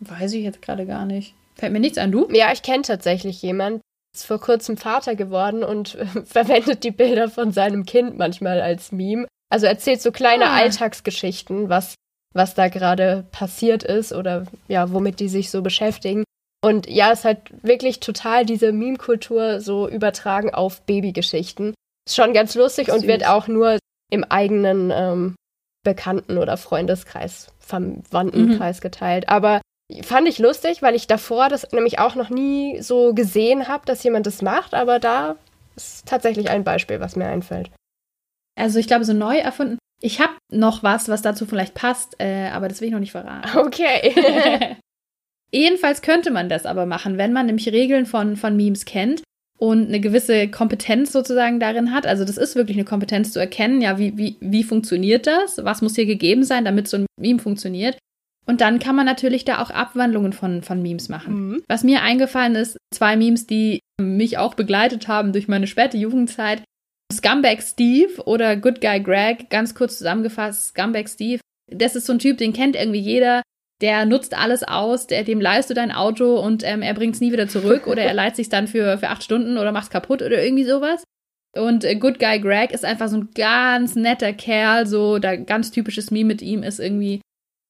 Mhm. 0.00 0.10
Weiß 0.10 0.32
ich 0.32 0.44
jetzt 0.44 0.62
gerade 0.62 0.86
gar 0.86 1.04
nicht. 1.04 1.34
Fällt 1.56 1.72
mir 1.72 1.80
nichts 1.80 1.98
an, 1.98 2.12
du? 2.12 2.28
Ja, 2.32 2.52
ich 2.52 2.62
kenne 2.62 2.82
tatsächlich 2.82 3.42
jemanden. 3.42 3.80
Ist 4.14 4.26
vor 4.26 4.40
kurzem 4.40 4.76
Vater 4.76 5.14
geworden 5.14 5.62
und 5.62 5.90
verwendet 6.24 6.84
die 6.84 6.90
Bilder 6.90 7.28
von 7.28 7.52
seinem 7.52 7.84
Kind 7.84 8.16
manchmal 8.16 8.60
als 8.60 8.92
Meme. 8.92 9.26
Also 9.50 9.66
erzählt 9.66 10.00
so 10.00 10.12
kleine 10.12 10.46
ah. 10.46 10.56
Alltagsgeschichten, 10.56 11.68
was, 11.68 11.94
was 12.34 12.54
da 12.54 12.68
gerade 12.68 13.26
passiert 13.30 13.82
ist 13.82 14.12
oder 14.12 14.46
ja, 14.68 14.92
womit 14.92 15.20
die 15.20 15.28
sich 15.28 15.50
so 15.50 15.62
beschäftigen. 15.62 16.24
Und 16.62 16.88
ja, 16.88 17.10
es 17.12 17.24
hat 17.24 17.38
wirklich 17.62 18.00
total 18.00 18.44
diese 18.44 18.72
Meme-Kultur 18.72 19.60
so 19.60 19.88
übertragen 19.88 20.52
auf 20.52 20.82
Babygeschichten. 20.82 21.74
Ist 22.06 22.16
schon 22.16 22.34
ganz 22.34 22.54
lustig 22.54 22.86
Süß. 22.86 22.96
und 22.96 23.06
wird 23.06 23.26
auch 23.26 23.48
nur 23.48 23.78
im 24.10 24.24
eigenen 24.24 24.90
ähm, 24.90 25.36
Bekannten- 25.84 26.38
oder 26.38 26.56
Freundeskreis, 26.56 27.48
Verwandtenkreis 27.60 28.78
mhm. 28.78 28.82
geteilt. 28.82 29.28
Aber 29.28 29.62
fand 30.02 30.28
ich 30.28 30.38
lustig, 30.38 30.82
weil 30.82 30.94
ich 30.94 31.06
davor 31.06 31.48
das 31.48 31.72
nämlich 31.72 31.98
auch 31.98 32.14
noch 32.14 32.28
nie 32.28 32.82
so 32.82 33.14
gesehen 33.14 33.68
habe, 33.68 33.86
dass 33.86 34.02
jemand 34.02 34.26
das 34.26 34.42
macht. 34.42 34.74
Aber 34.74 34.98
da 34.98 35.36
ist 35.76 36.06
tatsächlich 36.06 36.50
ein 36.50 36.64
Beispiel, 36.64 37.00
was 37.00 37.16
mir 37.16 37.26
einfällt. 37.26 37.70
Also 38.58 38.78
ich 38.78 38.86
glaube, 38.86 39.06
so 39.06 39.14
neu 39.14 39.38
erfunden. 39.38 39.78
Ich 40.02 40.20
habe 40.20 40.32
noch 40.50 40.82
was, 40.82 41.08
was 41.08 41.22
dazu 41.22 41.46
vielleicht 41.46 41.74
passt, 41.74 42.16
äh, 42.20 42.48
aber 42.50 42.68
das 42.68 42.80
will 42.80 42.88
ich 42.88 42.92
noch 42.92 43.00
nicht 43.00 43.12
verraten. 43.12 43.56
Okay. 43.56 44.76
Jedenfalls 45.52 46.02
könnte 46.02 46.30
man 46.30 46.48
das 46.48 46.66
aber 46.66 46.86
machen, 46.86 47.18
wenn 47.18 47.32
man 47.32 47.46
nämlich 47.46 47.68
Regeln 47.68 48.06
von, 48.06 48.36
von 48.36 48.56
Memes 48.56 48.84
kennt 48.84 49.22
und 49.58 49.88
eine 49.88 50.00
gewisse 50.00 50.48
Kompetenz 50.48 51.12
sozusagen 51.12 51.60
darin 51.60 51.92
hat. 51.92 52.06
Also 52.06 52.24
das 52.24 52.38
ist 52.38 52.56
wirklich 52.56 52.76
eine 52.76 52.86
Kompetenz 52.86 53.32
zu 53.32 53.38
erkennen, 53.40 53.80
ja, 53.80 53.98
wie, 53.98 54.16
wie, 54.16 54.36
wie 54.40 54.64
funktioniert 54.64 55.26
das? 55.26 55.62
Was 55.62 55.82
muss 55.82 55.96
hier 55.96 56.06
gegeben 56.06 56.44
sein, 56.44 56.64
damit 56.64 56.88
so 56.88 56.98
ein 56.98 57.06
Meme 57.20 57.40
funktioniert? 57.40 57.98
Und 58.46 58.60
dann 58.62 58.78
kann 58.78 58.96
man 58.96 59.06
natürlich 59.06 59.44
da 59.44 59.60
auch 59.62 59.70
Abwandlungen 59.70 60.32
von, 60.32 60.62
von 60.62 60.82
Memes 60.82 61.08
machen. 61.08 61.34
Mhm. 61.34 61.62
Was 61.68 61.84
mir 61.84 62.02
eingefallen 62.02 62.54
ist, 62.54 62.78
zwei 62.92 63.16
Memes, 63.16 63.46
die 63.46 63.80
mich 64.00 64.38
auch 64.38 64.54
begleitet 64.54 65.08
haben 65.08 65.32
durch 65.32 65.46
meine 65.46 65.66
späte 65.66 65.98
Jugendzeit. 65.98 66.62
Scumbag 67.12 67.60
Steve 67.62 68.22
oder 68.24 68.56
Good 68.56 68.80
Guy 68.80 69.00
Greg, 69.00 69.50
ganz 69.50 69.74
kurz 69.74 69.98
zusammengefasst, 69.98 70.68
Scumbag 70.68 71.08
Steve. 71.08 71.40
Das 71.70 71.96
ist 71.96 72.06
so 72.06 72.12
ein 72.12 72.18
Typ, 72.18 72.38
den 72.38 72.52
kennt 72.52 72.76
irgendwie 72.76 73.00
jeder. 73.00 73.42
Der 73.80 74.04
nutzt 74.04 74.36
alles 74.36 74.62
aus, 74.62 75.06
der, 75.06 75.24
dem 75.24 75.40
leihst 75.40 75.70
du 75.70 75.74
dein 75.74 75.90
Auto 75.90 76.38
und 76.38 76.62
ähm, 76.64 76.82
er 76.82 76.92
bringt 76.94 77.14
es 77.14 77.20
nie 77.20 77.32
wieder 77.32 77.48
zurück 77.48 77.86
oder 77.86 78.02
er 78.02 78.14
leiht 78.14 78.36
sich 78.36 78.48
dann 78.48 78.68
für, 78.68 78.98
für 78.98 79.08
acht 79.08 79.22
Stunden 79.22 79.56
oder 79.56 79.72
macht 79.72 79.84
es 79.84 79.90
kaputt 79.90 80.22
oder 80.22 80.42
irgendwie 80.42 80.64
sowas. 80.64 81.02
Und 81.56 81.84
äh, 81.84 81.96
Good 81.96 82.18
Guy 82.18 82.40
Greg 82.40 82.72
ist 82.72 82.84
einfach 82.84 83.08
so 83.08 83.16
ein 83.16 83.30
ganz 83.34 83.96
netter 83.96 84.32
Kerl, 84.32 84.86
so 84.86 85.18
der 85.18 85.38
ganz 85.38 85.70
typisches 85.70 86.10
Meme 86.10 86.28
mit 86.28 86.42
ihm 86.42 86.62
ist 86.62 86.78
irgendwie 86.78 87.20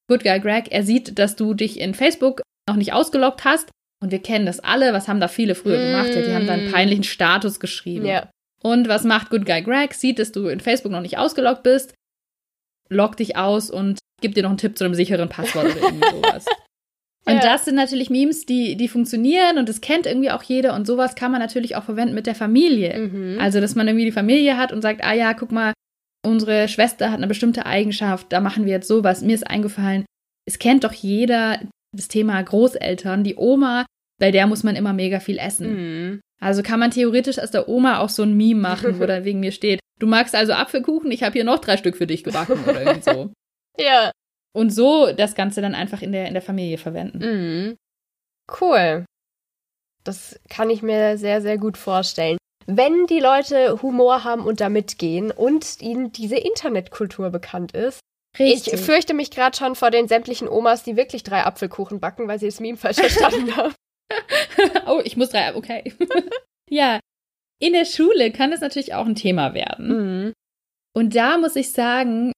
Good 0.09 0.25
Guy 0.25 0.40
Greg. 0.40 0.70
Er 0.70 0.83
sieht, 0.83 1.18
dass 1.18 1.37
du 1.37 1.55
dich 1.55 1.79
in 1.79 1.94
Facebook 1.94 2.42
noch 2.68 2.77
nicht 2.77 2.92
ausgeloggt 2.92 3.44
hast 3.44 3.70
und 4.03 4.11
wir 4.11 4.20
kennen 4.20 4.46
das 4.46 4.61
alle. 4.61 4.92
Was 4.92 5.09
haben 5.09 5.20
da 5.20 5.29
viele 5.29 5.55
früher 5.55 5.79
mm. 5.79 5.87
gemacht? 5.92 6.14
Ja, 6.14 6.23
die 6.23 6.35
haben 6.35 6.46
da 6.46 6.55
einen 6.55 6.73
peinlichen 6.73 7.05
Status 7.05 7.61
geschrieben. 7.61 8.07
Ja. 8.07 8.29
Und 8.62 8.88
was 8.88 9.05
macht 9.05 9.31
Good 9.31 9.46
Guy 9.46 9.62
Greg? 9.62 9.94
Sieht, 9.94 10.18
dass 10.18 10.33
du 10.33 10.49
in 10.49 10.61
Facebook 10.61 10.92
noch 10.92 11.01
nicht 11.01 11.16
ausgeloggt 11.16 11.62
bist, 11.62 11.94
loggt 12.90 13.20
dich 13.20 13.37
aus 13.37 13.70
und 13.70 13.98
gibt 14.20 14.37
dir 14.37 14.42
noch 14.42 14.50
einen 14.50 14.59
Tipp 14.59 14.76
zu 14.76 14.85
einem 14.85 14.94
sicheren 14.94 15.29
Passwort 15.29 15.66
oder 15.66 15.83
irgendwie 15.83 16.11
sowas. 16.11 16.46
Und 17.26 17.35
ja. 17.35 17.40
das 17.40 17.64
sind 17.64 17.74
natürlich 17.74 18.11
Memes, 18.11 18.46
die, 18.46 18.76
die 18.76 18.88
funktionieren 18.88 19.59
und 19.59 19.68
das 19.68 19.81
kennt 19.81 20.07
irgendwie 20.07 20.31
auch 20.31 20.42
jeder 20.42 20.74
und 20.74 20.87
sowas 20.87 21.14
kann 21.14 21.31
man 21.31 21.40
natürlich 21.40 21.76
auch 21.76 21.85
verwenden 21.85 22.14
mit 22.14 22.26
der 22.26 22.35
Familie. 22.35 22.98
Mhm. 22.98 23.38
Also, 23.40 23.61
dass 23.61 23.74
man 23.74 23.87
irgendwie 23.87 24.07
die 24.07 24.12
Familie 24.12 24.57
hat 24.57 24.72
und 24.72 24.83
sagt, 24.83 25.05
ah 25.05 25.12
ja, 25.12 25.35
guck 25.35 25.53
mal, 25.53 25.72
unsere 26.26 26.66
Schwester 26.68 27.11
hat 27.11 27.18
eine 27.18 27.26
bestimmte 27.26 27.66
Eigenschaft, 27.66 28.33
da 28.33 28.40
machen 28.40 28.64
wir 28.64 28.72
jetzt 28.72 28.88
sowas. 28.88 29.22
Mir 29.22 29.35
ist 29.35 29.46
eingefallen, 29.46 30.05
es 30.46 30.59
kennt 30.59 30.85
doch 30.85 30.92
jeder 30.92 31.61
das 31.96 32.09
Thema 32.09 32.42
Großeltern, 32.42 33.22
die 33.22 33.37
Oma, 33.37 33.85
bei 34.20 34.30
der 34.30 34.46
muss 34.46 34.62
man 34.62 34.76
immer 34.76 34.92
mega 34.92 35.18
viel 35.18 35.38
essen. 35.38 35.72
Mhm. 35.72 36.20
Also 36.40 36.62
kann 36.62 36.78
man 36.78 36.92
theoretisch 36.92 37.38
aus 37.38 37.50
der 37.50 37.68
Oma 37.68 37.98
auch 37.98 38.09
so 38.09 38.22
ein 38.22 38.37
Meme 38.37 38.61
machen, 38.61 39.00
wo 39.00 39.06
da 39.06 39.24
wegen 39.24 39.40
mir 39.40 39.50
steht, 39.50 39.80
du 39.98 40.06
magst 40.06 40.35
also 40.37 40.52
Apfelkuchen, 40.52 41.11
ich 41.11 41.24
habe 41.24 41.33
hier 41.33 41.44
noch 41.44 41.59
drei 41.59 41.76
Stück 41.76 41.96
für 41.96 42.06
dich 42.06 42.22
gebacken 42.22 42.62
oder 42.64 42.83
irgendwie 42.83 43.11
so. 43.11 43.33
ja. 43.78 44.12
Und 44.52 44.70
so 44.70 45.12
das 45.12 45.35
Ganze 45.35 45.61
dann 45.61 45.74
einfach 45.74 46.02
in 46.02 46.12
der, 46.12 46.26
in 46.26 46.35
der 46.35 46.42
Familie 46.42 46.78
verwenden. 46.78 47.18
Mhm. 47.18 47.76
Cool. 48.61 49.04
Das 50.04 50.40
kann 50.48 50.70
ich 50.70 50.83
mir 50.83 51.18
sehr, 51.18 51.40
sehr 51.40 51.59
gut 51.59 51.76
vorstellen. 51.76 52.38
Wenn 52.66 53.06
die 53.06 53.20
Leute 53.20 53.80
Humor 53.83 54.24
haben 54.24 54.44
und 54.44 54.61
damit 54.61 54.98
gehen 54.98 55.30
und 55.30 55.80
ihnen 55.80 56.12
diese 56.12 56.37
Internetkultur 56.37 57.30
bekannt 57.30 57.72
ist, 57.72 58.00
Richtig. 58.38 58.74
Ich 58.74 58.80
fürchte 58.80 59.12
mich 59.12 59.30
gerade 59.30 59.56
schon 59.56 59.74
vor 59.74 59.90
den 59.90 60.06
sämtlichen 60.06 60.48
Omas, 60.48 60.85
die 60.85 60.96
wirklich 60.96 61.24
drei 61.24 61.44
Apfelkuchen 61.44 61.98
backen, 61.98 62.28
weil 62.28 62.38
sie 62.38 62.46
das 62.46 62.61
Meme 62.61 62.76
falsch 62.78 62.98
verstanden 62.98 63.56
haben. 63.56 63.74
oh, 64.87 65.01
ich 65.05 65.16
muss 65.16 65.31
drei, 65.31 65.55
okay. 65.55 65.92
ja, 66.70 67.01
in 67.61 67.73
der 67.73 67.85
Schule 67.85 68.31
kann 68.33 68.53
es 68.53 68.61
natürlich 68.61 68.94
auch 68.94 69.07
ein 69.07 69.14
Thema 69.14 69.55
werden. 69.55 69.88
Mhm. 69.88 70.33
Und 70.94 71.14
da 71.14 71.38
muss 71.38 71.57
ich 71.57 71.70
sagen, 71.70 72.33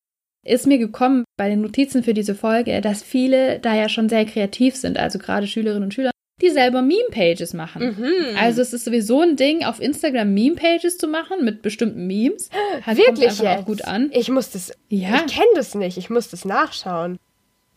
ist 0.44 0.66
mir 0.66 0.78
gekommen 0.78 1.24
bei 1.36 1.48
den 1.48 1.60
Notizen 1.60 2.02
für 2.02 2.14
diese 2.14 2.34
Folge, 2.34 2.80
dass 2.80 3.02
viele 3.02 3.60
da 3.60 3.74
ja 3.74 3.88
schon 3.88 4.08
sehr 4.08 4.24
kreativ 4.24 4.76
sind, 4.76 4.98
also 4.98 5.18
gerade 5.18 5.46
Schülerinnen 5.46 5.84
und 5.84 5.94
Schüler, 5.94 6.10
die 6.40 6.50
selber 6.50 6.82
Meme-Pages 6.82 7.54
machen. 7.54 7.96
Mhm. 7.98 8.36
Also 8.36 8.60
es 8.60 8.72
ist 8.72 8.84
sowieso 8.84 9.20
ein 9.20 9.36
Ding, 9.36 9.64
auf 9.64 9.80
Instagram 9.80 10.34
Meme-Pages 10.34 10.98
zu 10.98 11.06
machen 11.06 11.44
mit 11.44 11.62
bestimmten 11.62 12.06
Memes. 12.06 12.50
Halt 12.86 12.98
Wirklich 12.98 13.38
jetzt? 13.38 13.46
auch 13.46 13.64
gut 13.64 13.84
an. 13.84 14.10
Ich 14.12 14.28
muss 14.28 14.50
das, 14.50 14.72
ja. 14.88 15.22
ich 15.24 15.32
kenne 15.32 15.50
das 15.54 15.74
nicht, 15.76 15.96
ich 15.96 16.10
muss 16.10 16.28
das 16.28 16.44
nachschauen. 16.44 17.18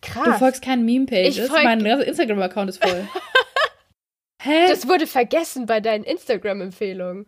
Krass. 0.02 0.26
Du 0.26 0.34
folgst 0.34 0.62
keinen 0.64 0.86
Meme-Pages, 0.86 1.48
folg 1.48 1.64
mein 1.64 1.86
Instagram-Account 1.86 2.70
ist 2.70 2.84
voll. 2.84 3.08
Hä? 4.46 4.68
Das 4.68 4.88
wurde 4.88 5.08
vergessen 5.08 5.66
bei 5.66 5.82
deinen 5.82 6.04
Instagram-Empfehlungen. 6.04 7.26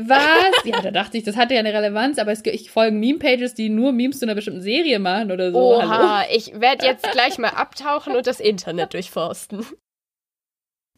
Was? 0.00 0.20
Ja, 0.64 0.80
da 0.80 0.90
dachte 0.90 1.18
ich, 1.18 1.24
das 1.24 1.36
hatte 1.36 1.54
ja 1.54 1.60
eine 1.60 1.74
Relevanz, 1.74 2.18
aber 2.18 2.32
es, 2.32 2.44
ich 2.46 2.70
folge 2.70 2.96
Meme-Pages, 2.96 3.54
die 3.54 3.68
nur 3.68 3.92
Memes 3.92 4.20
zu 4.20 4.24
einer 4.24 4.34
bestimmten 4.34 4.62
Serie 4.62 4.98
machen 4.98 5.30
oder 5.30 5.52
so. 5.52 5.58
Oha, 5.58 6.20
Hallo? 6.20 6.28
ich 6.34 6.60
werde 6.60 6.86
jetzt 6.86 7.10
gleich 7.10 7.38
mal 7.38 7.50
abtauchen 7.50 8.16
und 8.16 8.26
das 8.26 8.40
Internet 8.40 8.94
durchforsten. 8.94 9.66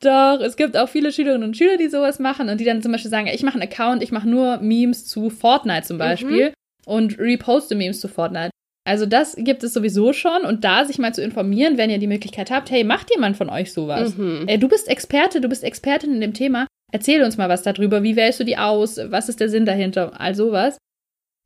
Doch, 0.00 0.40
es 0.40 0.56
gibt 0.56 0.76
auch 0.76 0.88
viele 0.88 1.12
Schülerinnen 1.12 1.48
und 1.48 1.56
Schüler, 1.56 1.76
die 1.76 1.88
sowas 1.88 2.18
machen 2.18 2.48
und 2.48 2.58
die 2.58 2.64
dann 2.64 2.82
zum 2.82 2.92
Beispiel 2.92 3.10
sagen, 3.10 3.26
ich 3.26 3.42
mache 3.42 3.54
einen 3.54 3.70
Account, 3.70 4.02
ich 4.02 4.12
mache 4.12 4.28
nur 4.28 4.58
Memes 4.58 5.06
zu 5.06 5.30
Fortnite 5.30 5.86
zum 5.86 5.98
Beispiel 5.98 6.50
mhm. 6.50 6.54
und 6.86 7.18
reposte 7.18 7.74
Memes 7.74 8.00
zu 8.00 8.08
Fortnite. 8.08 8.50
Also 8.86 9.06
das 9.06 9.34
gibt 9.36 9.64
es 9.64 9.72
sowieso 9.72 10.12
schon 10.12 10.44
und 10.44 10.62
da 10.62 10.84
sich 10.84 10.98
mal 10.98 11.14
zu 11.14 11.22
informieren, 11.22 11.78
wenn 11.78 11.88
ihr 11.88 11.98
die 11.98 12.06
Möglichkeit 12.06 12.50
habt, 12.50 12.70
hey, 12.70 12.84
macht 12.84 13.10
jemand 13.10 13.36
von 13.36 13.48
euch 13.48 13.72
sowas? 13.72 14.16
Mhm. 14.16 14.44
Äh, 14.46 14.58
du 14.58 14.68
bist 14.68 14.88
Experte, 14.88 15.40
du 15.40 15.48
bist 15.48 15.64
Expertin 15.64 16.12
in 16.12 16.20
dem 16.20 16.34
Thema, 16.34 16.66
erzähl 16.92 17.22
uns 17.22 17.38
mal 17.38 17.48
was 17.48 17.62
darüber, 17.62 18.02
wie 18.02 18.16
wählst 18.16 18.40
du 18.40 18.44
die 18.44 18.58
aus, 18.58 18.98
was 18.98 19.30
ist 19.30 19.40
der 19.40 19.48
Sinn 19.48 19.64
dahinter, 19.64 20.20
all 20.20 20.34
sowas. 20.34 20.76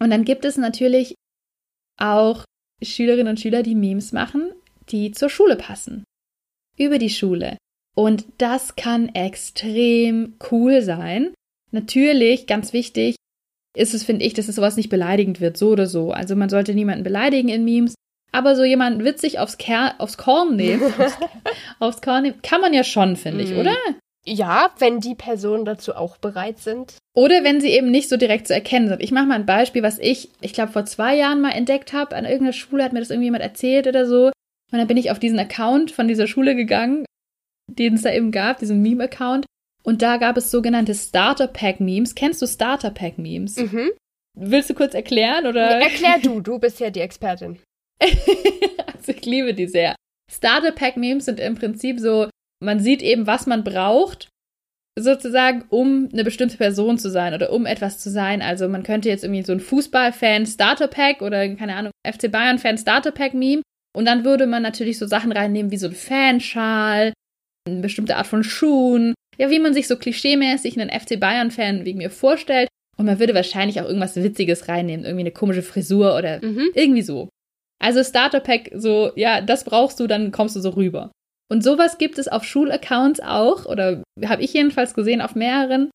Und 0.03 0.11
dann 0.11 0.25
gibt 0.25 0.45
es 0.45 0.57
natürlich 0.57 1.15
auch 1.97 2.45
Schülerinnen 2.83 3.29
und 3.29 3.41
Schüler, 3.41 3.63
die 3.63 3.75
Memes 3.75 4.13
machen, 4.13 4.53
die 4.89 5.13
zur 5.13 5.31
Schule 5.31 5.57
passen. 5.57 6.05
Über 6.77 6.99
die 6.99 7.11
Schule. 7.11 7.57
Und 7.97 8.27
das 8.39 8.77
kann 8.77 9.09
extrem 9.09 10.37
cool 10.51 10.83
sein. 10.83 11.35
Natürlich, 11.73 12.47
ganz 12.47 12.73
wichtig, 12.73 13.17
ist 13.79 13.95
es, 13.95 14.05
finde 14.05 14.25
ich, 14.25 14.35
dass 14.35 14.49
es 14.49 14.57
sowas 14.57 14.77
nicht 14.77 14.89
beleidigend 14.89 15.41
wird, 15.41 15.57
so 15.57 15.71
oder 15.71 15.87
so. 15.87 16.13
Also 16.13 16.37
man 16.37 16.49
sollte 16.49 16.75
niemanden 16.75 17.05
beleidigen 17.05 17.49
in 17.49 17.65
Memes. 17.65 17.95
Aber 18.31 18.57
so 18.57 18.65
jemanden 18.65 19.05
witzig 19.05 19.39
aufs, 19.39 19.57
Ker 19.57 19.95
aufs 19.99 20.19
Korn 20.19 20.57
nehmen, 20.57 20.83
aufs, 20.99 21.19
aufs 21.79 22.03
Korn 22.03 22.25
nehmen, 22.25 22.43
kann 22.43 22.61
man 22.61 22.75
ja 22.75 22.85
schon, 22.85 23.17
finde 23.17 23.43
ich, 23.43 23.55
mm. 23.55 23.59
oder? 23.59 23.75
Ja, 24.27 24.71
wenn 24.79 25.01
die 25.01 25.15
Personen 25.15 25.65
dazu 25.65 25.95
auch 25.95 26.19
bereit 26.19 26.59
sind. 26.59 26.97
Oder 27.15 27.43
wenn 27.45 27.63
sie 27.63 27.71
eben 27.71 27.91
nicht 27.91 28.11
so 28.11 28.19
direkt 28.19 28.47
zu 28.47 28.53
erkennen 28.53 28.89
sind. 28.89 29.03
Ich 29.03 29.13
mache 29.13 29.25
mal 29.25 29.37
ein 29.37 29.47
Beispiel, 29.47 29.83
was 29.83 29.99
ich, 29.99 30.29
ich 30.43 30.53
glaube, 30.53 30.73
vor 30.73 30.85
zwei 30.85 31.17
Jahren 31.17 31.41
mal 31.41 31.53
entdeckt 31.53 31.95
habe. 31.95 32.15
An 32.15 32.27
irgendeiner 32.27 32.53
Schule 32.53 32.85
hat 32.85 32.93
mir 32.93 33.01
das 33.01 33.11
irgendjemand 33.11 33.43
erzählt 33.43 33.87
oder 33.87 34.07
so. 34.07 34.27
Und 34.27 34.79
dann 34.79 34.87
bin 34.87 34.99
ich 34.99 35.11
auf 35.11 35.19
diesen 35.19 35.39
Account 35.39 35.91
von 35.91 36.09
dieser 36.09 36.27
Schule 36.27 36.55
gegangen 36.55 37.07
den 37.69 37.95
es 37.95 38.03
da 38.03 38.13
eben 38.13 38.33
gab, 38.33 38.59
diesen 38.59 38.83
Meme-Account. 38.83 39.47
Und 39.89 40.03
da 40.03 40.19
gab 40.19 40.37
es 40.37 40.51
sogenannte 40.51 40.95
Starter-Pack-Memes. 40.95 42.15
Kennst 42.15 42.43
du 42.43 42.47
Starter-Pack-Memes? 42.47 43.57
Mhm. 43.57 43.93
Willst 44.39 44.69
du 44.69 44.75
kurz 44.75 44.93
erklären 44.93 45.47
oder? 45.47 45.81
Erklär 45.81 46.19
du, 46.23 46.41
du 46.43 46.59
bist 46.59 46.79
ja 46.79 46.91
die 46.91 47.01
Expertin. 47.01 47.59
also 47.99 49.13
ich 49.13 49.25
liebe 49.25 49.55
die 49.55 49.67
sehr. 49.67 49.97
Starter-Pack-Memes 50.31 51.25
sind 51.25 51.41
im 51.41 51.55
Prinzip 51.55 52.01
so, 52.01 52.29
man 52.63 52.81
sieht 52.81 53.01
eben, 53.01 53.27
was 53.27 53.47
man 53.47 53.65
braucht, 53.65 54.29
sozusagen, 54.99 55.65
um 55.71 56.11
eine 56.13 56.23
bestimmte 56.23 56.59
Person 56.59 56.99
zu 56.99 57.09
sein 57.11 57.33
oder 57.33 57.51
um 57.51 57.65
etwas 57.65 57.99
zu 57.99 58.11
sein. 58.11 58.43
Also 58.43 58.69
man 58.69 58.83
könnte 58.83 59.09
jetzt 59.09 59.25
irgendwie 59.25 59.43
so 59.43 59.53
ein 59.53 59.61
Fußball-Fan 59.61 60.45
Starter-Pack 60.45 61.23
oder 61.23 61.49
keine 61.55 61.77
Ahnung, 61.77 61.93
FC 62.07 62.31
Bayern-Fan 62.31 62.77
Starter-Pack-Meme 62.77 63.63
und 63.97 64.05
dann 64.05 64.27
würde 64.27 64.47
man 64.47 64.63
natürlich 64.63 64.99
so 64.99 65.07
Sachen 65.07 65.33
reinnehmen 65.33 65.71
wie 65.73 65.79
so 65.79 65.87
ein 65.87 65.95
Fanschal 65.95 67.15
eine 67.67 67.81
bestimmte 67.81 68.17
Art 68.17 68.27
von 68.27 68.45
Schuhen, 68.45 69.15
ja, 69.39 69.51
wie 69.51 69.59
man 69.59 69.75
sich 69.75 69.89
so 69.89 69.97
klischeemäßig 69.97 70.79
einen 70.79 70.91
FC 70.91 71.19
Bayern-Fan 71.19 71.85
wegen 71.85 71.99
mir 71.99 72.11
vorstellt. 72.11 72.69
Und 72.97 73.07
man 73.07 73.21
würde 73.21 73.35
wahrscheinlich 73.35 73.81
auch 73.81 73.87
irgendwas 73.87 74.17
Witziges 74.17 74.67
reinnehmen, 74.67 75.05
irgendwie 75.07 75.23
eine 75.23 75.31
komische 75.31 75.63
Frisur 75.63 76.17
oder 76.17 76.45
mhm. 76.45 76.71
irgendwie 76.75 77.03
so. 77.03 77.29
Also 77.81 78.03
Starterpack, 78.03 78.73
so, 78.75 79.13
ja, 79.15 79.41
das 79.41 79.63
brauchst 79.63 80.01
du, 80.01 80.09
dann 80.09 80.33
kommst 80.33 80.57
du 80.57 80.61
so 80.61 80.71
rüber. 80.71 81.13
Und 81.51 81.63
sowas 81.63 81.99
gibt 81.99 82.19
es 82.19 82.29
auf 82.29 82.45
Schulaccounts 82.45 83.21
auch, 83.21 83.67
oder 83.67 84.03
habe 84.25 84.43
ich 84.43 84.53
jedenfalls 84.53 84.95
gesehen 84.95 85.21
auf 85.21 85.37
mehreren, 85.37 85.91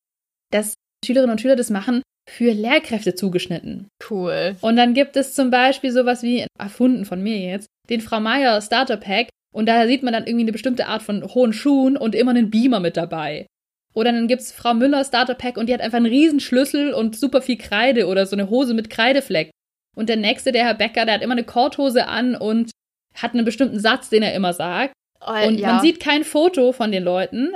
dass 0.50 0.74
Schülerinnen 1.04 1.32
und 1.32 1.40
Schüler 1.40 1.56
das 1.56 1.70
machen 1.70 2.02
für 2.28 2.52
Lehrkräfte 2.52 3.14
zugeschnitten. 3.14 3.88
Cool. 4.08 4.56
Und 4.62 4.76
dann 4.76 4.94
gibt 4.94 5.16
es 5.16 5.34
zum 5.34 5.50
Beispiel 5.50 5.92
sowas 5.92 6.22
wie, 6.22 6.46
erfunden 6.58 7.04
von 7.04 7.22
mir 7.22 7.38
jetzt, 7.38 7.66
den 7.90 8.00
Frau 8.00 8.18
Meier 8.18 8.60
Starter 8.62 8.96
Pack, 8.96 9.28
und 9.54 9.66
da 9.66 9.86
sieht 9.86 10.02
man 10.02 10.12
dann 10.12 10.26
irgendwie 10.26 10.44
eine 10.44 10.52
bestimmte 10.52 10.88
Art 10.88 11.02
von 11.02 11.22
hohen 11.32 11.52
Schuhen 11.52 11.96
und 11.96 12.16
immer 12.16 12.32
einen 12.32 12.50
Beamer 12.50 12.80
mit 12.80 12.96
dabei. 12.96 13.46
Oder 13.94 14.10
dann 14.10 14.26
gibt's 14.26 14.50
Frau 14.50 14.74
Müller 14.74 15.04
Starter 15.04 15.36
Pack 15.36 15.56
und 15.56 15.68
die 15.68 15.74
hat 15.74 15.80
einfach 15.80 15.98
einen 15.98 16.06
riesen 16.06 16.40
Schlüssel 16.40 16.92
und 16.92 17.16
super 17.16 17.40
viel 17.40 17.56
Kreide 17.56 18.08
oder 18.08 18.26
so 18.26 18.34
eine 18.34 18.50
Hose 18.50 18.74
mit 18.74 18.90
Kreidefleck. 18.90 19.52
Und 19.94 20.08
der 20.08 20.16
nächste, 20.16 20.50
der 20.50 20.64
Herr 20.64 20.74
Becker, 20.74 21.04
der 21.04 21.14
hat 21.14 21.22
immer 21.22 21.34
eine 21.34 21.44
Korthose 21.44 22.08
an 22.08 22.34
und 22.34 22.72
hat 23.14 23.32
einen 23.32 23.44
bestimmten 23.44 23.78
Satz, 23.78 24.08
den 24.08 24.24
er 24.24 24.34
immer 24.34 24.52
sagt. 24.52 24.92
Oh, 25.20 25.46
und 25.46 25.58
ja. 25.58 25.74
man 25.74 25.80
sieht 25.80 26.00
kein 26.00 26.24
Foto 26.24 26.72
von 26.72 26.90
den 26.90 27.04
Leuten. 27.04 27.54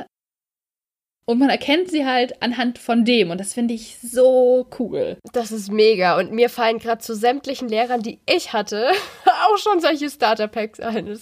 und 1.27 1.39
man 1.41 1.51
erkennt 1.51 1.91
sie 1.91 2.07
halt 2.07 2.41
anhand 2.43 2.79
von 2.79 3.05
dem. 3.05 3.31
Und 3.31 3.39
das 3.39 3.55
finde 3.55 3.75
ich 3.75 3.99
so 3.99 4.69
cool. 4.79 5.19
Das 5.33 5.51
ist 5.51 5.73
mega. 5.73 6.17
Und 6.17 6.31
mir 6.31 6.49
fallen 6.49 6.79
gerade 6.79 7.03
zu 7.03 7.17
sämtlichen 7.17 7.69
Lehrern, 7.69 8.03
die 8.03 8.21
ich 8.25 8.53
hatte, 8.53 8.89
auch 9.27 9.59
schon 9.59 9.81
solche 9.81 10.09
Starter-Packs 10.09 10.79
ein. 10.79 11.19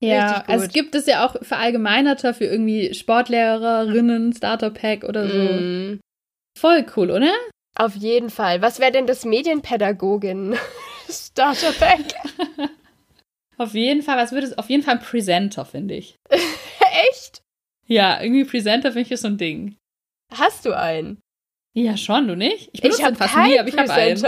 Ja, 0.00 0.44
also 0.46 0.64
es 0.66 0.72
gibt 0.72 0.94
es 0.94 1.06
ja 1.06 1.26
auch 1.26 1.36
verallgemeinerter 1.42 2.32
für 2.32 2.44
irgendwie 2.44 2.94
Sportlehrerinnen, 2.94 4.32
Starter-Pack 4.32 5.04
oder 5.04 5.28
so. 5.28 5.36
Mm. 5.36 6.00
Voll 6.56 6.86
cool, 6.96 7.10
oder? 7.10 7.32
Auf 7.74 7.96
jeden 7.96 8.30
Fall. 8.30 8.62
Was 8.62 8.78
wäre 8.78 8.92
denn 8.92 9.06
das 9.06 9.24
Medienpädagogin 9.24 10.56
Starter-Pack? 11.10 12.14
auf 13.58 13.74
jeden 13.74 14.02
Fall, 14.02 14.16
was 14.16 14.32
würde 14.32 14.46
es? 14.46 14.56
Auf 14.56 14.70
jeden 14.70 14.84
Fall 14.84 14.94
ein 14.94 15.02
Presenter, 15.02 15.64
finde 15.64 15.94
ich. 15.94 16.14
Echt? 17.10 17.42
Ja, 17.86 18.20
irgendwie 18.22 18.44
Presenter 18.44 18.92
finde 18.92 19.06
ich 19.06 19.12
ist 19.12 19.22
so 19.22 19.28
ein 19.28 19.38
Ding. 19.38 19.76
Hast 20.32 20.64
du 20.64 20.76
einen? 20.76 21.20
Ja, 21.74 21.96
schon, 21.96 22.28
du 22.28 22.36
nicht? 22.36 22.70
Ich 22.72 22.82
benutze 22.82 23.02
ich 23.02 23.18
fast 23.18 23.36
nie, 23.36 23.58
aber 23.58 23.68
ich 23.68 23.76
habe 23.76 23.92
einen. 23.92 24.22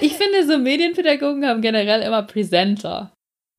Ich 0.00 0.14
finde, 0.14 0.46
so 0.46 0.58
Medienpädagogen 0.58 1.46
haben 1.46 1.62
generell 1.62 2.02
immer 2.02 2.22
Presenter. 2.22 3.12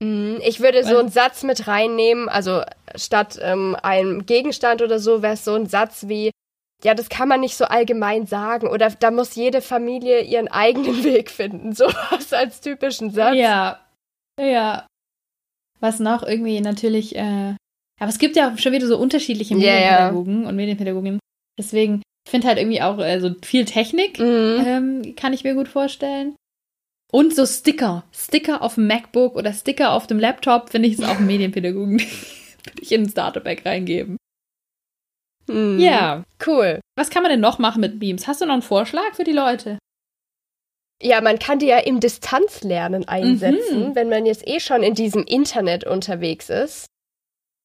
Mhm, 0.03 0.39
ich 0.45 0.59
würde 0.59 0.83
so 0.83 0.97
einen 0.97 1.09
Satz 1.09 1.43
mit 1.43 1.67
reinnehmen, 1.67 2.29
also 2.29 2.61
statt 2.95 3.39
ähm, 3.41 3.75
einem 3.81 4.25
Gegenstand 4.25 4.81
oder 4.81 4.99
so, 4.99 5.21
wäre 5.21 5.33
es 5.33 5.43
so 5.43 5.55
ein 5.55 5.65
Satz 5.65 6.07
wie, 6.07 6.31
ja, 6.83 6.93
das 6.93 7.09
kann 7.09 7.27
man 7.27 7.39
nicht 7.39 7.55
so 7.55 7.65
allgemein 7.65 8.27
sagen. 8.27 8.67
Oder 8.67 8.89
da 8.91 9.09
muss 9.11 9.35
jede 9.35 9.61
Familie 9.61 10.21
ihren 10.21 10.47
eigenen 10.47 11.03
Weg 11.03 11.31
finden. 11.31 11.73
Sowas 11.73 12.31
als 12.31 12.61
typischen 12.61 13.11
Satz. 13.11 13.35
Ja. 13.35 13.79
Ja. 14.39 14.85
Was 15.79 15.99
noch 15.99 16.23
irgendwie 16.23 16.59
natürlich, 16.61 17.15
äh, 17.15 17.55
aber 17.99 18.09
es 18.09 18.19
gibt 18.19 18.35
ja 18.35 18.55
schon 18.57 18.73
wieder 18.73 18.87
so 18.87 18.97
unterschiedliche 18.97 19.55
Medienpädagogen 19.55 20.33
yeah, 20.33 20.41
yeah. 20.41 20.49
und 20.49 20.55
Medienpädagoginnen. 20.55 21.19
Deswegen, 21.57 22.03
ich 22.27 22.31
finde 22.31 22.49
halt 22.49 22.57
irgendwie 22.57 22.81
auch 22.81 22.97
also 22.97 23.33
viel 23.41 23.63
Technik, 23.63 24.19
mhm. 24.19 24.61
ähm, 24.65 25.15
kann 25.15 25.31
ich 25.31 25.45
mir 25.45 25.53
gut 25.53 25.69
vorstellen. 25.69 26.35
Und 27.09 27.33
so 27.33 27.45
Sticker. 27.45 28.03
Sticker 28.13 28.61
auf 28.61 28.75
dem 28.75 28.87
MacBook 28.87 29.37
oder 29.37 29.53
Sticker 29.53 29.93
auf 29.93 30.07
dem 30.07 30.19
Laptop, 30.19 30.69
finde 30.69 30.89
ich, 30.89 30.95
ist 30.95 31.05
auch 31.05 31.19
Medienpädagogen. 31.21 31.99
Würde 32.01 32.81
ich 32.81 32.91
in 32.91 33.03
ein 33.03 33.09
Starterpack 33.09 33.65
reingeben. 33.65 34.17
Mhm. 35.47 35.79
Ja. 35.79 36.25
Cool. 36.45 36.81
Was 36.97 37.09
kann 37.09 37.23
man 37.23 37.31
denn 37.31 37.39
noch 37.39 37.59
machen 37.59 37.79
mit 37.79 37.97
Beams? 37.97 38.27
Hast 38.27 38.41
du 38.41 38.45
noch 38.45 38.55
einen 38.55 38.61
Vorschlag 38.61 39.13
für 39.13 39.23
die 39.23 39.31
Leute? 39.31 39.79
Ja, 41.01 41.21
man 41.21 41.39
kann 41.39 41.59
die 41.59 41.67
ja 41.67 41.77
im 41.77 42.01
Distanzlernen 42.01 43.07
einsetzen, 43.07 43.91
mhm. 43.91 43.95
wenn 43.95 44.09
man 44.09 44.25
jetzt 44.25 44.45
eh 44.45 44.59
schon 44.59 44.83
in 44.83 44.95
diesem 44.95 45.23
Internet 45.23 45.85
unterwegs 45.85 46.49
ist. 46.49 46.87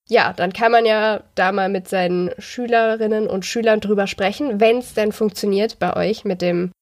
Ja, 0.08 0.32
dann 0.32 0.52
kann 0.52 0.72
man 0.72 0.84
ja 0.84 1.22
da 1.34 1.52
mal 1.52 1.68
mit 1.68 1.88
seinen 1.88 2.30
Schülerinnen 2.38 3.28
und 3.28 3.46
Schülern 3.46 3.80
drüber 3.80 4.06
sprechen, 4.06 4.60
wenn 4.60 4.78
es 4.78 4.94
denn 4.94 5.12
funktioniert 5.12 5.78
bei 5.78 5.96
euch 5.96 6.24
mit 6.24 6.42
dem 6.42 6.72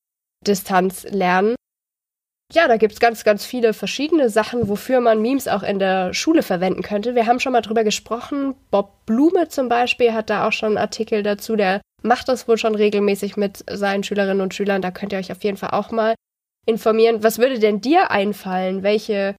Distanzlernen. 0.46 1.54
Ja, 2.52 2.66
da 2.66 2.78
gibt 2.78 2.94
es 2.94 3.00
ganz, 3.00 3.22
ganz 3.22 3.44
viele 3.44 3.72
verschiedene 3.72 4.28
Sachen, 4.28 4.68
wofür 4.68 5.00
man 5.00 5.22
Memes 5.22 5.46
auch 5.46 5.62
in 5.62 5.78
der 5.78 6.12
Schule 6.12 6.42
verwenden 6.42 6.82
könnte. 6.82 7.14
Wir 7.14 7.26
haben 7.26 7.38
schon 7.38 7.52
mal 7.52 7.60
drüber 7.60 7.84
gesprochen. 7.84 8.56
Bob 8.72 9.06
Blume 9.06 9.48
zum 9.48 9.68
Beispiel 9.68 10.12
hat 10.12 10.30
da 10.30 10.48
auch 10.48 10.52
schon 10.52 10.70
einen 10.70 10.78
Artikel 10.78 11.22
dazu. 11.22 11.54
Der 11.54 11.80
macht 12.02 12.28
das 12.28 12.48
wohl 12.48 12.58
schon 12.58 12.74
regelmäßig 12.74 13.36
mit 13.36 13.64
seinen 13.70 14.02
Schülerinnen 14.02 14.40
und 14.40 14.54
Schülern. 14.54 14.82
Da 14.82 14.90
könnt 14.90 15.12
ihr 15.12 15.20
euch 15.20 15.30
auf 15.30 15.44
jeden 15.44 15.58
Fall 15.58 15.70
auch 15.70 15.92
mal 15.92 16.16
informieren. 16.66 17.22
Was 17.22 17.38
würde 17.38 17.60
denn 17.60 17.80
dir 17.80 18.10
einfallen? 18.10 18.82
Welche 18.82 19.36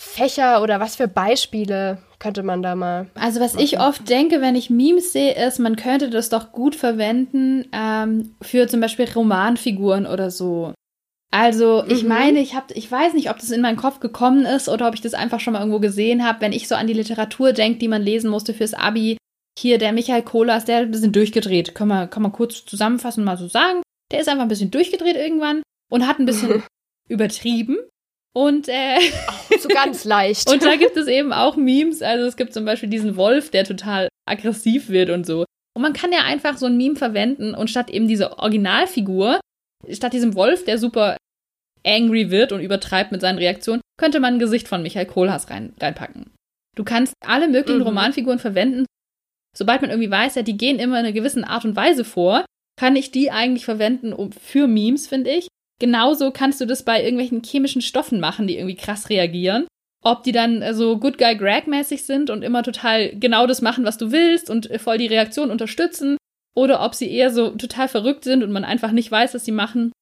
Fächer 0.00 0.62
oder 0.62 0.78
was 0.78 0.94
für 0.94 1.08
Beispiele 1.08 1.98
könnte 2.20 2.44
man 2.44 2.62
da 2.62 2.76
mal? 2.76 3.08
Also 3.14 3.40
was 3.40 3.54
machen? 3.54 3.64
ich 3.64 3.80
oft 3.80 4.08
denke, 4.08 4.40
wenn 4.40 4.54
ich 4.54 4.70
Memes 4.70 5.12
sehe, 5.12 5.34
ist, 5.34 5.58
man 5.58 5.74
könnte 5.74 6.08
das 6.08 6.28
doch 6.28 6.52
gut 6.52 6.76
verwenden 6.76 7.66
ähm, 7.72 8.36
für 8.40 8.68
zum 8.68 8.80
Beispiel 8.80 9.08
Romanfiguren 9.12 10.06
oder 10.06 10.30
so. 10.30 10.72
Also 11.32 11.84
ich 11.88 12.04
mhm. 12.04 12.08
meine, 12.08 12.40
ich 12.40 12.54
habe, 12.54 12.72
ich 12.74 12.90
weiß 12.90 13.14
nicht, 13.14 13.28
ob 13.28 13.38
das 13.38 13.50
in 13.50 13.60
meinen 13.60 13.76
Kopf 13.76 13.98
gekommen 13.98 14.46
ist 14.46 14.68
oder 14.68 14.86
ob 14.86 14.94
ich 14.94 15.00
das 15.00 15.14
einfach 15.14 15.40
schon 15.40 15.52
mal 15.52 15.58
irgendwo 15.58 15.80
gesehen 15.80 16.24
habe, 16.24 16.40
wenn 16.40 16.52
ich 16.52 16.68
so 16.68 16.76
an 16.76 16.86
die 16.86 16.94
Literatur 16.94 17.52
denke, 17.52 17.80
die 17.80 17.88
man 17.88 18.02
lesen 18.02 18.30
musste 18.30 18.54
fürs 18.54 18.74
Abi. 18.74 19.18
Hier 19.58 19.78
der 19.78 19.92
Michael 19.92 20.22
Kohlers, 20.22 20.64
der 20.64 20.78
ein 20.78 20.90
bisschen 20.92 21.12
durchgedreht. 21.12 21.74
Kann 21.74 21.88
man, 21.88 22.08
kann 22.08 22.22
man 22.22 22.30
kurz 22.30 22.64
zusammenfassen 22.64 23.24
mal 23.24 23.36
so 23.36 23.48
sagen. 23.48 23.82
Der 24.12 24.20
ist 24.20 24.28
einfach 24.28 24.42
ein 24.42 24.48
bisschen 24.48 24.70
durchgedreht 24.70 25.16
irgendwann 25.16 25.62
und 25.90 26.06
hat 26.06 26.20
ein 26.20 26.26
bisschen 26.26 26.62
übertrieben. 27.08 27.78
Und 28.36 28.68
äh, 28.68 28.98
oh, 29.28 29.56
so 29.58 29.68
ganz 29.68 30.04
leicht. 30.04 30.50
und 30.52 30.62
da 30.62 30.76
gibt 30.76 30.96
es 30.96 31.06
eben 31.06 31.32
auch 31.32 31.56
Memes. 31.56 32.02
Also 32.02 32.26
es 32.26 32.36
gibt 32.36 32.52
zum 32.52 32.64
Beispiel 32.64 32.88
diesen 32.88 33.16
Wolf, 33.16 33.50
der 33.50 33.64
total 33.64 34.08
aggressiv 34.28 34.88
wird 34.88 35.10
und 35.10 35.26
so. 35.26 35.44
Und 35.74 35.82
man 35.82 35.92
kann 35.92 36.12
ja 36.12 36.24
einfach 36.24 36.56
so 36.56 36.66
ein 36.66 36.76
Meme 36.76 36.96
verwenden 36.96 37.54
und 37.54 37.70
statt 37.70 37.90
eben 37.90 38.08
diese 38.08 38.38
Originalfigur, 38.38 39.40
statt 39.90 40.12
diesem 40.12 40.34
Wolf, 40.34 40.64
der 40.64 40.78
super 40.78 41.16
angry 41.86 42.30
wird 42.30 42.52
und 42.52 42.60
übertreibt 42.60 43.12
mit 43.12 43.20
seinen 43.20 43.38
Reaktionen, 43.38 43.80
könnte 43.98 44.20
man 44.20 44.34
ein 44.34 44.40
Gesicht 44.40 44.68
von 44.68 44.82
Michael 44.82 45.06
Kohlhaas 45.06 45.50
rein, 45.50 45.74
reinpacken. 45.80 46.30
Du 46.76 46.84
kannst 46.84 47.14
alle 47.24 47.48
möglichen 47.48 47.80
mhm. 47.80 47.86
Romanfiguren 47.86 48.38
verwenden. 48.38 48.86
Sobald 49.56 49.80
man 49.80 49.90
irgendwie 49.90 50.10
weiß, 50.10 50.36
ja, 50.36 50.42
die 50.42 50.56
gehen 50.56 50.78
immer 50.78 50.98
in 50.98 51.06
einer 51.06 51.12
gewissen 51.12 51.44
Art 51.44 51.64
und 51.64 51.74
Weise 51.76 52.04
vor, 52.04 52.44
kann 52.78 52.94
ich 52.94 53.10
die 53.10 53.30
eigentlich 53.30 53.64
verwenden 53.64 54.12
um, 54.12 54.30
für 54.30 54.68
Memes, 54.68 55.08
finde 55.08 55.30
ich. 55.30 55.48
Genauso 55.78 56.30
kannst 56.30 56.60
du 56.60 56.66
das 56.66 56.82
bei 56.82 57.02
irgendwelchen 57.02 57.42
chemischen 57.42 57.82
Stoffen 57.82 58.20
machen, 58.20 58.46
die 58.46 58.56
irgendwie 58.56 58.76
krass 58.76 59.10
reagieren. 59.10 59.66
Ob 60.02 60.22
die 60.22 60.32
dann 60.32 60.62
äh, 60.62 60.74
so 60.74 60.98
Good 60.98 61.18
Guy 61.18 61.36
Greg 61.36 61.66
mäßig 61.66 62.04
sind 62.04 62.30
und 62.30 62.42
immer 62.42 62.62
total 62.62 63.10
genau 63.16 63.46
das 63.46 63.62
machen, 63.62 63.84
was 63.84 63.98
du 63.98 64.12
willst 64.12 64.50
und 64.50 64.70
äh, 64.70 64.78
voll 64.78 64.98
die 64.98 65.06
Reaktion 65.06 65.50
unterstützen. 65.50 66.16
Oder 66.54 66.84
ob 66.84 66.94
sie 66.94 67.10
eher 67.10 67.30
so 67.30 67.50
total 67.50 67.88
verrückt 67.88 68.24
sind 68.24 68.42
und 68.42 68.50
man 68.50 68.64
einfach 68.64 68.90
nicht 68.90 69.10
weiß, 69.10 69.34
was 69.34 69.44
sie 69.44 69.52
machen. 69.52 69.92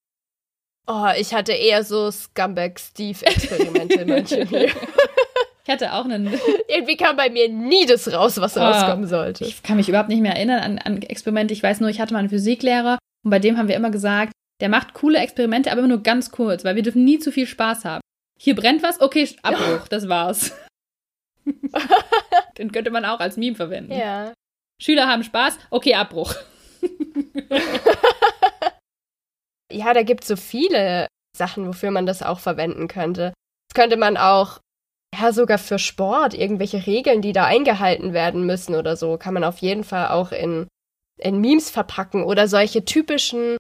Oh, 0.86 1.08
ich 1.18 1.34
hatte 1.34 1.52
eher 1.52 1.82
so 1.82 2.10
Scumbag-Steve-Experimente 2.10 4.00
in 4.00 4.08
meinem 4.08 4.26
Chemie. 4.26 4.70
Ich 5.66 5.72
hatte 5.72 5.94
auch 5.94 6.04
einen. 6.04 6.32
Irgendwie 6.68 6.96
kam 6.96 7.16
bei 7.16 7.28
mir 7.28 7.48
nie 7.48 7.86
das 7.86 8.12
raus, 8.12 8.40
was 8.40 8.56
oh, 8.56 8.60
rauskommen 8.60 9.08
sollte. 9.08 9.44
Ich 9.44 9.64
kann 9.64 9.76
mich 9.76 9.88
überhaupt 9.88 10.08
nicht 10.08 10.20
mehr 10.20 10.36
erinnern 10.36 10.60
an, 10.60 10.78
an 10.78 11.02
Experimente. 11.02 11.52
Ich 11.54 11.62
weiß 11.62 11.80
nur, 11.80 11.90
ich 11.90 12.00
hatte 12.00 12.12
mal 12.12 12.20
einen 12.20 12.28
Physiklehrer 12.28 12.98
und 13.24 13.30
bei 13.32 13.40
dem 13.40 13.58
haben 13.58 13.66
wir 13.66 13.74
immer 13.74 13.90
gesagt, 13.90 14.32
der 14.60 14.68
macht 14.68 14.94
coole 14.94 15.18
Experimente, 15.18 15.70
aber 15.70 15.80
immer 15.80 15.88
nur 15.88 16.02
ganz 16.02 16.30
kurz, 16.30 16.64
weil 16.64 16.76
wir 16.76 16.82
dürfen 16.82 17.04
nie 17.04 17.18
zu 17.18 17.30
viel 17.30 17.46
Spaß 17.46 17.84
haben. 17.84 18.00
Hier 18.38 18.54
brennt 18.54 18.82
was, 18.82 19.00
okay, 19.00 19.28
Abbruch, 19.42 19.88
das 19.88 20.08
war's. 20.08 20.52
Den 22.58 22.72
könnte 22.72 22.90
man 22.90 23.04
auch 23.04 23.20
als 23.20 23.36
Meme 23.36 23.56
verwenden. 23.56 23.92
Ja. 23.92 24.32
Schüler 24.80 25.06
haben 25.08 25.22
Spaß, 25.24 25.58
okay, 25.70 25.94
Abbruch. 25.94 26.34
ja, 29.72 29.94
da 29.94 30.02
gibt 30.02 30.22
es 30.22 30.28
so 30.28 30.36
viele 30.36 31.06
Sachen, 31.36 31.66
wofür 31.66 31.90
man 31.90 32.06
das 32.06 32.22
auch 32.22 32.40
verwenden 32.40 32.88
könnte. 32.88 33.32
Das 33.68 33.74
könnte 33.74 33.96
man 33.96 34.16
auch, 34.16 34.60
ja, 35.18 35.32
sogar 35.32 35.58
für 35.58 35.78
Sport, 35.78 36.34
irgendwelche 36.34 36.86
Regeln, 36.86 37.22
die 37.22 37.32
da 37.32 37.44
eingehalten 37.46 38.12
werden 38.12 38.44
müssen 38.44 38.74
oder 38.74 38.96
so, 38.96 39.16
kann 39.16 39.34
man 39.34 39.44
auf 39.44 39.58
jeden 39.58 39.84
Fall 39.84 40.08
auch 40.08 40.32
in, 40.32 40.66
in 41.18 41.40
Memes 41.40 41.70
verpacken 41.70 42.22
oder 42.24 42.48
solche 42.48 42.84
typischen 42.84 43.56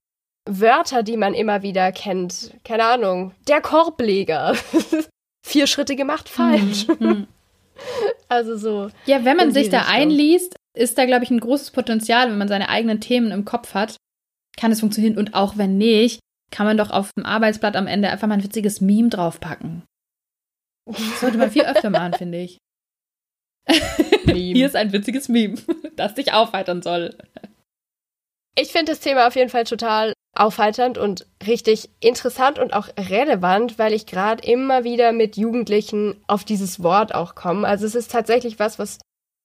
Wörter, 0.46 1.02
die 1.02 1.16
man 1.16 1.34
immer 1.34 1.62
wieder 1.62 1.92
kennt. 1.92 2.52
Keine 2.64 2.84
Ahnung. 2.84 3.34
Der 3.48 3.60
Korbleger. 3.60 4.54
Vier 5.46 5.66
Schritte 5.66 5.96
gemacht 5.96 6.28
falsch. 6.28 6.86
Mhm. 6.98 7.26
also 8.28 8.56
so. 8.56 8.90
Ja, 9.04 9.24
wenn 9.24 9.36
man 9.36 9.52
sich 9.52 9.68
da 9.68 9.80
Richtung. 9.80 9.94
einliest, 9.94 10.56
ist 10.74 10.98
da, 10.98 11.06
glaube 11.06 11.24
ich, 11.24 11.30
ein 11.30 11.40
großes 11.40 11.70
Potenzial, 11.70 12.30
wenn 12.30 12.38
man 12.38 12.48
seine 12.48 12.68
eigenen 12.68 13.00
Themen 13.00 13.30
im 13.30 13.44
Kopf 13.44 13.74
hat, 13.74 13.96
kann 14.56 14.72
es 14.72 14.80
funktionieren. 14.80 15.18
Und 15.18 15.34
auch 15.34 15.56
wenn 15.56 15.78
nicht, 15.78 16.20
kann 16.50 16.66
man 16.66 16.76
doch 16.76 16.90
auf 16.90 17.10
dem 17.16 17.26
Arbeitsblatt 17.26 17.76
am 17.76 17.86
Ende 17.86 18.10
einfach 18.10 18.28
mal 18.28 18.34
ein 18.34 18.44
witziges 18.44 18.80
Meme 18.80 19.08
draufpacken. 19.08 19.82
Das 20.86 21.20
sollte 21.20 21.38
man 21.38 21.50
viel 21.50 21.62
öfter 21.66 21.90
machen, 21.90 22.14
finde 22.14 22.38
ich. 22.38 22.58
Hier 24.26 24.66
ist 24.66 24.76
ein 24.76 24.92
witziges 24.92 25.28
Meme, 25.28 25.56
das 25.96 26.14
dich 26.14 26.32
aufheitern 26.32 26.82
soll. 26.82 27.16
Ich 28.58 28.72
finde 28.72 28.92
das 28.92 29.00
Thema 29.00 29.26
auf 29.26 29.36
jeden 29.36 29.50
Fall 29.50 29.64
total 29.64 30.14
aufheiternd 30.34 30.98
und 30.98 31.26
richtig 31.46 31.90
interessant 32.00 32.58
und 32.58 32.72
auch 32.72 32.88
relevant, 32.98 33.78
weil 33.78 33.92
ich 33.92 34.06
gerade 34.06 34.46
immer 34.46 34.82
wieder 34.82 35.12
mit 35.12 35.36
Jugendlichen 35.36 36.22
auf 36.26 36.44
dieses 36.44 36.82
Wort 36.82 37.14
auch 37.14 37.34
komme. 37.34 37.66
Also 37.66 37.86
es 37.86 37.94
ist 37.94 38.10
tatsächlich 38.10 38.58
was, 38.58 38.78
was 38.78 38.98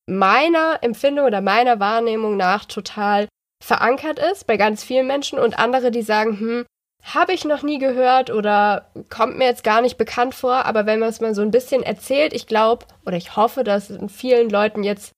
meiner 0.07 0.79
Empfindung 0.81 1.25
oder 1.25 1.41
meiner 1.41 1.79
Wahrnehmung 1.79 2.37
nach 2.37 2.65
total 2.65 3.27
verankert 3.63 4.19
ist 4.19 4.47
bei 4.47 4.57
ganz 4.57 4.83
vielen 4.83 5.07
Menschen 5.07 5.39
und 5.39 5.59
andere, 5.59 5.91
die 5.91 6.01
sagen, 6.01 6.39
hm, 6.39 6.65
habe 7.03 7.33
ich 7.33 7.45
noch 7.45 7.63
nie 7.63 7.79
gehört 7.79 8.29
oder 8.29 8.91
kommt 9.09 9.37
mir 9.37 9.45
jetzt 9.45 9.63
gar 9.63 9.81
nicht 9.81 9.97
bekannt 9.97 10.35
vor, 10.35 10.65
aber 10.65 10.85
wenn 10.85 10.99
man 10.99 11.09
es 11.09 11.21
mal 11.21 11.35
so 11.35 11.41
ein 11.41 11.51
bisschen 11.51 11.83
erzählt, 11.83 12.33
ich 12.33 12.47
glaube 12.47 12.85
oder 13.05 13.17
ich 13.17 13.35
hoffe, 13.35 13.63
dass 13.63 13.93
vielen 14.07 14.49
Leuten 14.49 14.83
jetzt 14.83 15.11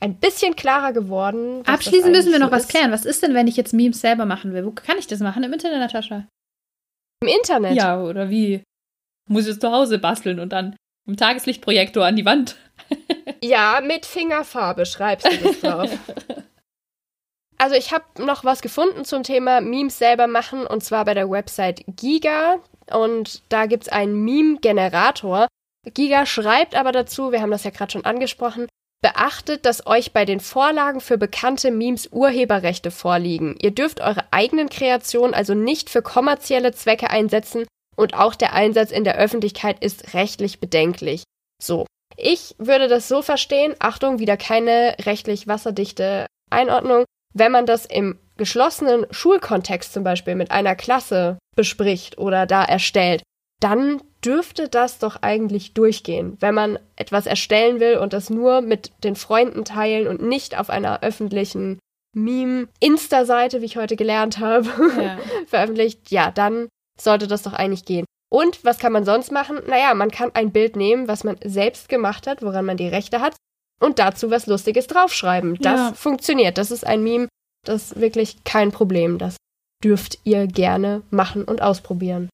ein 0.00 0.16
bisschen 0.16 0.56
klarer 0.56 0.92
geworden. 0.92 1.62
Abschließend 1.66 2.12
müssen 2.12 2.32
wir 2.32 2.38
noch 2.38 2.48
so 2.48 2.52
was 2.52 2.68
klären. 2.68 2.90
Was 2.90 3.04
ist 3.04 3.22
denn, 3.22 3.34
wenn 3.34 3.46
ich 3.46 3.56
jetzt 3.56 3.74
Memes 3.74 4.00
selber 4.00 4.24
machen 4.24 4.52
will? 4.52 4.64
Wo 4.64 4.72
kann 4.72 4.98
ich 4.98 5.06
das 5.06 5.20
machen? 5.20 5.42
Im 5.44 5.52
Internet, 5.52 5.78
Natascha? 5.78 6.26
Im 7.22 7.28
Internet? 7.28 7.74
Ja, 7.74 8.02
oder 8.02 8.30
wie? 8.30 8.62
Muss 9.28 9.44
ich 9.44 9.52
es 9.52 9.58
zu 9.58 9.70
Hause 9.70 9.98
basteln 9.98 10.40
und 10.40 10.52
dann 10.52 10.74
im 11.06 11.16
Tageslichtprojektor 11.16 12.04
an 12.04 12.16
die 12.16 12.24
Wand 12.24 12.56
Ja, 13.42 13.80
mit 13.82 14.06
Fingerfarbe 14.06 14.86
schreibst 14.86 15.30
du 15.30 15.36
das 15.36 15.60
drauf. 15.60 15.90
Also 17.62 17.74
ich 17.74 17.92
habe 17.92 18.24
noch 18.24 18.42
was 18.42 18.62
gefunden 18.62 19.04
zum 19.04 19.22
Thema 19.22 19.60
Memes 19.60 19.98
selber 19.98 20.26
machen 20.26 20.66
und 20.66 20.82
zwar 20.82 21.04
bei 21.04 21.12
der 21.12 21.28
Website 21.28 21.84
Giga 21.88 22.56
und 22.90 23.42
da 23.50 23.66
gibt 23.66 23.82
es 23.82 23.88
einen 23.90 24.24
Meme-Generator. 24.24 25.46
Giga 25.92 26.24
schreibt 26.24 26.74
aber 26.74 26.90
dazu, 26.90 27.32
wir 27.32 27.42
haben 27.42 27.50
das 27.50 27.64
ja 27.64 27.70
gerade 27.70 27.92
schon 27.92 28.06
angesprochen, 28.06 28.66
beachtet, 29.02 29.64
dass 29.64 29.86
euch 29.86 30.12
bei 30.12 30.24
den 30.24 30.40
Vorlagen 30.40 31.00
für 31.00 31.18
bekannte 31.18 31.70
Memes 31.70 32.08
Urheberrechte 32.12 32.90
vorliegen. 32.90 33.56
Ihr 33.60 33.70
dürft 33.70 34.00
eure 34.00 34.24
eigenen 34.30 34.68
Kreationen 34.68 35.34
also 35.34 35.54
nicht 35.54 35.90
für 35.90 36.02
kommerzielle 36.02 36.72
Zwecke 36.72 37.10
einsetzen 37.10 37.66
und 37.96 38.14
auch 38.14 38.34
der 38.34 38.52
Einsatz 38.52 38.90
in 38.90 39.04
der 39.04 39.16
Öffentlichkeit 39.16 39.82
ist 39.82 40.14
rechtlich 40.14 40.60
bedenklich. 40.60 41.22
So, 41.62 41.86
ich 42.16 42.54
würde 42.58 42.88
das 42.88 43.08
so 43.08 43.22
verstehen, 43.22 43.74
Achtung, 43.78 44.18
wieder 44.18 44.36
keine 44.36 44.96
rechtlich 45.04 45.46
wasserdichte 45.46 46.26
Einordnung, 46.50 47.04
wenn 47.34 47.52
man 47.52 47.66
das 47.66 47.86
im 47.86 48.18
geschlossenen 48.36 49.06
Schulkontext 49.10 49.92
zum 49.92 50.04
Beispiel 50.04 50.34
mit 50.34 50.50
einer 50.50 50.74
Klasse 50.74 51.38
bespricht 51.56 52.18
oder 52.18 52.46
da 52.46 52.64
erstellt, 52.64 53.22
dann 53.60 54.02
dürfte 54.24 54.68
das 54.68 54.98
doch 54.98 55.16
eigentlich 55.22 55.74
durchgehen, 55.74 56.36
wenn 56.40 56.54
man 56.54 56.78
etwas 56.96 57.26
erstellen 57.26 57.80
will 57.80 57.98
und 57.98 58.12
das 58.12 58.30
nur 58.30 58.60
mit 58.62 58.92
den 59.04 59.16
Freunden 59.16 59.64
teilen 59.64 60.08
und 60.08 60.22
nicht 60.22 60.58
auf 60.58 60.70
einer 60.70 61.02
öffentlichen 61.02 61.78
Meme-Insta-Seite, 62.14 63.60
wie 63.60 63.66
ich 63.66 63.76
heute 63.76 63.96
gelernt 63.96 64.38
habe, 64.38 64.68
ja. 65.00 65.18
veröffentlicht, 65.46 66.10
ja, 66.10 66.30
dann 66.30 66.68
sollte 67.00 67.28
das 67.28 67.42
doch 67.42 67.52
eigentlich 67.52 67.84
gehen. 67.84 68.04
Und 68.32 68.64
was 68.64 68.78
kann 68.78 68.92
man 68.92 69.04
sonst 69.04 69.32
machen? 69.32 69.58
Naja, 69.66 69.94
man 69.94 70.10
kann 70.10 70.30
ein 70.34 70.52
Bild 70.52 70.76
nehmen, 70.76 71.08
was 71.08 71.24
man 71.24 71.36
selbst 71.44 71.88
gemacht 71.88 72.26
hat, 72.26 72.42
woran 72.42 72.64
man 72.64 72.76
die 72.76 72.88
Rechte 72.88 73.20
hat, 73.20 73.36
und 73.80 73.98
dazu 73.98 74.30
was 74.30 74.46
Lustiges 74.46 74.86
draufschreiben. 74.86 75.56
Das 75.60 75.80
ja. 75.80 75.92
funktioniert. 75.94 76.58
Das 76.58 76.70
ist 76.70 76.86
ein 76.86 77.02
Meme, 77.02 77.28
das 77.64 77.92
ist 77.92 78.00
wirklich 78.00 78.44
kein 78.44 78.72
Problem. 78.72 79.18
Das 79.18 79.36
dürft 79.82 80.18
ihr 80.24 80.46
gerne 80.46 81.02
machen 81.10 81.44
und 81.44 81.62
ausprobieren. 81.62 82.28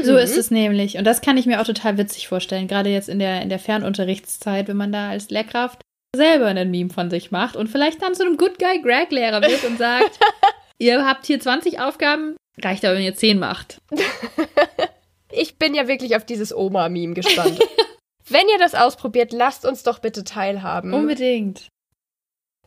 Mhm. 0.00 0.04
So 0.04 0.16
ist 0.16 0.36
es 0.36 0.50
nämlich. 0.50 0.96
Und 0.96 1.04
das 1.04 1.20
kann 1.20 1.36
ich 1.36 1.46
mir 1.46 1.60
auch 1.60 1.66
total 1.66 1.98
witzig 1.98 2.28
vorstellen, 2.28 2.68
gerade 2.68 2.90
jetzt 2.90 3.08
in 3.08 3.18
der, 3.18 3.42
in 3.42 3.48
der 3.48 3.58
Fernunterrichtszeit, 3.58 4.68
wenn 4.68 4.76
man 4.76 4.92
da 4.92 5.10
als 5.10 5.30
Lehrkraft 5.30 5.80
selber 6.14 6.46
einen 6.46 6.70
Meme 6.70 6.90
von 6.90 7.10
sich 7.10 7.30
macht 7.30 7.56
und 7.56 7.68
vielleicht 7.68 8.02
dann 8.02 8.14
zu 8.14 8.24
einem 8.24 8.36
Good 8.36 8.58
Guy 8.58 8.80
Greg 8.80 9.10
Lehrer 9.10 9.42
wird 9.42 9.64
und 9.64 9.78
sagt, 9.78 10.18
ihr 10.78 11.04
habt 11.04 11.26
hier 11.26 11.40
20 11.40 11.80
Aufgaben, 11.80 12.36
reicht 12.62 12.84
aber, 12.84 12.96
wenn 12.96 13.04
ihr 13.04 13.16
10 13.16 13.38
macht. 13.38 13.78
ich 15.32 15.58
bin 15.58 15.74
ja 15.74 15.88
wirklich 15.88 16.16
auf 16.16 16.24
dieses 16.24 16.54
Oma-Meme 16.54 17.14
gespannt. 17.14 17.58
wenn 18.28 18.48
ihr 18.48 18.58
das 18.58 18.74
ausprobiert, 18.74 19.32
lasst 19.32 19.66
uns 19.66 19.82
doch 19.82 19.98
bitte 19.98 20.24
teilhaben. 20.24 20.92
Unbedingt. 20.92 21.68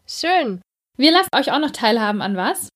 Schön. 0.05 0.61
Wir 0.97 1.11
lassen 1.11 1.29
euch 1.35 1.51
auch 1.51 1.59
noch 1.59 1.71
teilhaben 1.71 2.21
an 2.21 2.35
was. 2.35 2.69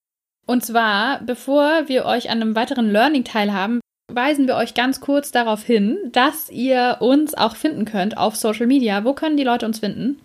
Und 0.47 0.65
zwar, 0.65 1.21
bevor 1.21 1.87
wir 1.87 2.05
euch 2.05 2.29
an 2.29 2.41
einem 2.41 2.55
weiteren 2.55 2.91
Learning 2.91 3.23
teilhaben, 3.23 3.79
weisen 4.15 4.47
wir 4.47 4.55
euch 4.55 4.73
ganz 4.73 5.01
kurz 5.01 5.31
darauf 5.31 5.63
hin, 5.63 5.97
dass 6.11 6.49
ihr 6.49 6.97
uns 6.99 7.33
auch 7.33 7.55
finden 7.55 7.85
könnt 7.85 8.17
auf 8.17 8.35
Social 8.35 8.67
Media. 8.67 9.03
Wo 9.03 9.13
können 9.13 9.37
die 9.37 9.43
Leute 9.43 9.65
uns 9.65 9.79
finden? 9.79 10.21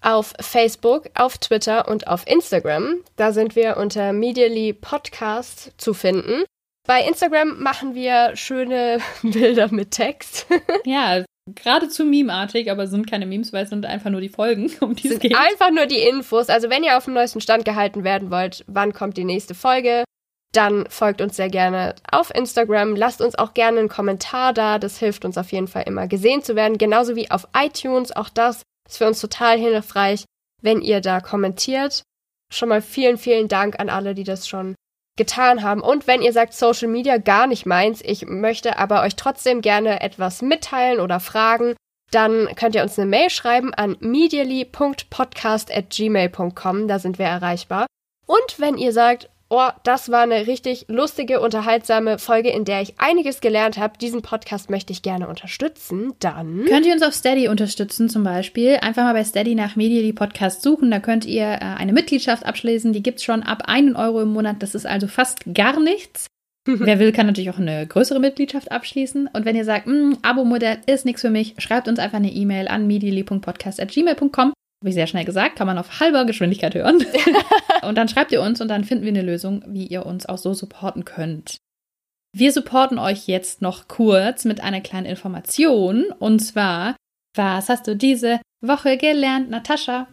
Auf 0.00 0.34
Facebook, 0.40 1.10
auf 1.14 1.38
Twitter 1.38 1.88
und 1.88 2.06
auf 2.06 2.26
Instagram. 2.26 3.02
Da 3.16 3.32
sind 3.32 3.56
wir 3.56 3.76
unter 3.76 4.12
Medially 4.12 4.72
Podcast 4.72 5.72
zu 5.76 5.92
finden. 5.94 6.44
Bei 6.86 7.02
Instagram 7.02 7.60
machen 7.62 7.94
wir 7.94 8.34
schöne 8.34 8.98
Bilder 9.22 9.72
mit 9.72 9.90
Text. 9.90 10.46
ja, 10.84 11.24
geradezu 11.54 12.04
memeartig, 12.04 12.70
aber 12.70 12.86
sind 12.86 13.10
keine 13.10 13.26
Memes, 13.26 13.52
weil 13.52 13.64
es 13.64 13.70
sind 13.70 13.84
einfach 13.86 14.10
nur 14.10 14.20
die 14.20 14.28
Folgen, 14.28 14.70
um 14.80 14.94
die 14.94 15.08
es 15.08 15.18
geht. 15.18 15.36
Einfach 15.36 15.70
nur 15.70 15.86
die 15.86 16.00
Infos. 16.00 16.48
Also 16.48 16.70
wenn 16.70 16.84
ihr 16.84 16.96
auf 16.96 17.04
dem 17.04 17.14
neuesten 17.14 17.40
Stand 17.40 17.64
gehalten 17.64 18.04
werden 18.04 18.30
wollt, 18.30 18.64
wann 18.66 18.92
kommt 18.92 19.16
die 19.16 19.24
nächste 19.24 19.54
Folge, 19.54 20.04
dann 20.52 20.86
folgt 20.88 21.20
uns 21.20 21.36
sehr 21.36 21.50
gerne 21.50 21.94
auf 22.10 22.34
Instagram. 22.34 22.96
Lasst 22.96 23.20
uns 23.20 23.34
auch 23.34 23.54
gerne 23.54 23.80
einen 23.80 23.88
Kommentar 23.88 24.54
da. 24.54 24.78
Das 24.78 24.98
hilft 24.98 25.24
uns 25.24 25.36
auf 25.36 25.52
jeden 25.52 25.68
Fall 25.68 25.82
immer 25.82 26.08
gesehen 26.08 26.42
zu 26.42 26.56
werden. 26.56 26.78
Genauso 26.78 27.16
wie 27.16 27.30
auf 27.30 27.48
iTunes. 27.54 28.16
Auch 28.16 28.30
das 28.30 28.62
ist 28.88 28.98
für 28.98 29.06
uns 29.06 29.20
total 29.20 29.58
hilfreich, 29.58 30.24
wenn 30.62 30.80
ihr 30.80 31.00
da 31.00 31.20
kommentiert. 31.20 32.02
Schon 32.50 32.70
mal 32.70 32.80
vielen, 32.80 33.18
vielen 33.18 33.48
Dank 33.48 33.78
an 33.78 33.90
alle, 33.90 34.14
die 34.14 34.24
das 34.24 34.48
schon 34.48 34.74
getan 35.18 35.62
haben. 35.62 35.82
Und 35.82 36.06
wenn 36.06 36.22
ihr 36.22 36.32
sagt, 36.32 36.54
Social 36.54 36.88
Media 36.88 37.18
gar 37.18 37.46
nicht 37.46 37.66
meins, 37.66 38.00
ich 38.02 38.24
möchte 38.24 38.78
aber 38.78 39.02
euch 39.02 39.16
trotzdem 39.16 39.60
gerne 39.60 40.00
etwas 40.00 40.40
mitteilen 40.40 41.00
oder 41.00 41.20
fragen, 41.20 41.74
dann 42.10 42.48
könnt 42.56 42.74
ihr 42.74 42.82
uns 42.82 42.98
eine 42.98 43.06
Mail 43.06 43.28
schreiben 43.28 43.74
an 43.74 43.98
medially.podcast.gmail.com. 44.00 46.88
Da 46.88 46.98
sind 46.98 47.18
wir 47.18 47.26
erreichbar. 47.26 47.86
Und 48.26 48.58
wenn 48.58 48.78
ihr 48.78 48.94
sagt, 48.94 49.28
oh, 49.50 49.68
das 49.82 50.10
war 50.10 50.22
eine 50.22 50.46
richtig 50.46 50.86
lustige, 50.88 51.40
unterhaltsame 51.40 52.18
Folge, 52.18 52.50
in 52.50 52.64
der 52.64 52.82
ich 52.82 52.94
einiges 52.98 53.40
gelernt 53.40 53.78
habe. 53.78 53.98
Diesen 53.98 54.22
Podcast 54.22 54.70
möchte 54.70 54.92
ich 54.92 55.02
gerne 55.02 55.28
unterstützen. 55.28 56.12
Dann 56.20 56.64
könnt 56.66 56.86
ihr 56.86 56.92
uns 56.92 57.02
auf 57.02 57.14
Steady 57.14 57.48
unterstützen 57.48 58.08
zum 58.08 58.24
Beispiel. 58.24 58.78
Einfach 58.80 59.04
mal 59.04 59.14
bei 59.14 59.24
Steady 59.24 59.54
nach 59.54 59.76
Medially 59.76 60.12
Podcast 60.12 60.62
suchen. 60.62 60.90
Da 60.90 61.00
könnt 61.00 61.24
ihr 61.24 61.44
äh, 61.44 61.58
eine 61.58 61.92
Mitgliedschaft 61.92 62.44
abschließen. 62.44 62.92
Die 62.92 63.02
gibt 63.02 63.18
es 63.18 63.24
schon 63.24 63.42
ab 63.42 63.62
1 63.66 63.96
Euro 63.96 64.22
im 64.22 64.32
Monat. 64.32 64.62
Das 64.62 64.74
ist 64.74 64.86
also 64.86 65.06
fast 65.06 65.40
gar 65.54 65.80
nichts. 65.80 66.26
Wer 66.66 66.98
will, 66.98 67.12
kann 67.12 67.26
natürlich 67.26 67.50
auch 67.50 67.58
eine 67.58 67.86
größere 67.86 68.20
Mitgliedschaft 68.20 68.70
abschließen. 68.70 69.30
Und 69.32 69.44
wenn 69.46 69.56
ihr 69.56 69.64
sagt, 69.64 69.86
hm, 69.86 70.18
Abo-Modell 70.22 70.78
ist 70.86 71.06
nichts 71.06 71.22
für 71.22 71.30
mich, 71.30 71.54
schreibt 71.58 71.88
uns 71.88 71.98
einfach 71.98 72.18
eine 72.18 72.30
E-Mail 72.30 72.68
an 72.68 72.86
medially.podcast.gmail.com 72.86 74.52
habe 74.80 74.90
ich 74.90 74.94
sehr 74.94 75.06
schnell 75.06 75.24
gesagt, 75.24 75.56
kann 75.56 75.66
man 75.66 75.78
auf 75.78 76.00
halber 76.00 76.24
Geschwindigkeit 76.24 76.74
hören. 76.74 77.04
und 77.82 77.96
dann 77.96 78.08
schreibt 78.08 78.30
ihr 78.30 78.40
uns 78.40 78.60
und 78.60 78.68
dann 78.68 78.84
finden 78.84 79.04
wir 79.04 79.10
eine 79.10 79.22
Lösung, 79.22 79.64
wie 79.66 79.86
ihr 79.86 80.06
uns 80.06 80.26
auch 80.26 80.38
so 80.38 80.54
supporten 80.54 81.04
könnt. 81.04 81.56
Wir 82.32 82.52
supporten 82.52 82.98
euch 82.98 83.26
jetzt 83.26 83.62
noch 83.62 83.88
kurz 83.88 84.44
mit 84.44 84.60
einer 84.60 84.80
kleinen 84.80 85.06
Information. 85.06 86.12
Und 86.18 86.40
zwar, 86.40 86.94
was 87.34 87.68
hast 87.68 87.88
du 87.88 87.96
diese 87.96 88.40
Woche 88.60 88.96
gelernt, 88.96 89.50
Natascha? 89.50 90.06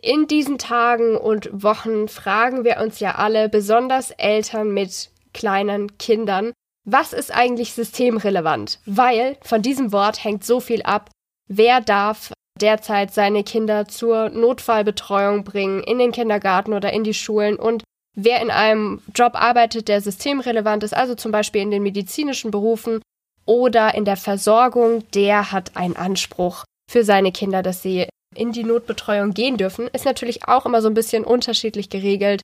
In 0.00 0.26
diesen 0.26 0.58
Tagen 0.58 1.16
und 1.16 1.48
Wochen 1.52 2.06
fragen 2.08 2.64
wir 2.64 2.80
uns 2.80 3.00
ja 3.00 3.16
alle, 3.16 3.48
besonders 3.48 4.10
Eltern 4.12 4.72
mit 4.72 5.10
kleinen 5.32 5.98
Kindern, 5.98 6.52
was 6.84 7.12
ist 7.12 7.32
eigentlich 7.32 7.72
systemrelevant? 7.72 8.80
Weil 8.84 9.36
von 9.42 9.62
diesem 9.62 9.92
Wort 9.92 10.22
hängt 10.22 10.44
so 10.44 10.60
viel 10.60 10.82
ab, 10.82 11.10
wer 11.48 11.80
darf 11.80 12.32
derzeit 12.60 13.12
seine 13.12 13.44
Kinder 13.44 13.88
zur 13.88 14.30
Notfallbetreuung 14.30 15.44
bringen, 15.44 15.82
in 15.82 15.98
den 15.98 16.12
Kindergarten 16.12 16.72
oder 16.72 16.92
in 16.92 17.04
die 17.04 17.14
Schulen 17.14 17.56
und 17.56 17.82
wer 18.14 18.40
in 18.42 18.50
einem 18.50 19.00
Job 19.14 19.32
arbeitet, 19.34 19.88
der 19.88 20.00
systemrelevant 20.00 20.84
ist, 20.84 20.94
also 20.94 21.14
zum 21.14 21.32
Beispiel 21.32 21.62
in 21.62 21.70
den 21.70 21.82
medizinischen 21.82 22.50
Berufen 22.50 23.00
oder 23.46 23.94
in 23.94 24.04
der 24.04 24.16
Versorgung, 24.16 25.04
der 25.12 25.50
hat 25.50 25.76
einen 25.76 25.96
Anspruch 25.96 26.64
für 26.90 27.04
seine 27.04 27.32
Kinder, 27.32 27.62
dass 27.62 27.82
sie 27.82 28.06
in 28.34 28.52
die 28.52 28.64
Notbetreuung 28.64 29.34
gehen 29.34 29.56
dürfen, 29.56 29.88
ist 29.88 30.04
natürlich 30.04 30.46
auch 30.46 30.66
immer 30.66 30.82
so 30.82 30.88
ein 30.88 30.94
bisschen 30.94 31.24
unterschiedlich 31.24 31.90
geregelt 31.90 32.42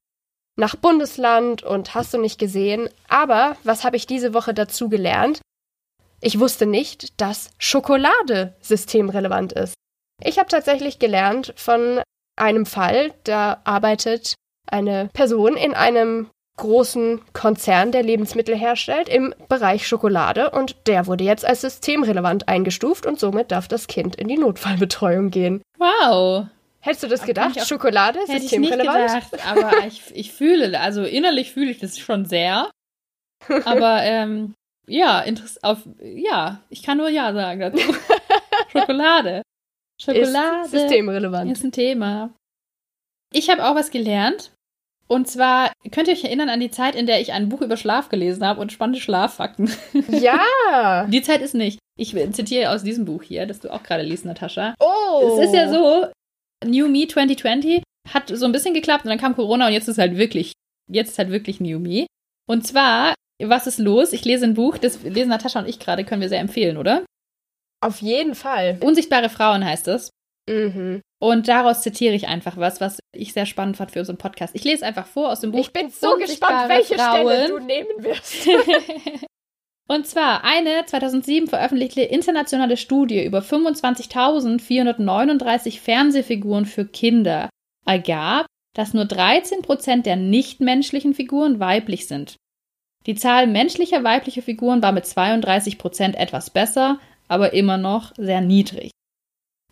nach 0.57 0.75
Bundesland 0.75 1.63
und 1.63 1.95
hast 1.95 2.13
du 2.13 2.19
nicht 2.19 2.39
gesehen. 2.39 2.91
Aber 3.09 3.57
was 3.63 3.85
habe 3.85 3.97
ich 3.97 4.07
diese 4.07 4.35
Woche 4.35 4.53
dazu 4.53 4.89
gelernt? 4.89 5.41
Ich 6.21 6.41
wusste 6.41 6.67
nicht, 6.67 7.21
dass 7.21 7.51
Schokolade 7.59 8.57
systemrelevant 8.61 9.53
ist. 9.53 9.75
Ich 10.23 10.39
habe 10.39 10.49
tatsächlich 10.49 10.99
gelernt 10.99 11.53
von 11.57 12.01
einem 12.37 12.67
Fall, 12.67 13.13
da 13.25 13.61
arbeitet 13.65 14.35
eine 14.67 15.11
Person 15.13 15.57
in 15.57 15.75
einem 15.75 16.29
großen 16.57 17.21
Konzern, 17.33 17.93
der 17.93 18.03
Lebensmittel 18.03 18.57
herstellt, 18.57 19.09
im 19.09 19.33
Bereich 19.49 19.87
Schokolade 19.87 20.51
und 20.51 20.77
der 20.87 21.07
wurde 21.07 21.23
jetzt 21.23 21.45
als 21.45 21.61
systemrelevant 21.61 22.49
eingestuft 22.49 23.07
und 23.07 23.21
somit 23.21 23.53
darf 23.53 23.69
das 23.69 23.87
Kind 23.87 24.17
in 24.17 24.27
die 24.27 24.37
Notfallbetreuung 24.37 25.31
gehen. 25.31 25.63
Wow. 25.79 26.47
Hättest 26.81 27.05
du 27.05 27.09
das 27.09 27.23
gedacht? 27.23 27.61
Auch, 27.61 27.65
Schokolade 27.65 28.19
hätte 28.27 28.41
systemrelevant? 28.41 29.07
Ich 29.07 29.15
nicht 29.15 29.31
gedacht, 29.31 29.47
aber 29.47 29.87
ich, 29.87 30.03
ich 30.15 30.33
fühle, 30.33 30.79
also 30.81 31.05
innerlich 31.05 31.53
fühle 31.53 31.71
ich 31.71 31.79
das 31.79 31.99
schon 31.99 32.25
sehr. 32.25 32.71
Aber 33.65 34.03
ähm, 34.03 34.55
ja, 34.89 35.25
auf, 35.63 35.79
ja, 36.01 36.63
ich 36.71 36.83
kann 36.83 36.99
nur 36.99 37.09
Ja 37.09 37.33
sagen 37.33 37.61
dazu. 37.61 37.79
Schokolade. 38.73 39.43
Schokolade. 40.01 40.65
Ist 40.65 40.71
systemrelevant. 40.71 41.51
Ist 41.51 41.65
ein 41.65 41.73
Thema. 41.73 42.35
Ich 43.33 43.51
habe 43.51 43.65
auch 43.65 43.75
was 43.75 43.91
gelernt. 43.91 44.53
Und 45.07 45.27
zwar, 45.27 45.73
könnt 45.91 46.09
ihr 46.09 46.15
euch 46.15 46.25
erinnern 46.25 46.51
an 46.51 46.61
die 46.61 46.71
Zeit, 46.71 46.95
in 46.95 47.07
der 47.07 47.21
ich 47.21 47.33
ein 47.33 47.49
Buch 47.49 47.63
über 47.63 47.79
Schlaf 47.79 48.11
gelesen 48.11 48.47
habe 48.47 48.61
und 48.61 48.73
spannende 48.73 49.01
Schlaffakten? 49.01 49.71
Ja! 50.09 51.07
die 51.07 51.23
Zeit 51.23 51.41
ist 51.41 51.55
nicht. 51.55 51.79
Ich 51.97 52.15
zitiere 52.33 52.71
aus 52.71 52.83
diesem 52.83 53.07
Buch 53.07 53.23
hier, 53.23 53.47
das 53.47 53.61
du 53.61 53.73
auch 53.73 53.83
gerade 53.83 54.03
liest, 54.03 54.25
Natascha. 54.25 54.75
Oh! 54.79 55.39
Es 55.39 55.47
ist 55.47 55.55
ja 55.55 55.69
so, 55.69 56.07
New 56.65 56.89
Me 56.89 57.09
2020 57.09 57.83
hat 58.13 58.29
so 58.29 58.45
ein 58.45 58.53
bisschen 58.53 58.75
geklappt 58.75 59.05
und 59.05 59.11
dann 59.11 59.19
kam 59.19 59.35
Corona 59.35 59.67
und 59.67 59.73
jetzt 59.73 59.89
ist 59.89 59.99
halt 59.99 60.17
wirklich, 60.17 60.53
jetzt 60.91 61.11
ist 61.11 61.19
halt 61.19 61.31
wirklich 61.31 61.61
New 61.61 61.79
Me. 61.79 62.07
Und 62.47 62.67
zwar 62.67 63.15
was 63.43 63.67
ist 63.67 63.79
los? 63.79 64.13
Ich 64.13 64.25
lese 64.25 64.45
ein 64.45 64.55
Buch, 64.55 64.79
das 64.79 65.03
lesen 65.03 65.29
Natascha 65.29 65.61
und 65.61 65.69
ich 65.69 65.79
gerade, 65.79 66.05
können 66.05 66.21
wir 66.21 66.29
sehr 66.29 66.41
empfehlen, 66.41 66.77
oder? 66.77 67.05
Auf 67.81 68.03
jeden 68.03 68.35
Fall. 68.35 68.79
Unsichtbare 68.81 69.29
Frauen 69.29 69.65
heißt 69.65 69.89
es. 69.89 70.11
Mhm. 70.49 71.01
Und 71.21 71.49
daraus 71.49 71.83
zitiere 71.83 72.15
ich 72.15 72.29
einfach 72.29 72.57
was, 72.57 72.81
was 72.81 73.01
ich 73.13 73.33
sehr 73.33 73.47
spannend 73.47 73.77
fand 73.77 73.91
für 73.91 73.99
unseren 74.01 74.19
Podcast. 74.19 74.55
Ich 74.55 74.63
lese 74.65 74.87
einfach 74.87 75.07
vor 75.07 75.31
aus 75.31 75.41
dem 75.41 75.51
Buch. 75.53 75.61
Ich 75.61 75.73
bin 75.73 75.91
so 75.91 76.17
gespannt, 76.17 76.69
welche 76.69 76.95
Frauen. 76.95 77.27
Stelle 77.27 77.49
du 77.49 77.59
nehmen 77.59 77.91
wirst. 77.99 78.49
Und 79.91 80.07
zwar 80.07 80.45
eine 80.45 80.85
2007 80.85 81.49
veröffentlichte 81.49 82.03
internationale 82.03 82.77
Studie 82.77 83.25
über 83.25 83.39
25.439 83.41 85.81
Fernsehfiguren 85.81 86.67
für 86.67 86.85
Kinder 86.85 87.49
ergab, 87.87 88.45
dass 88.75 88.93
nur 88.93 89.07
13 89.07 89.63
Prozent 89.63 90.05
der 90.05 90.17
nichtmenschlichen 90.17 91.15
Figuren 91.15 91.59
weiblich 91.59 92.07
sind. 92.07 92.37
Die 93.09 93.15
Zahl 93.15 93.47
menschlicher 93.47 94.05
weiblicher 94.05 94.43
Figuren 94.43 94.83
war 94.83 94.93
mit 94.93 95.07
32 95.07 95.79
Prozent 95.79 96.15
etwas 96.15 96.51
besser, 96.51 97.01
aber 97.27 97.55
immer 97.55 97.79
noch 97.79 98.13
sehr 98.19 98.43
niedrig. 98.43 98.91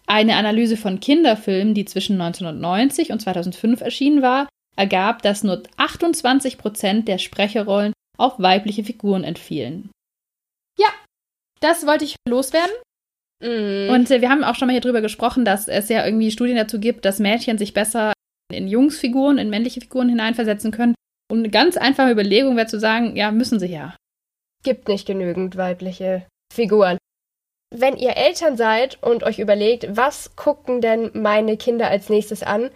Eine 0.07 0.37
Analyse 0.37 0.79
von 0.79 1.01
Kinderfilmen, 1.01 1.75
die 1.75 1.85
zwischen 1.85 2.19
1990 2.19 3.13
und 3.13 3.21
2005 3.21 3.83
erschienen 3.83 4.23
war, 4.23 4.49
ergab, 4.77 5.21
dass 5.21 5.45
nur 5.45 5.63
28 5.77 6.57
Prozent 6.57 7.09
der 7.09 7.19
Sprecherrollen 7.19 7.93
auf 8.17 8.39
weibliche 8.39 8.85
Figuren 8.85 9.23
entfielen. 9.23 9.91
Ja, 10.79 10.89
das 11.61 11.87
wollte 11.87 12.07
ich 12.07 12.17
loswerden. 12.27 12.75
Mhm. 13.43 13.91
Und 13.91 14.11
äh, 14.11 14.23
wir 14.23 14.31
haben 14.31 14.45
auch 14.45 14.55
schon 14.55 14.69
mal 14.69 14.73
hier 14.73 14.81
drüber 14.81 15.03
gesprochen, 15.03 15.45
dass 15.45 15.69
es 15.69 15.91
ja 15.91 16.07
irgendwie 16.07 16.31
Studien 16.31 16.57
dazu 16.57 16.81
gibt, 16.81 17.05
dass 17.05 17.19
Mädchen 17.19 17.59
sich 17.59 17.75
besser 17.75 18.15
in 18.51 18.67
Jungsfiguren, 18.67 19.37
in 19.37 19.51
männliche 19.51 19.83
Figuren 19.83 20.09
hineinversetzen 20.09 20.71
können. 20.71 20.95
Und 21.29 21.39
eine 21.39 21.51
ganz 21.51 21.77
einfache 21.77 22.11
Überlegung 22.11 22.57
wäre 22.57 22.67
zu 22.67 22.79
sagen, 22.79 23.17
ja, 23.17 23.31
müssen 23.31 23.59
sie 23.59 23.67
ja. 23.67 23.97
Gibt 24.63 24.89
nicht 24.89 25.07
genügend 25.07 25.57
weibliche 25.57 26.27
Figuren. 26.53 26.99
Wenn 27.75 27.97
ihr 27.97 28.17
Eltern 28.17 28.57
seid 28.57 29.03
und 29.03 29.25
euch 29.25 29.39
überlegt, 29.39 29.97
was 29.97 30.37
gucken 30.37 30.81
denn 30.81 31.11
meine 31.15 31.57
Kinder 31.57 31.89
als 31.89 32.09
nächstes 32.09 32.43
an, 32.43 32.71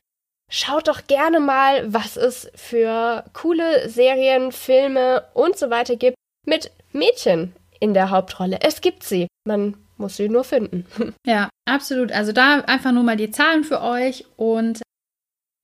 schaut 0.50 0.88
doch 0.88 1.06
gerne 1.06 1.38
mal, 1.38 1.92
was 1.92 2.16
es 2.16 2.50
für 2.54 3.24
coole 3.32 3.88
Serien, 3.88 4.50
Filme 4.50 5.24
und 5.32 5.56
so 5.56 5.70
weiter 5.70 5.96
gibt 5.96 6.16
mit 6.44 6.72
Mädchen 6.92 7.54
in 7.78 7.94
der 7.94 8.10
Hauptrolle. 8.10 8.58
Es 8.62 8.80
gibt 8.80 9.04
sie. 9.04 9.28
Man 9.46 9.76
muss 9.96 10.16
sie 10.16 10.28
nur 10.28 10.44
finden. 10.44 10.86
Ja, 11.26 11.48
absolut. 11.66 12.10
Also 12.10 12.32
da 12.32 12.60
einfach 12.60 12.92
nur 12.92 13.04
mal 13.04 13.16
die 13.16 13.30
Zahlen 13.30 13.64
für 13.64 13.80
euch 13.80 14.24
und 14.36 14.82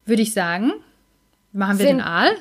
würde 0.05 0.22
ich 0.22 0.32
sagen, 0.32 0.72
machen 1.53 1.78
wir 1.78 1.87
sind, 1.87 1.99
den 1.99 2.01
Aal. 2.01 2.37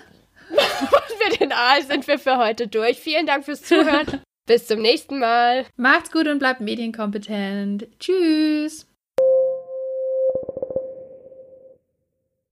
Machen 0.50 1.16
wir 1.20 1.38
den 1.38 1.52
Aal, 1.52 1.82
sind 1.84 2.08
wir 2.08 2.20
für 2.20 2.38
heute 2.38 2.68
durch. 2.68 3.00
Vielen 3.00 3.26
Dank 3.26 3.46
fürs 3.46 3.62
Zuhören. 3.62 4.22
Bis 4.48 4.68
zum 4.68 4.80
nächsten 4.82 5.20
Mal. 5.20 5.66
Macht's 5.76 6.12
gut 6.12 6.28
und 6.28 6.40
bleibt 6.40 6.62
medienkompetent. 6.62 7.88
Tschüss. 8.00 8.85